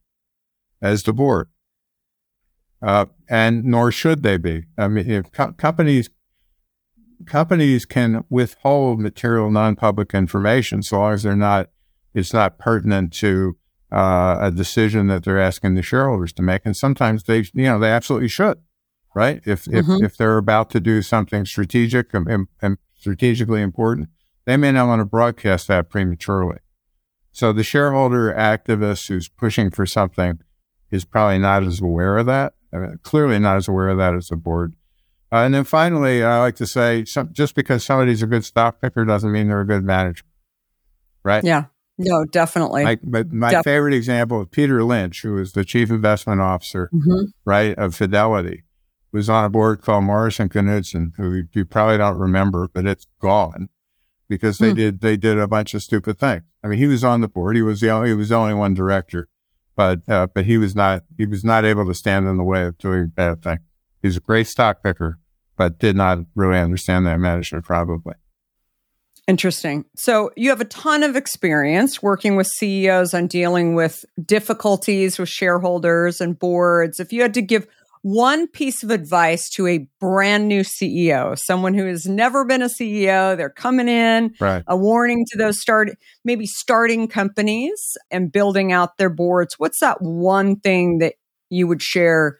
as 0.82 1.02
the 1.04 1.12
board, 1.12 1.48
uh, 2.82 3.06
and 3.28 3.64
nor 3.64 3.90
should 3.90 4.22
they 4.22 4.36
be. 4.36 4.64
I 4.76 4.88
mean, 4.88 5.08
if 5.10 5.32
co- 5.32 5.52
companies 5.52 6.10
companies 7.26 7.84
can 7.86 8.24
withhold 8.30 9.00
material 9.00 9.50
non-public 9.50 10.14
information 10.14 10.82
so 10.82 10.98
long 10.98 11.12
as 11.14 11.22
they're 11.22 11.36
not 11.36 11.70
it's 12.14 12.32
not 12.32 12.58
pertinent 12.58 13.12
to 13.12 13.56
uh, 13.92 14.36
a 14.40 14.50
decision 14.50 15.08
that 15.08 15.24
they're 15.24 15.40
asking 15.40 15.74
the 15.74 15.82
shareholders 15.82 16.32
to 16.32 16.42
make, 16.42 16.62
and 16.64 16.76
sometimes 16.76 17.24
they 17.24 17.38
you 17.52 17.64
know 17.64 17.78
they 17.78 17.90
absolutely 17.90 18.28
should 18.28 18.58
right? 19.14 19.40
If 19.46 19.66
if, 19.68 19.86
Mhm. 19.86 20.02
if 20.04 20.16
they're 20.16 20.38
about 20.38 20.70
to 20.70 20.80
do 20.80 21.00
something 21.00 21.44
strategic 21.46 22.12
and, 22.12 22.26
and, 22.28 22.48
and 22.60 22.78
strategically 22.96 23.62
important, 23.62 24.08
they 24.44 24.56
may 24.56 24.72
not 24.72 24.88
want 24.88 25.00
to 25.00 25.04
broadcast 25.04 25.68
that 25.68 25.88
prematurely. 25.88 26.58
So 27.32 27.52
the 27.52 27.62
shareholder 27.62 28.32
activist 28.32 29.08
who's 29.08 29.28
pushing 29.28 29.70
for 29.70 29.86
something 29.86 30.40
is 30.90 31.04
probably 31.04 31.38
not 31.38 31.62
as 31.62 31.80
aware 31.80 32.18
of 32.18 32.26
that. 32.26 32.54
I 32.72 32.78
mean, 32.78 32.98
clearly 33.02 33.38
not 33.38 33.56
as 33.56 33.68
aware 33.68 33.88
of 33.88 33.98
that 33.98 34.14
as 34.14 34.28
the 34.28 34.36
board. 34.36 34.74
Uh, 35.34 35.38
and 35.44 35.52
then 35.54 35.64
finally, 35.64 36.22
I 36.22 36.38
like 36.38 36.54
to 36.56 36.66
say, 36.66 37.04
some, 37.04 37.32
just 37.32 37.56
because 37.56 37.84
somebody's 37.84 38.22
a 38.22 38.26
good 38.28 38.44
stock 38.44 38.80
picker 38.80 39.04
doesn't 39.04 39.32
mean 39.32 39.48
they're 39.48 39.62
a 39.62 39.66
good 39.66 39.82
manager, 39.82 40.22
right? 41.24 41.42
Yeah. 41.42 41.64
No, 41.98 42.24
definitely. 42.24 42.84
Like, 42.84 43.00
but 43.02 43.32
my 43.32 43.50
Def- 43.50 43.64
favorite 43.64 43.94
example 43.94 44.40
of 44.40 44.50
Peter 44.52 44.84
Lynch, 44.84 45.22
who 45.22 45.34
was 45.34 45.52
the 45.52 45.64
chief 45.64 45.90
investment 45.90 46.40
officer, 46.40 46.88
Mhm. 46.94 47.32
right, 47.44 47.76
of 47.78 47.94
Fidelity, 47.96 48.62
was 49.12 49.28
on 49.28 49.44
a 49.44 49.48
board 49.50 49.80
called 49.82 50.04
Morrison 50.04 50.48
Knudsen, 50.48 51.12
who 51.16 51.42
you- 51.52 51.64
probably 51.64 51.98
don't 51.98 52.18
remember, 52.18 52.68
but 52.72 52.86
it's 52.86 53.06
gone 53.20 53.68
because 54.28 54.58
they 54.58 54.70
Hmm. 54.70 54.76
did 54.76 55.00
they 55.00 55.16
did 55.16 55.38
a 55.38 55.46
bunch 55.48 55.72
of 55.74 55.82
stupid 55.82 56.18
things. 56.18 56.42
I 56.64 56.68
mean, 56.68 56.78
he 56.80 56.86
was 56.88 57.04
on 57.04 57.20
the 57.20 57.28
board. 57.28 57.54
He 57.56 57.62
was 57.62 57.80
the 57.80 57.90
only 57.90 58.08
he 58.08 58.14
was 58.14 58.30
the 58.30 58.36
only 58.36 58.54
one 58.54 58.74
director, 58.74 59.28
but 59.76 60.00
uh, 60.08 60.26
but 60.34 60.46
he 60.46 60.58
was 60.58 60.74
not 60.74 61.04
he 61.16 61.26
was 61.26 61.44
not 61.44 61.64
able 61.64 61.86
to 61.86 61.94
stand 61.94 62.26
in 62.26 62.36
the 62.38 62.44
way 62.44 62.64
of 62.66 62.76
doing 62.78 63.08
bad 63.14 63.42
things. 63.42 63.60
He's 64.02 64.16
a 64.16 64.20
great 64.20 64.48
stock 64.48 64.82
picker, 64.82 65.18
but 65.56 65.78
did 65.78 65.96
not 65.96 66.18
really 66.34 66.58
understand 66.58 67.06
that 67.06 67.18
management 67.18 67.64
probably. 67.64 68.14
Interesting. 69.26 69.86
So 69.96 70.30
you 70.36 70.50
have 70.50 70.60
a 70.60 70.66
ton 70.66 71.02
of 71.02 71.16
experience 71.16 72.02
working 72.02 72.36
with 72.36 72.46
CEOs 72.46 73.14
on 73.14 73.26
dealing 73.26 73.74
with 73.74 74.04
difficulties 74.22 75.18
with 75.18 75.30
shareholders 75.30 76.20
and 76.20 76.38
boards. 76.38 77.00
If 77.00 77.10
you 77.10 77.22
had 77.22 77.32
to 77.34 77.42
give 77.42 77.66
one 78.02 78.46
piece 78.46 78.82
of 78.82 78.90
advice 78.90 79.48
to 79.48 79.66
a 79.66 79.88
brand 79.98 80.46
new 80.46 80.60
CEO, 80.60 81.38
someone 81.38 81.72
who 81.72 81.86
has 81.86 82.04
never 82.04 82.44
been 82.44 82.60
a 82.60 82.68
CEO, 82.68 83.34
they're 83.34 83.48
coming 83.48 83.88
in, 83.88 84.34
Right. 84.38 84.62
a 84.66 84.76
warning 84.76 85.24
to 85.30 85.38
those 85.38 85.58
start 85.58 85.88
maybe 86.22 86.44
starting 86.44 87.08
companies 87.08 87.96
and 88.10 88.30
building 88.30 88.72
out 88.72 88.98
their 88.98 89.08
boards. 89.08 89.54
What's 89.58 89.80
that 89.80 90.02
one 90.02 90.56
thing 90.56 90.98
that 90.98 91.14
you 91.48 91.66
would 91.66 91.80
share 91.80 92.36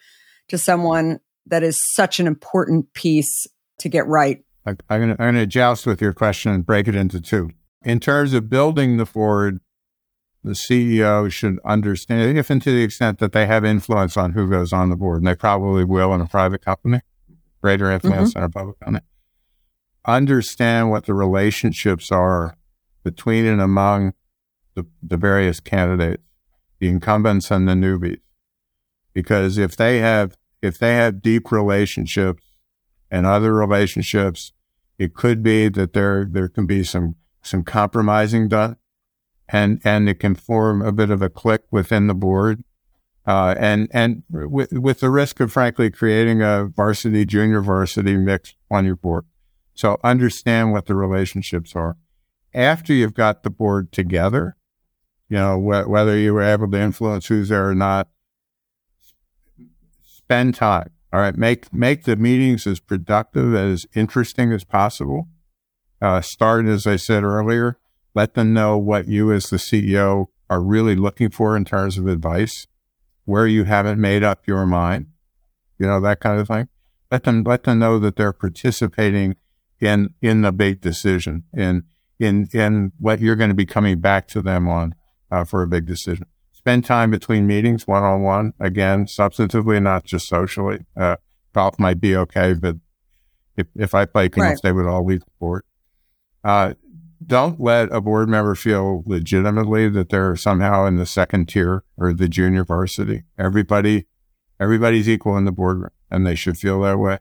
to 0.49 0.59
someone 0.59 1.21
that 1.47 1.63
is 1.63 1.79
such 1.95 2.21
an 2.21 2.27
important 2.27 2.93
piece 2.95 3.47
to 3.79 3.89
get 3.89 4.07
right? 4.07 4.45
I'm 4.67 4.77
going 4.89 5.17
to 5.17 5.23
I'm 5.23 5.35
going 5.35 5.35
to 5.35 5.47
joust 5.47 5.87
with 5.87 6.01
your 6.01 6.13
question 6.13 6.53
and 6.53 6.65
break 6.65 6.89
it 6.89 6.95
into 6.95 7.21
two. 7.21 7.51
In 7.83 8.01
terms 8.01 8.33
of 8.33 8.49
building 8.49 8.97
the 8.97 9.05
board, 9.05 9.61
the 10.43 10.53
CEO 10.53 11.31
should 11.31 11.59
understand, 11.65 12.39
if 12.39 12.51
and 12.51 12.63
to 12.63 12.71
the 12.71 12.83
extent 12.83 13.19
that 13.19 13.33
they 13.33 13.47
have 13.47 13.65
influence 13.65 14.17
on 14.17 14.33
who 14.33 14.49
goes 14.49 14.73
on 14.73 14.91
the 14.91 14.97
board, 14.97 15.19
and 15.19 15.27
they 15.27 15.35
probably 15.35 15.85
will 15.85 16.15
in 16.15 16.21
a 16.21 16.27
private 16.27 16.65
company, 16.65 17.01
greater 17.63 17.91
influence 17.91 18.31
mm-hmm. 18.31 18.41
than 18.41 18.45
a 18.45 18.51
public 18.51 18.79
company. 18.81 19.05
Understand 20.07 20.91
what 20.91 21.07
the 21.07 21.15
relationships 21.15 22.13
are 22.13 22.57
between 23.03 23.47
and 23.47 23.61
among 23.61 24.13
the, 24.75 24.87
the 25.03 25.17
various 25.17 25.61
candidates, 25.61 26.23
the 26.79 26.89
incumbents 26.89 27.51
and 27.51 27.67
the 27.67 27.73
newbies. 27.73 28.21
Because 29.15 29.57
if 29.57 29.77
they 29.77 29.99
have 30.01 30.37
if 30.65 30.79
they 30.79 30.95
have 30.95 31.21
deep 31.21 31.53
relationships 31.53 32.43
and 33.11 33.27
other 33.27 33.55
relationships, 33.55 34.53
it 34.99 35.15
could 35.15 35.43
be 35.43 35.69
that 35.69 35.93
there 35.93 36.25
there 36.25 36.49
can 36.49 36.67
be 36.67 36.83
some 36.83 37.17
some 37.43 37.63
compromising 37.63 38.49
done, 38.49 38.77
and 39.49 39.81
and 39.85 40.09
it 40.09 40.19
can 40.19 40.35
form 40.35 40.81
a 40.81 40.91
bit 40.91 41.11
of 41.11 41.21
a 41.21 41.29
clique 41.29 41.67
within 41.71 42.07
the 42.07 42.15
board, 42.15 42.65
uh, 43.27 43.55
and 43.59 43.89
and 43.93 44.23
with 44.31 44.73
with 44.73 45.01
the 45.01 45.11
risk 45.11 45.39
of 45.41 45.53
frankly 45.53 45.91
creating 45.91 46.41
a 46.41 46.65
varsity 46.65 47.27
junior 47.27 47.61
varsity 47.61 48.17
mix 48.17 48.55
on 48.71 48.87
your 48.87 48.97
board. 48.97 49.27
So 49.75 49.99
understand 50.03 50.73
what 50.73 50.87
the 50.87 50.95
relationships 50.95 51.77
are. 51.77 51.99
After 52.55 52.93
you've 52.93 53.15
got 53.15 53.43
the 53.43 53.51
board 53.51 53.93
together, 53.93 54.57
you 55.29 55.37
know 55.37 55.61
wh- 55.61 55.89
whether 55.91 56.17
you 56.17 56.33
were 56.33 56.43
able 56.43 56.71
to 56.71 56.81
influence 56.81 57.27
who's 57.27 57.51
there 57.51 57.69
or 57.69 57.75
not. 57.75 58.09
Spend 60.25 60.55
time. 60.55 60.91
All 61.13 61.21
right, 61.21 61.37
make 61.37 61.73
make 61.73 62.05
the 62.05 62.17
meetings 62.17 62.67
as 62.67 62.81
productive 62.81 63.55
as 63.55 63.87
interesting 63.95 64.53
as 64.53 64.65
possible. 64.65 65.29
Uh, 66.01 66.23
start 66.23 66.65
as 66.65 66.87
I 66.87 66.97
said 66.97 67.23
earlier. 67.23 67.79
Let 68.15 68.33
them 68.33 68.55
know 68.55 68.79
what 68.79 69.07
you 69.07 69.31
as 69.33 69.51
the 69.51 69.59
CEO 69.59 70.29
are 70.49 70.63
really 70.63 70.97
looking 70.97 71.31
for 71.31 71.57
in 71.59 71.67
terms 71.67 71.99
of 71.99 72.07
advice, 72.07 72.67
where 73.27 73.47
you 73.47 73.65
haven't 73.65 74.01
made 74.01 74.23
up 74.23 74.47
your 74.47 74.65
mind, 74.65 75.09
you 75.79 75.87
know 75.87 76.01
that 76.01 76.21
kind 76.21 76.41
of 76.41 76.49
thing. 76.49 76.69
Let 77.11 77.25
them 77.25 77.45
let 77.45 77.65
them 77.65 77.81
know 77.81 77.99
that 77.99 78.17
they're 78.17 78.33
participating 78.33 79.37
in 79.81 80.15
in 80.23 80.41
the 80.41 80.53
big 80.53 80.81
decision 80.81 81.45
in 81.53 81.85
in 82.19 82.49
in 82.55 82.93
what 82.99 83.21
you're 83.21 83.37
going 83.37 83.51
to 83.51 83.55
be 83.55 83.67
coming 83.67 84.01
back 84.01 84.27
to 84.29 84.41
them 84.41 84.67
on 84.69 84.95
uh, 85.31 85.45
for 85.45 85.63
a 85.63 85.69
big 85.69 85.85
decision 85.85 86.27
spend 86.65 86.83
time 86.83 87.11
between 87.11 87.47
meetings 87.47 87.87
one 87.87 88.03
on 88.03 88.23
one. 88.23 88.55
Again, 88.59 89.05
substantively, 89.05 89.83
not 89.83 90.05
just 90.05 90.27
socially. 90.27 90.87
Uh, 90.97 91.17
golf 91.53 91.79
might 91.79 92.01
be 92.01 92.17
okay, 92.17 92.55
but 92.55 92.77
if, 93.55 93.67
if 93.77 93.95
I 93.95 94.07
play 94.07 94.31
golf, 94.31 94.47
Right. 94.49 94.59
they 94.63 94.73
would 94.73 94.87
all 94.87 95.05
leave 95.05 95.21
the 95.21 95.31
board. 95.39 95.63
Uh, 96.43 96.73
don't 97.25 97.61
let 97.61 97.93
a 97.93 98.01
board 98.01 98.31
member 98.31 98.55
feel 98.55 99.03
legitimately 99.05 99.91
that 99.91 100.09
they're 100.09 100.37
somehow 100.37 100.87
in 100.87 100.97
the 100.97 101.05
second 101.05 101.51
tier 101.51 101.85
or 101.99 102.15
the 102.15 102.29
junior 102.29 102.65
varsity. 102.65 103.25
Everybody, 103.39 104.07
everybody's 104.59 105.07
equal 105.09 105.37
in 105.37 105.45
the 105.45 105.53
boardroom 105.53 105.91
and 106.11 106.27
they 106.27 106.35
should 106.35 106.57
feel 106.57 106.81
that 106.81 106.99
way. 106.99 107.19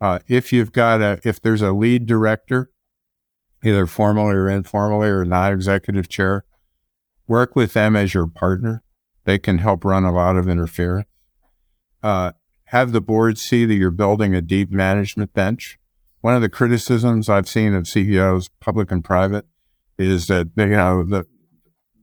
Uh, 0.00 0.18
if 0.26 0.52
you've 0.52 0.72
got 0.72 1.00
a, 1.00 1.20
if 1.24 1.40
there's 1.40 1.62
a 1.62 1.72
lead 1.72 2.04
director, 2.06 2.70
either 3.64 3.86
formally 3.86 4.34
or 4.34 4.48
informally 4.48 5.08
or 5.08 5.24
non-executive 5.24 6.08
chair, 6.08 6.44
work 7.26 7.56
with 7.56 7.72
them 7.72 7.96
as 7.96 8.14
your 8.14 8.26
partner. 8.26 8.82
They 9.24 9.38
can 9.38 9.58
help 9.58 9.84
run 9.84 10.04
a 10.04 10.12
lot 10.12 10.36
of 10.36 10.48
interference. 10.48 11.08
Uh, 12.02 12.32
have 12.66 12.92
the 12.92 13.00
board 13.00 13.38
see 13.38 13.64
that 13.64 13.74
you're 13.74 13.90
building 13.90 14.34
a 14.34 14.40
deep 14.40 14.70
management 14.70 15.32
bench. 15.32 15.78
One 16.20 16.34
of 16.34 16.42
the 16.42 16.48
criticisms 16.48 17.28
I've 17.28 17.48
seen 17.48 17.74
of 17.74 17.86
CEOs, 17.86 18.48
public 18.60 18.90
and 18.90 19.04
private, 19.04 19.46
is 19.98 20.26
that 20.26 20.50
you 20.56 20.66
know 20.66 21.04
the 21.04 21.26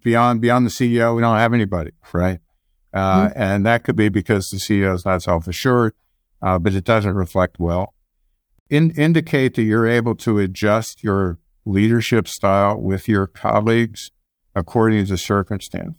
beyond 0.03 0.41
beyond 0.41 0.65
the 0.65 0.69
CEO, 0.69 1.15
we 1.15 1.21
don't 1.21 1.37
have 1.37 1.53
anybody, 1.53 1.91
right? 2.11 2.39
Uh, 2.93 3.29
And 3.35 3.65
that 3.65 3.83
could 3.83 3.95
be 3.95 4.09
because 4.09 4.49
the 4.49 4.57
CEO 4.57 4.93
is 4.93 5.05
not 5.05 5.23
self 5.23 5.47
assured, 5.47 5.93
uh, 6.41 6.59
but 6.59 6.73
it 6.73 6.83
doesn't 6.83 7.15
reflect 7.15 7.59
well. 7.59 7.93
In, 8.69 8.91
indicate 8.91 9.55
that 9.55 9.63
you're 9.63 9.87
able 9.87 10.15
to 10.15 10.39
adjust 10.39 11.03
your 11.03 11.39
leadership 11.65 12.27
style 12.27 12.79
with 12.79 13.07
your 13.07 13.27
colleagues 13.27 14.11
according 14.55 15.05
to 15.05 15.17
circumstances. 15.17 15.95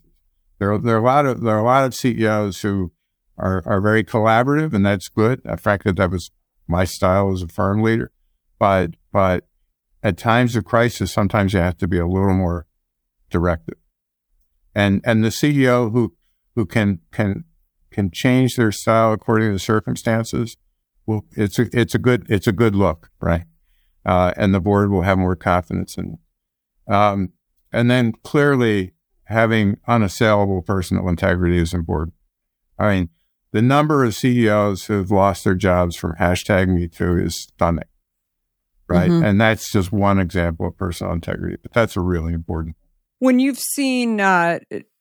There, 0.59 0.73
are- 0.73 0.79
there 0.79 0.97
are 0.97 1.01
a 1.01 1.05
lot 1.05 1.27
of 1.27 1.41
there 1.43 1.57
are 1.57 1.61
a 1.61 1.65
lot 1.65 1.85
of 1.85 1.95
CEOs 1.95 2.61
who 2.63 2.93
are 3.37 3.63
are 3.67 3.81
very 3.81 4.05
collaborative, 4.05 4.73
and 4.73 4.87
that's 4.87 5.09
good. 5.09 5.41
Uh, 5.47 5.57
fact, 5.57 5.85
that 5.85 5.97
that 5.97 6.11
was 6.11 6.31
my 6.67 6.85
style 6.85 7.33
as 7.33 7.43
a 7.43 7.49
firm 7.49 7.83
leader. 7.83 8.13
But 8.59 8.93
but 9.13 9.47
at 10.03 10.17
times 10.17 10.55
of 10.57 10.65
crisis, 10.65 11.13
sometimes 11.13 11.53
you 11.53 11.61
have 11.61 11.77
to 11.79 11.89
be 11.89 11.99
a 11.99 12.07
little 12.07 12.35
more 12.35 12.67
directive. 13.31 13.79
And 14.75 15.01
and 15.05 15.25
the 15.25 15.29
CEO 15.31 15.93
who 15.93 16.15
who 16.55 16.67
can 16.67 17.01
can 17.13 17.45
can 17.91 18.11
change 18.11 18.57
their 18.57 18.73
style 18.73 19.13
according 19.13 19.49
to 19.49 19.53
the 19.55 19.59
circumstances, 19.59 20.57
well, 21.07 21.25
it's 21.33 21.59
a 21.59 21.67
it's 21.73 21.95
a 21.95 21.99
good 21.99 22.27
it's 22.29 22.47
a 22.47 22.53
good 22.53 22.75
look, 22.75 23.11
right? 23.21 23.45
Uh, 24.07 24.33
and 24.37 24.55
the 24.55 24.61
board 24.61 24.91
will 24.91 25.03
have 25.03 25.19
more 25.19 25.37
confidence 25.37 25.97
in. 25.97 26.19
Um, 26.87 27.33
and 27.75 27.91
then 27.91 28.13
clearly 28.23 28.93
having 29.25 29.79
unassailable 29.89 30.63
personal 30.63 31.09
integrity 31.09 31.59
is 31.59 31.75
important. 31.75 32.15
I 32.79 32.95
mean, 32.95 33.09
the 33.53 33.63
number 33.63 34.05
of 34.05 34.15
CEOs 34.15 34.87
who've 34.87 35.11
lost 35.11 35.45
their 35.45 35.55
jobs 35.55 35.97
from 35.97 36.15
hashtag 36.21 36.69
Me 36.69 36.89
Too 36.89 37.17
is 37.19 37.41
stunning, 37.41 37.85
right? 38.89 39.11
Mhm. 39.11 39.25
And 39.25 39.41
that's 39.41 39.71
just 39.71 39.93
one 39.93 40.19
example 40.19 40.67
of 40.69 40.77
personal 40.77 41.13
integrity, 41.13 41.57
but 41.63 41.73
that's 41.73 41.97
a 41.97 42.01
really 42.01 42.33
important. 42.33 42.77
when 43.21 43.39
you've 43.39 43.59
seen 43.59 44.21
uh, 44.21 44.59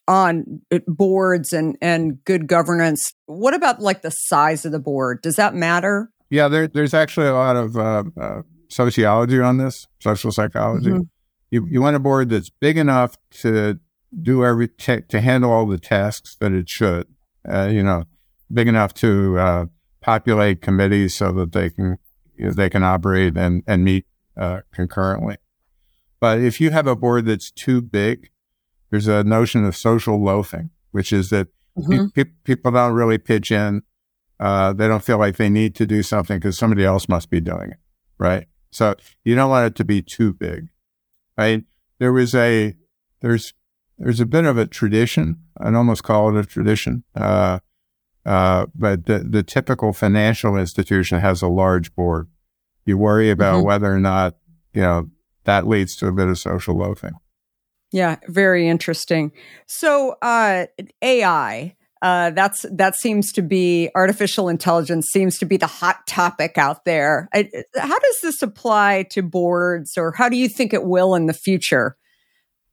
on 0.08 0.62
uh, 0.72 0.80
boards 0.88 1.52
and 1.52 1.76
and 1.82 2.24
good 2.26 2.48
governance 2.48 3.12
what 3.26 3.54
about 3.54 3.82
like 3.82 4.02
the 4.02 4.12
size 4.12 4.66
of 4.66 4.72
the 4.72 4.80
board 4.80 5.22
does 5.22 5.36
that 5.36 5.56
matter 5.56 6.10
Yeah, 6.30 6.48
there, 6.48 6.68
there's 6.68 6.94
actually 6.94 7.28
a 7.28 7.34
lot 7.34 7.56
of 7.56 7.76
uh, 7.76 8.04
uh, 8.20 8.42
sociology 8.70 9.40
on 9.40 9.58
this, 9.58 9.88
social 10.00 10.32
psychology. 10.32 10.92
Mhm. 10.92 11.08
You, 11.54 11.68
you 11.70 11.82
want 11.84 11.96
a 11.96 12.00
board 12.00 12.30
that's 12.30 12.50
big 12.50 12.80
enough 12.80 13.16
to 13.42 13.80
do 14.20 14.44
every 14.44 14.70
ta 14.70 14.98
to 15.10 15.22
handle 15.22 15.52
all 15.52 15.68
the 15.68 15.78
tasks 15.78 16.36
that 16.40 16.52
it 16.52 16.68
should. 16.68 17.06
Uh, 17.48 17.70
you 17.72 17.84
know, 17.84 18.06
big 18.52 18.68
enough 18.68 18.92
to 18.96 19.38
uh, 19.38 19.66
populate 20.02 20.64
committees 20.64 21.16
so 21.16 21.32
that 21.34 21.52
they 21.52 21.70
can 21.70 22.00
you 22.36 22.46
know, 22.46 22.54
they 22.54 22.72
can 22.72 22.82
operate 22.82 23.38
and 23.38 23.62
and 23.68 23.84
meet 23.84 24.08
uh, 24.36 24.62
concurrently. 24.74 25.38
But 26.20 26.40
if 26.40 26.60
you 26.60 26.72
have 26.72 26.88
a 26.88 26.96
board 26.96 27.28
that's 27.28 27.52
too 27.52 27.84
big, 27.84 28.32
there's 28.90 29.08
a 29.08 29.24
notion 29.24 29.64
of 29.64 29.76
social 29.76 30.24
loafing, 30.24 30.72
which 30.90 31.14
is 31.14 31.30
that 31.30 31.50
pe- 31.88 32.08
pe- 32.16 32.32
people 32.46 32.72
don't 32.72 32.94
really 32.94 33.20
pitch 33.20 33.52
in. 33.52 33.84
Uh, 34.40 34.74
they 34.74 34.88
don't 34.88 35.04
feel 35.04 35.20
like 35.20 35.38
they 35.38 35.50
need 35.50 35.76
to 35.76 35.86
do 35.86 36.02
something 36.02 36.38
because 36.38 36.58
somebody 36.58 36.84
else 36.84 37.08
must 37.08 37.30
be 37.30 37.40
doing 37.40 37.70
it, 37.70 37.78
right? 38.18 38.48
So 38.72 38.96
you 39.24 39.36
don't 39.36 39.52
want 39.52 39.68
it 39.68 39.76
to 39.76 39.86
be 39.86 40.02
too 40.02 40.34
big, 40.34 40.70
right? 41.38 41.64
There 42.00 42.14
was 42.14 42.34
a 42.36 42.76
there's 43.22 43.54
there's 43.98 44.20
a 44.20 44.26
bit 44.26 44.46
of 44.46 44.58
a 44.58 44.66
tradition. 44.66 45.40
I'd 45.60 45.76
almost 45.76 46.04
call 46.04 46.36
it 46.36 46.40
a 46.40 46.48
tradition. 46.48 47.04
Uh, 47.16 47.60
uh, 48.26 48.66
but 48.74 49.06
the, 49.06 49.20
the 49.20 49.44
typical 49.44 49.94
financial 49.94 50.58
institution 50.58 51.20
has 51.20 51.42
a 51.42 51.48
large 51.48 51.94
board. 51.96 52.28
You 52.86 52.98
worry 52.98 53.30
about 53.30 53.62
Mhm. 53.62 53.66
whether 53.66 53.94
or 53.94 54.00
not, 54.00 54.36
you 54.74 54.82
know, 54.82 55.10
that 55.44 55.68
leads 55.68 55.96
to 55.98 56.08
a 56.08 56.12
bit 56.12 56.28
of 56.28 56.40
social 56.40 56.76
loafing. 56.78 57.14
Yeah, 57.92 58.16
very 58.28 58.68
interesting. 58.68 59.32
So, 59.68 60.16
uh, 60.22 60.66
AI. 61.02 61.76
Uh, 62.04 62.32
that's 62.32 62.66
that 62.70 62.98
seems 62.98 63.32
to 63.32 63.42
be 63.42 63.90
artificial 63.96 64.50
intelligence 64.50 65.08
seems 65.08 65.38
to 65.38 65.46
be 65.46 65.56
the 65.56 65.68
hot 65.68 66.06
topic 66.06 66.58
out 66.58 66.84
there. 66.84 67.30
I, 67.34 67.50
how 67.78 67.98
does 67.98 68.20
this 68.22 68.42
apply 68.42 69.04
to 69.12 69.22
boards, 69.22 69.98
or 69.98 70.12
how 70.12 70.28
do 70.28 70.36
you 70.36 70.50
think 70.50 70.74
it 70.74 70.84
will 70.84 71.16
in 71.16 71.28
the 71.28 71.34
future? 71.34 71.96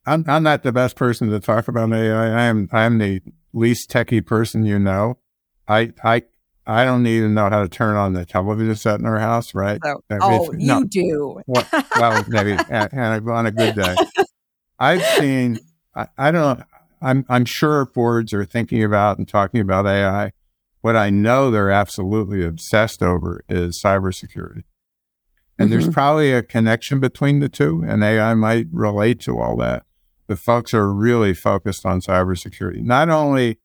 I'm, 0.04 0.24
I'm 0.26 0.42
not 0.42 0.64
the 0.64 0.72
best 0.72 0.96
person 0.96 1.30
to 1.30 1.38
talk 1.38 1.68
about 1.68 1.92
AI. 1.92 2.26
I 2.26 2.42
am 2.46 2.68
I 2.72 2.82
am 2.82 2.98
the 2.98 3.20
least 3.52 3.88
techie 3.88 4.26
person 4.26 4.64
you 4.64 4.80
know. 4.80 5.18
I 5.68 5.92
I 6.02 6.24
I 6.66 6.84
don't 6.84 7.06
even 7.06 7.32
know 7.32 7.48
how 7.48 7.62
to 7.62 7.68
turn 7.68 7.94
on 7.94 8.14
the 8.14 8.26
television 8.26 8.74
set 8.74 8.98
in 8.98 9.06
our 9.06 9.20
house, 9.20 9.54
right? 9.54 9.78
So, 9.84 10.02
oh, 10.20 10.52
you 10.58 10.66
no. 10.66 10.82
do. 10.82 11.40
well, 11.46 11.68
well, 11.96 12.24
maybe 12.26 12.52
on 12.70 13.46
a 13.46 13.52
good 13.52 13.76
day. 13.76 13.96
I've 14.76 15.04
seen. 15.20 15.60
I, 15.94 16.08
I 16.18 16.30
don't 16.32 16.58
know. 16.58 16.64
I'm 17.00 17.24
I'm 17.28 17.44
sure 17.44 17.84
boards 17.86 18.32
are 18.32 18.44
thinking 18.44 18.82
about 18.84 19.18
and 19.18 19.26
talking 19.26 19.60
about 19.60 19.86
AI. 19.86 20.32
What 20.80 20.96
I 20.96 21.10
know 21.10 21.50
they're 21.50 21.70
absolutely 21.70 22.44
obsessed 22.44 23.02
over 23.02 23.44
is 23.48 23.80
cybersecurity. 23.82 24.64
And 25.58 25.68
mm-hmm. 25.68 25.70
there's 25.70 25.88
probably 25.92 26.32
a 26.32 26.42
connection 26.42 27.00
between 27.00 27.40
the 27.40 27.48
two, 27.48 27.84
and 27.86 28.02
AI 28.02 28.34
might 28.34 28.66
relate 28.72 29.20
to 29.20 29.38
all 29.38 29.56
that. 29.58 29.84
The 30.26 30.36
folks 30.36 30.72
are 30.72 30.92
really 30.92 31.34
focused 31.34 31.84
on 31.84 32.00
cybersecurity. 32.00 32.82
Not 32.82 33.10
only 33.10 33.58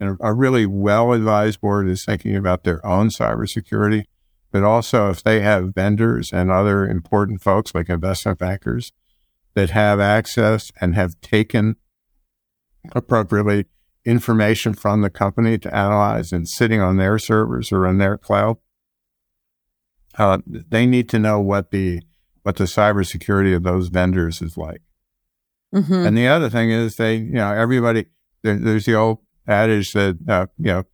a 0.00 0.32
really 0.32 0.66
well 0.66 1.12
advised 1.12 1.60
board 1.60 1.88
is 1.88 2.04
thinking 2.04 2.36
about 2.36 2.64
their 2.64 2.84
own 2.86 3.08
cybersecurity, 3.08 4.04
but 4.50 4.62
also 4.62 5.10
if 5.10 5.22
they 5.22 5.40
have 5.40 5.74
vendors 5.74 6.32
and 6.32 6.50
other 6.50 6.86
important 6.86 7.42
folks 7.42 7.74
like 7.74 7.88
investment 7.88 8.38
bankers 8.38 8.92
that 9.54 9.70
have 9.70 10.00
access 10.00 10.70
and 10.80 10.94
have 10.94 11.20
taken 11.20 11.76
appropriately 12.92 13.66
information 14.04 14.74
from 14.74 15.02
the 15.02 15.10
company 15.10 15.58
to 15.58 15.74
analyze 15.74 16.32
and 16.32 16.48
sitting 16.48 16.80
on 16.80 16.96
their 16.96 17.18
servers 17.18 17.70
or 17.72 17.86
in 17.86 17.98
their 17.98 18.16
cloud. 18.16 18.56
Uh, 20.16 20.38
they 20.46 20.86
need 20.86 21.08
to 21.08 21.18
know 21.18 21.40
what 21.40 21.70
the 21.70 22.00
what 22.42 22.56
the 22.56 22.64
cybersecurity 22.64 23.54
of 23.54 23.62
those 23.62 23.88
vendors 23.88 24.40
is 24.40 24.56
like. 24.56 24.80
Mm-hmm. 25.74 26.06
And 26.06 26.16
the 26.16 26.26
other 26.26 26.48
thing 26.48 26.70
is 26.70 26.96
they, 26.96 27.16
you 27.16 27.32
know, 27.32 27.52
everybody 27.52 28.06
there, 28.42 28.56
there's 28.56 28.86
the 28.86 28.94
old 28.94 29.18
adage 29.46 29.92
that 29.92 30.18
uh, 30.28 30.46
you 30.58 30.72
know 30.72 30.84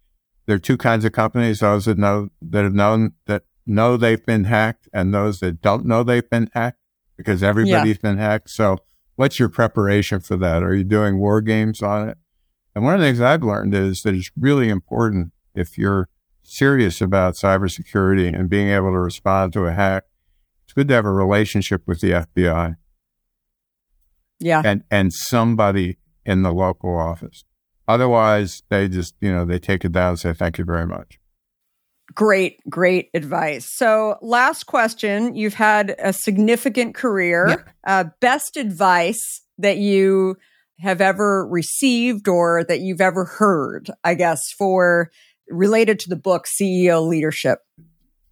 there 0.47 0.57
are 0.57 0.61
two 0.61 0.77
kinds 0.77 1.05
of 1.05 1.13
companies: 1.13 1.61
those 1.61 1.85
that 1.85 1.99
know 1.99 2.29
that 2.43 2.65
have 2.65 2.75
known 2.75 3.13
that 3.27 3.45
know 3.67 3.97
they've 3.97 4.25
been 4.27 4.45
hacked, 4.45 4.89
and 4.93 5.15
those 5.15 5.41
that 5.41 5.63
don't 5.63 5.87
know 5.87 6.03
they've 6.03 6.29
been 6.29 6.51
hacked 6.53 6.81
because 7.17 7.43
everybody's 7.43 7.97
yeah. 7.97 8.11
been 8.11 8.19
hacked. 8.19 8.51
So 8.51 8.79
what's 9.17 9.39
your 9.39 9.49
preparation 9.49 10.21
for 10.21 10.37
that? 10.37 10.63
Are 10.63 10.75
you 10.75 10.85
doing 10.85 11.19
war 11.19 11.41
games 11.41 11.83
on 11.83 12.09
it? 12.09 12.19
And 12.75 12.85
one 12.85 12.95
of 12.95 13.01
the 13.01 13.07
things 13.07 13.21
I've 13.21 13.43
learned 13.43 13.75
is 13.75 14.03
that 14.03 14.15
it's 14.15 14.31
really 14.37 14.69
important 14.69 15.33
if 15.55 15.79
you're 15.79 16.09
serious 16.43 17.01
about 17.01 17.35
cybersecurity 17.37 18.37
and 18.37 18.51
being 18.51 18.69
able 18.69 18.91
to 18.91 18.99
respond 18.99 19.53
to 19.53 19.67
a 19.67 19.73
hack, 19.73 20.05
it's 20.65 20.73
good 20.73 20.89
to 20.89 20.95
have 20.95 21.05
a 21.05 21.13
relationship 21.13 21.83
with 21.87 22.01
the 22.01 22.11
FBI. 22.11 22.77
Yeah. 24.41 24.63
And 24.65 24.83
and 24.91 25.13
somebody 25.13 25.99
in 26.27 26.43
the 26.43 26.53
local 26.53 26.99
office. 26.99 27.45
Otherwise, 27.87 28.63
they 28.71 28.89
just, 28.89 29.15
you 29.21 29.33
know, 29.33 29.45
they 29.45 29.59
take 29.59 29.85
it 29.85 29.93
down 29.93 30.11
and 30.11 30.19
say, 30.19 30.33
thank 30.33 30.59
you 30.59 30.65
very 30.65 30.87
much. 30.87 31.19
Great, 32.15 32.59
great 32.69 33.11
advice. 33.15 33.69
So, 33.69 34.19
last 34.23 34.65
question. 34.65 35.35
You've 35.35 35.55
had 35.55 35.97
a 35.99 36.13
significant 36.13 36.95
career. 36.95 37.65
Uh, 37.87 38.05
best 38.21 38.57
advice 38.57 39.43
that 39.59 39.77
you 39.77 40.37
have 40.81 41.01
ever 41.01 41.47
received 41.47 42.29
or 42.29 42.65
that 42.65 42.81
you've 42.81 43.01
ever 43.01 43.25
heard, 43.25 43.91
I 44.03 44.15
guess, 44.15 44.41
for 44.57 45.11
related 45.49 45.99
to 46.01 46.09
the 46.09 46.17
book 46.17 46.47
CEO 46.47 47.07
Leadership? 47.07 47.61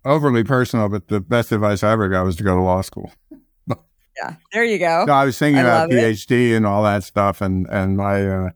Overly 0.04 0.44
personal, 0.44 0.88
but 0.88 1.08
the 1.08 1.20
best 1.20 1.52
advice 1.52 1.82
I 1.82 1.92
ever 1.92 2.08
got 2.08 2.24
was 2.24 2.36
to 2.36 2.42
go 2.42 2.56
to 2.56 2.62
law 2.62 2.80
school. 2.80 3.12
yeah, 3.68 4.36
there 4.52 4.64
you 4.64 4.78
go. 4.78 5.04
No, 5.06 5.12
I 5.12 5.24
was 5.24 5.38
thinking 5.38 5.58
I 5.58 5.62
about 5.62 5.90
PhD 5.90 6.50
it. 6.50 6.56
and 6.56 6.66
all 6.66 6.82
that 6.82 7.04
stuff, 7.04 7.40
and 7.40 7.68
and 7.70 7.96
my 7.96 8.26
uh, 8.26 8.50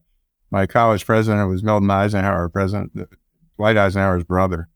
my 0.50 0.66
college 0.66 1.06
president 1.06 1.48
was 1.48 1.62
Milton 1.62 1.90
Eisenhower, 1.90 2.48
president 2.48 3.08
Dwight 3.56 3.76
Eisenhower's 3.76 4.24
brother. 4.24 4.68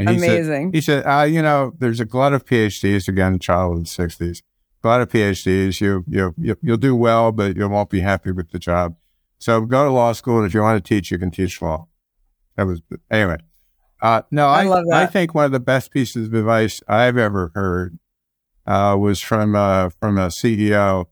And 0.00 0.08
he 0.08 0.16
Amazing. 0.16 0.72
Said, 0.72 0.74
he 0.74 0.80
said, 0.80 1.02
uh, 1.04 1.24
you 1.24 1.42
know, 1.42 1.74
there's 1.78 2.00
a 2.00 2.06
glut 2.06 2.32
of 2.32 2.46
PhDs 2.46 3.06
again, 3.06 3.38
child 3.38 3.76
of 3.76 3.84
the 3.84 3.90
'60s. 3.90 4.40
A 4.82 4.88
lot 4.88 5.02
of 5.02 5.10
PhDs, 5.10 5.78
you 5.78 6.04
you 6.08 6.34
you 6.38 6.56
you'll 6.62 6.78
do 6.78 6.96
well, 6.96 7.32
but 7.32 7.54
you 7.54 7.68
won't 7.68 7.90
be 7.90 8.00
happy 8.00 8.32
with 8.32 8.50
the 8.50 8.58
job. 8.58 8.96
So 9.38 9.60
go 9.60 9.84
to 9.84 9.90
law 9.90 10.12
school, 10.12 10.38
and 10.38 10.46
if 10.46 10.54
you 10.54 10.62
want 10.62 10.82
to 10.82 10.88
teach, 10.88 11.10
you 11.10 11.18
can 11.18 11.30
teach 11.30 11.60
law. 11.60 11.86
That 12.56 12.66
was 12.66 12.80
anyway. 13.10 13.36
Uh, 14.00 14.22
no, 14.30 14.46
I, 14.46 14.64
I, 14.64 15.02
I, 15.02 15.06
think 15.06 15.34
one 15.34 15.44
of 15.44 15.52
the 15.52 15.60
best 15.60 15.90
pieces 15.90 16.28
of 16.28 16.32
advice 16.32 16.82
I've 16.88 17.18
ever 17.18 17.52
heard 17.54 17.98
uh, 18.66 18.96
was 18.98 19.20
from 19.20 19.54
uh, 19.54 19.90
from 19.90 20.16
a 20.16 20.28
CEO, 20.28 21.08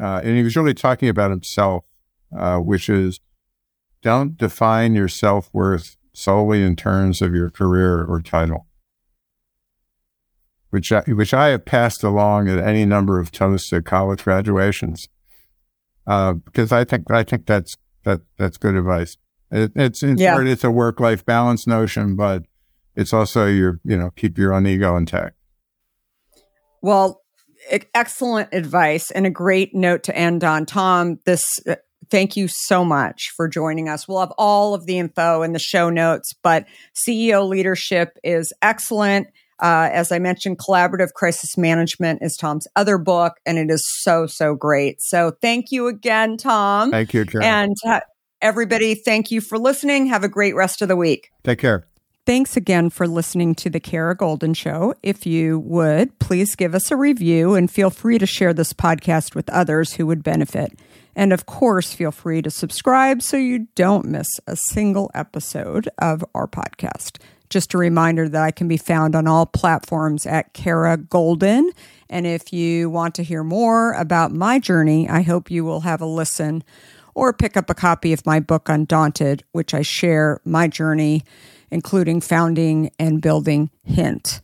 uh, 0.00 0.20
and 0.22 0.36
he 0.36 0.44
was 0.44 0.54
really 0.54 0.74
talking 0.74 1.08
about 1.08 1.32
himself, 1.32 1.84
uh, 2.36 2.58
which 2.58 2.88
is 2.88 3.18
don't 4.00 4.36
define 4.36 4.94
your 4.94 5.08
self 5.08 5.50
worth 5.52 5.96
solely 6.14 6.62
in 6.62 6.76
terms 6.76 7.22
of 7.22 7.34
your 7.34 7.50
career 7.50 8.04
or 8.04 8.20
title, 8.20 8.66
which 10.70 10.92
I, 10.92 11.02
which 11.02 11.34
I 11.34 11.48
have 11.48 11.64
passed 11.64 12.02
along 12.02 12.48
at 12.48 12.58
any 12.58 12.84
number 12.84 13.18
of 13.18 13.32
toasts 13.32 13.72
at 13.72 13.84
college 13.84 14.24
graduations, 14.24 15.08
uh, 16.06 16.34
because 16.34 16.72
I 16.72 16.84
think 16.84 17.10
I 17.10 17.22
think 17.22 17.46
that's 17.46 17.76
that 18.04 18.20
that's 18.38 18.56
good 18.56 18.74
advice. 18.74 19.16
It, 19.50 19.72
it's 19.74 20.02
in 20.02 20.18
yeah. 20.18 20.40
it's 20.40 20.64
a 20.64 20.70
work 20.70 21.00
life 21.00 21.24
balance 21.24 21.66
notion, 21.66 22.16
but 22.16 22.44
it's 22.94 23.12
also 23.12 23.46
your 23.46 23.80
you 23.84 23.96
know 23.96 24.10
keep 24.16 24.38
your 24.38 24.52
own 24.52 24.66
ego 24.66 24.96
intact. 24.96 25.36
Well, 26.82 27.22
excellent 27.94 28.48
advice 28.52 29.10
and 29.10 29.26
a 29.26 29.30
great 29.30 29.74
note 29.74 30.02
to 30.04 30.16
end 30.16 30.42
on, 30.44 30.66
Tom. 30.66 31.18
This 31.24 31.44
uh, 31.68 31.76
thank 32.10 32.36
you 32.36 32.48
so 32.48 32.84
much 32.84 33.30
for 33.36 33.48
joining 33.48 33.88
us. 33.88 34.06
We'll 34.06 34.20
have 34.20 34.32
all 34.38 34.74
of 34.74 34.86
the 34.86 34.98
info 34.98 35.42
in 35.42 35.52
the 35.52 35.58
show 35.58 35.90
notes, 35.90 36.32
but 36.42 36.66
CEO 37.06 37.48
leadership 37.48 38.18
is 38.22 38.52
excellent. 38.62 39.28
Uh, 39.60 39.88
as 39.92 40.10
I 40.10 40.18
mentioned, 40.18 40.58
collaborative 40.58 41.12
crisis 41.14 41.56
management 41.56 42.20
is 42.22 42.36
Tom's 42.36 42.66
other 42.74 42.98
book, 42.98 43.34
and 43.46 43.58
it 43.58 43.70
is 43.70 43.86
so, 44.00 44.26
so 44.26 44.54
great. 44.54 45.00
So 45.00 45.32
thank 45.40 45.66
you 45.70 45.86
again, 45.86 46.36
Tom. 46.36 46.90
Thank 46.90 47.14
you, 47.14 47.24
Karen. 47.24 47.46
And 47.46 47.76
uh, 47.86 48.00
everybody, 48.40 48.96
thank 48.96 49.30
you 49.30 49.40
for 49.40 49.58
listening. 49.58 50.06
Have 50.06 50.24
a 50.24 50.28
great 50.28 50.56
rest 50.56 50.82
of 50.82 50.88
the 50.88 50.96
week. 50.96 51.30
Take 51.44 51.60
care. 51.60 51.86
Thanks 52.24 52.56
again 52.56 52.90
for 52.90 53.08
listening 53.08 53.56
to 53.56 53.70
the 53.70 53.80
Kara 53.80 54.16
Goldin 54.16 54.56
Show. 54.56 54.94
If 55.02 55.26
you 55.26 55.58
would, 55.58 56.20
please 56.20 56.54
give 56.54 56.72
us 56.72 56.92
a 56.92 56.96
review 56.96 57.54
and 57.54 57.68
feel 57.68 57.90
free 57.90 58.18
to 58.18 58.26
share 58.26 58.54
this 58.54 58.72
podcast 58.72 59.34
with 59.34 59.50
others 59.50 59.94
who 59.94 60.06
would 60.06 60.22
benefit. 60.22 60.78
And 61.14 61.32
of 61.32 61.46
course, 61.46 61.92
feel 61.92 62.10
free 62.10 62.42
to 62.42 62.50
subscribe 62.50 63.22
so 63.22 63.36
you 63.36 63.68
don't 63.74 64.06
miss 64.06 64.28
a 64.46 64.56
single 64.56 65.10
episode 65.14 65.88
of 65.98 66.24
our 66.34 66.46
podcast. 66.46 67.18
Just 67.50 67.74
a 67.74 67.78
reminder 67.78 68.28
that 68.30 68.42
I 68.42 68.50
can 68.50 68.66
be 68.66 68.78
found 68.78 69.14
on 69.14 69.26
all 69.26 69.44
platforms 69.44 70.24
at 70.24 70.54
Kara 70.54 70.96
Goldin. 70.96 71.70
And 72.08 72.26
if 72.26 72.52
you 72.52 72.88
want 72.88 73.14
to 73.16 73.22
hear 73.22 73.44
more 73.44 73.92
about 73.92 74.32
my 74.32 74.58
journey, 74.58 75.08
I 75.08 75.20
hope 75.20 75.50
you 75.50 75.64
will 75.64 75.80
have 75.80 76.00
a 76.00 76.06
listen 76.06 76.64
or 77.14 77.34
pick 77.34 77.56
up 77.58 77.68
a 77.68 77.74
copy 77.74 78.14
of 78.14 78.24
my 78.24 78.40
book, 78.40 78.70
Undaunted, 78.70 79.44
which 79.52 79.74
I 79.74 79.82
share 79.82 80.40
my 80.46 80.66
journey, 80.66 81.24
including 81.70 82.22
founding 82.22 82.90
and 82.98 83.20
building 83.20 83.70
Hint. 83.84 84.40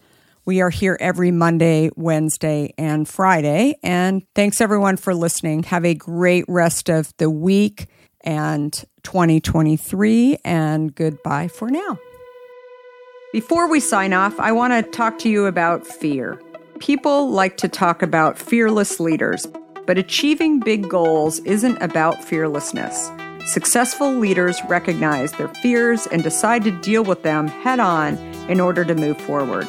We 0.49 0.63
are 0.63 0.71
here 0.71 0.97
every 0.99 1.31
Monday, 1.31 1.91
Wednesday, 1.95 2.73
and 2.79 3.07
Friday. 3.07 3.75
And 3.83 4.23
thanks 4.35 4.63
everyone 4.63 4.97
for 4.97 5.15
listening. 5.15 5.65
Have 5.65 5.85
a 5.85 5.93
great 5.93 6.47
rest 6.49 6.89
of 6.89 7.15
the 7.19 7.29
week 7.29 7.87
and 8.23 8.73
2023, 9.03 10.39
and 10.47 10.95
goodbye 10.95 11.49
for 11.49 11.69
now. 11.69 11.99
Before 13.31 13.69
we 13.69 13.79
sign 13.79 14.15
off, 14.15 14.41
I 14.41 14.53
want 14.53 14.73
to 14.73 14.91
talk 14.91 15.19
to 15.19 15.29
you 15.29 15.45
about 15.45 15.87
fear. 15.87 16.41
People 16.79 17.29
like 17.29 17.59
to 17.59 17.69
talk 17.69 18.01
about 18.01 18.39
fearless 18.39 18.99
leaders, 18.99 19.47
but 19.85 19.99
achieving 19.99 20.61
big 20.61 20.89
goals 20.89 21.41
isn't 21.41 21.77
about 21.83 22.25
fearlessness. 22.25 23.11
Successful 23.45 24.15
leaders 24.15 24.59
recognize 24.67 25.33
their 25.33 25.49
fears 25.49 26.07
and 26.07 26.23
decide 26.23 26.65
to 26.65 26.71
deal 26.71 27.05
with 27.05 27.23
them 27.23 27.49
head 27.49 27.81
on 27.81 28.17
in 28.49 28.61
order 28.61 28.83
to 28.87 28.95
move 28.95 29.21
forward. 29.21 29.69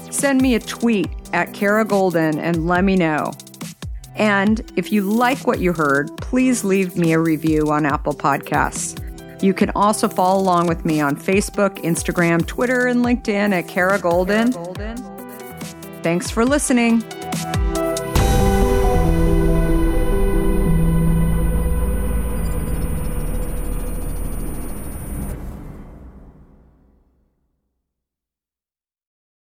Send 0.11 0.41
me 0.41 0.55
a 0.55 0.59
tweet 0.59 1.09
at 1.33 1.53
Kara 1.53 1.85
Goldin 1.85 2.37
and 2.37 2.67
let 2.67 2.83
me 2.83 2.95
know. 2.95 3.31
And 4.15 4.71
if 4.75 4.91
you 4.91 5.01
like 5.01 5.47
what 5.47 5.59
you 5.59 5.73
heard, 5.73 6.15
please 6.17 6.63
leave 6.63 6.97
me 6.97 7.13
a 7.13 7.19
review 7.19 7.71
on 7.71 7.85
Apple 7.85 8.13
Podcasts. 8.13 9.01
You 9.41 9.53
can 9.53 9.71
also 9.71 10.07
follow 10.07 10.39
along 10.39 10.67
with 10.67 10.85
me 10.85 11.01
on 11.01 11.15
Facebook, 11.15 11.81
Instagram, 11.83 12.45
Twitter, 12.45 12.85
and 12.85 13.03
LinkedIn 13.03 13.53
at 13.53 13.67
Kara 13.67 13.97
Goldin. 13.97 14.53
Thanks 16.03 16.29
for 16.29 16.45
listening. 16.45 17.03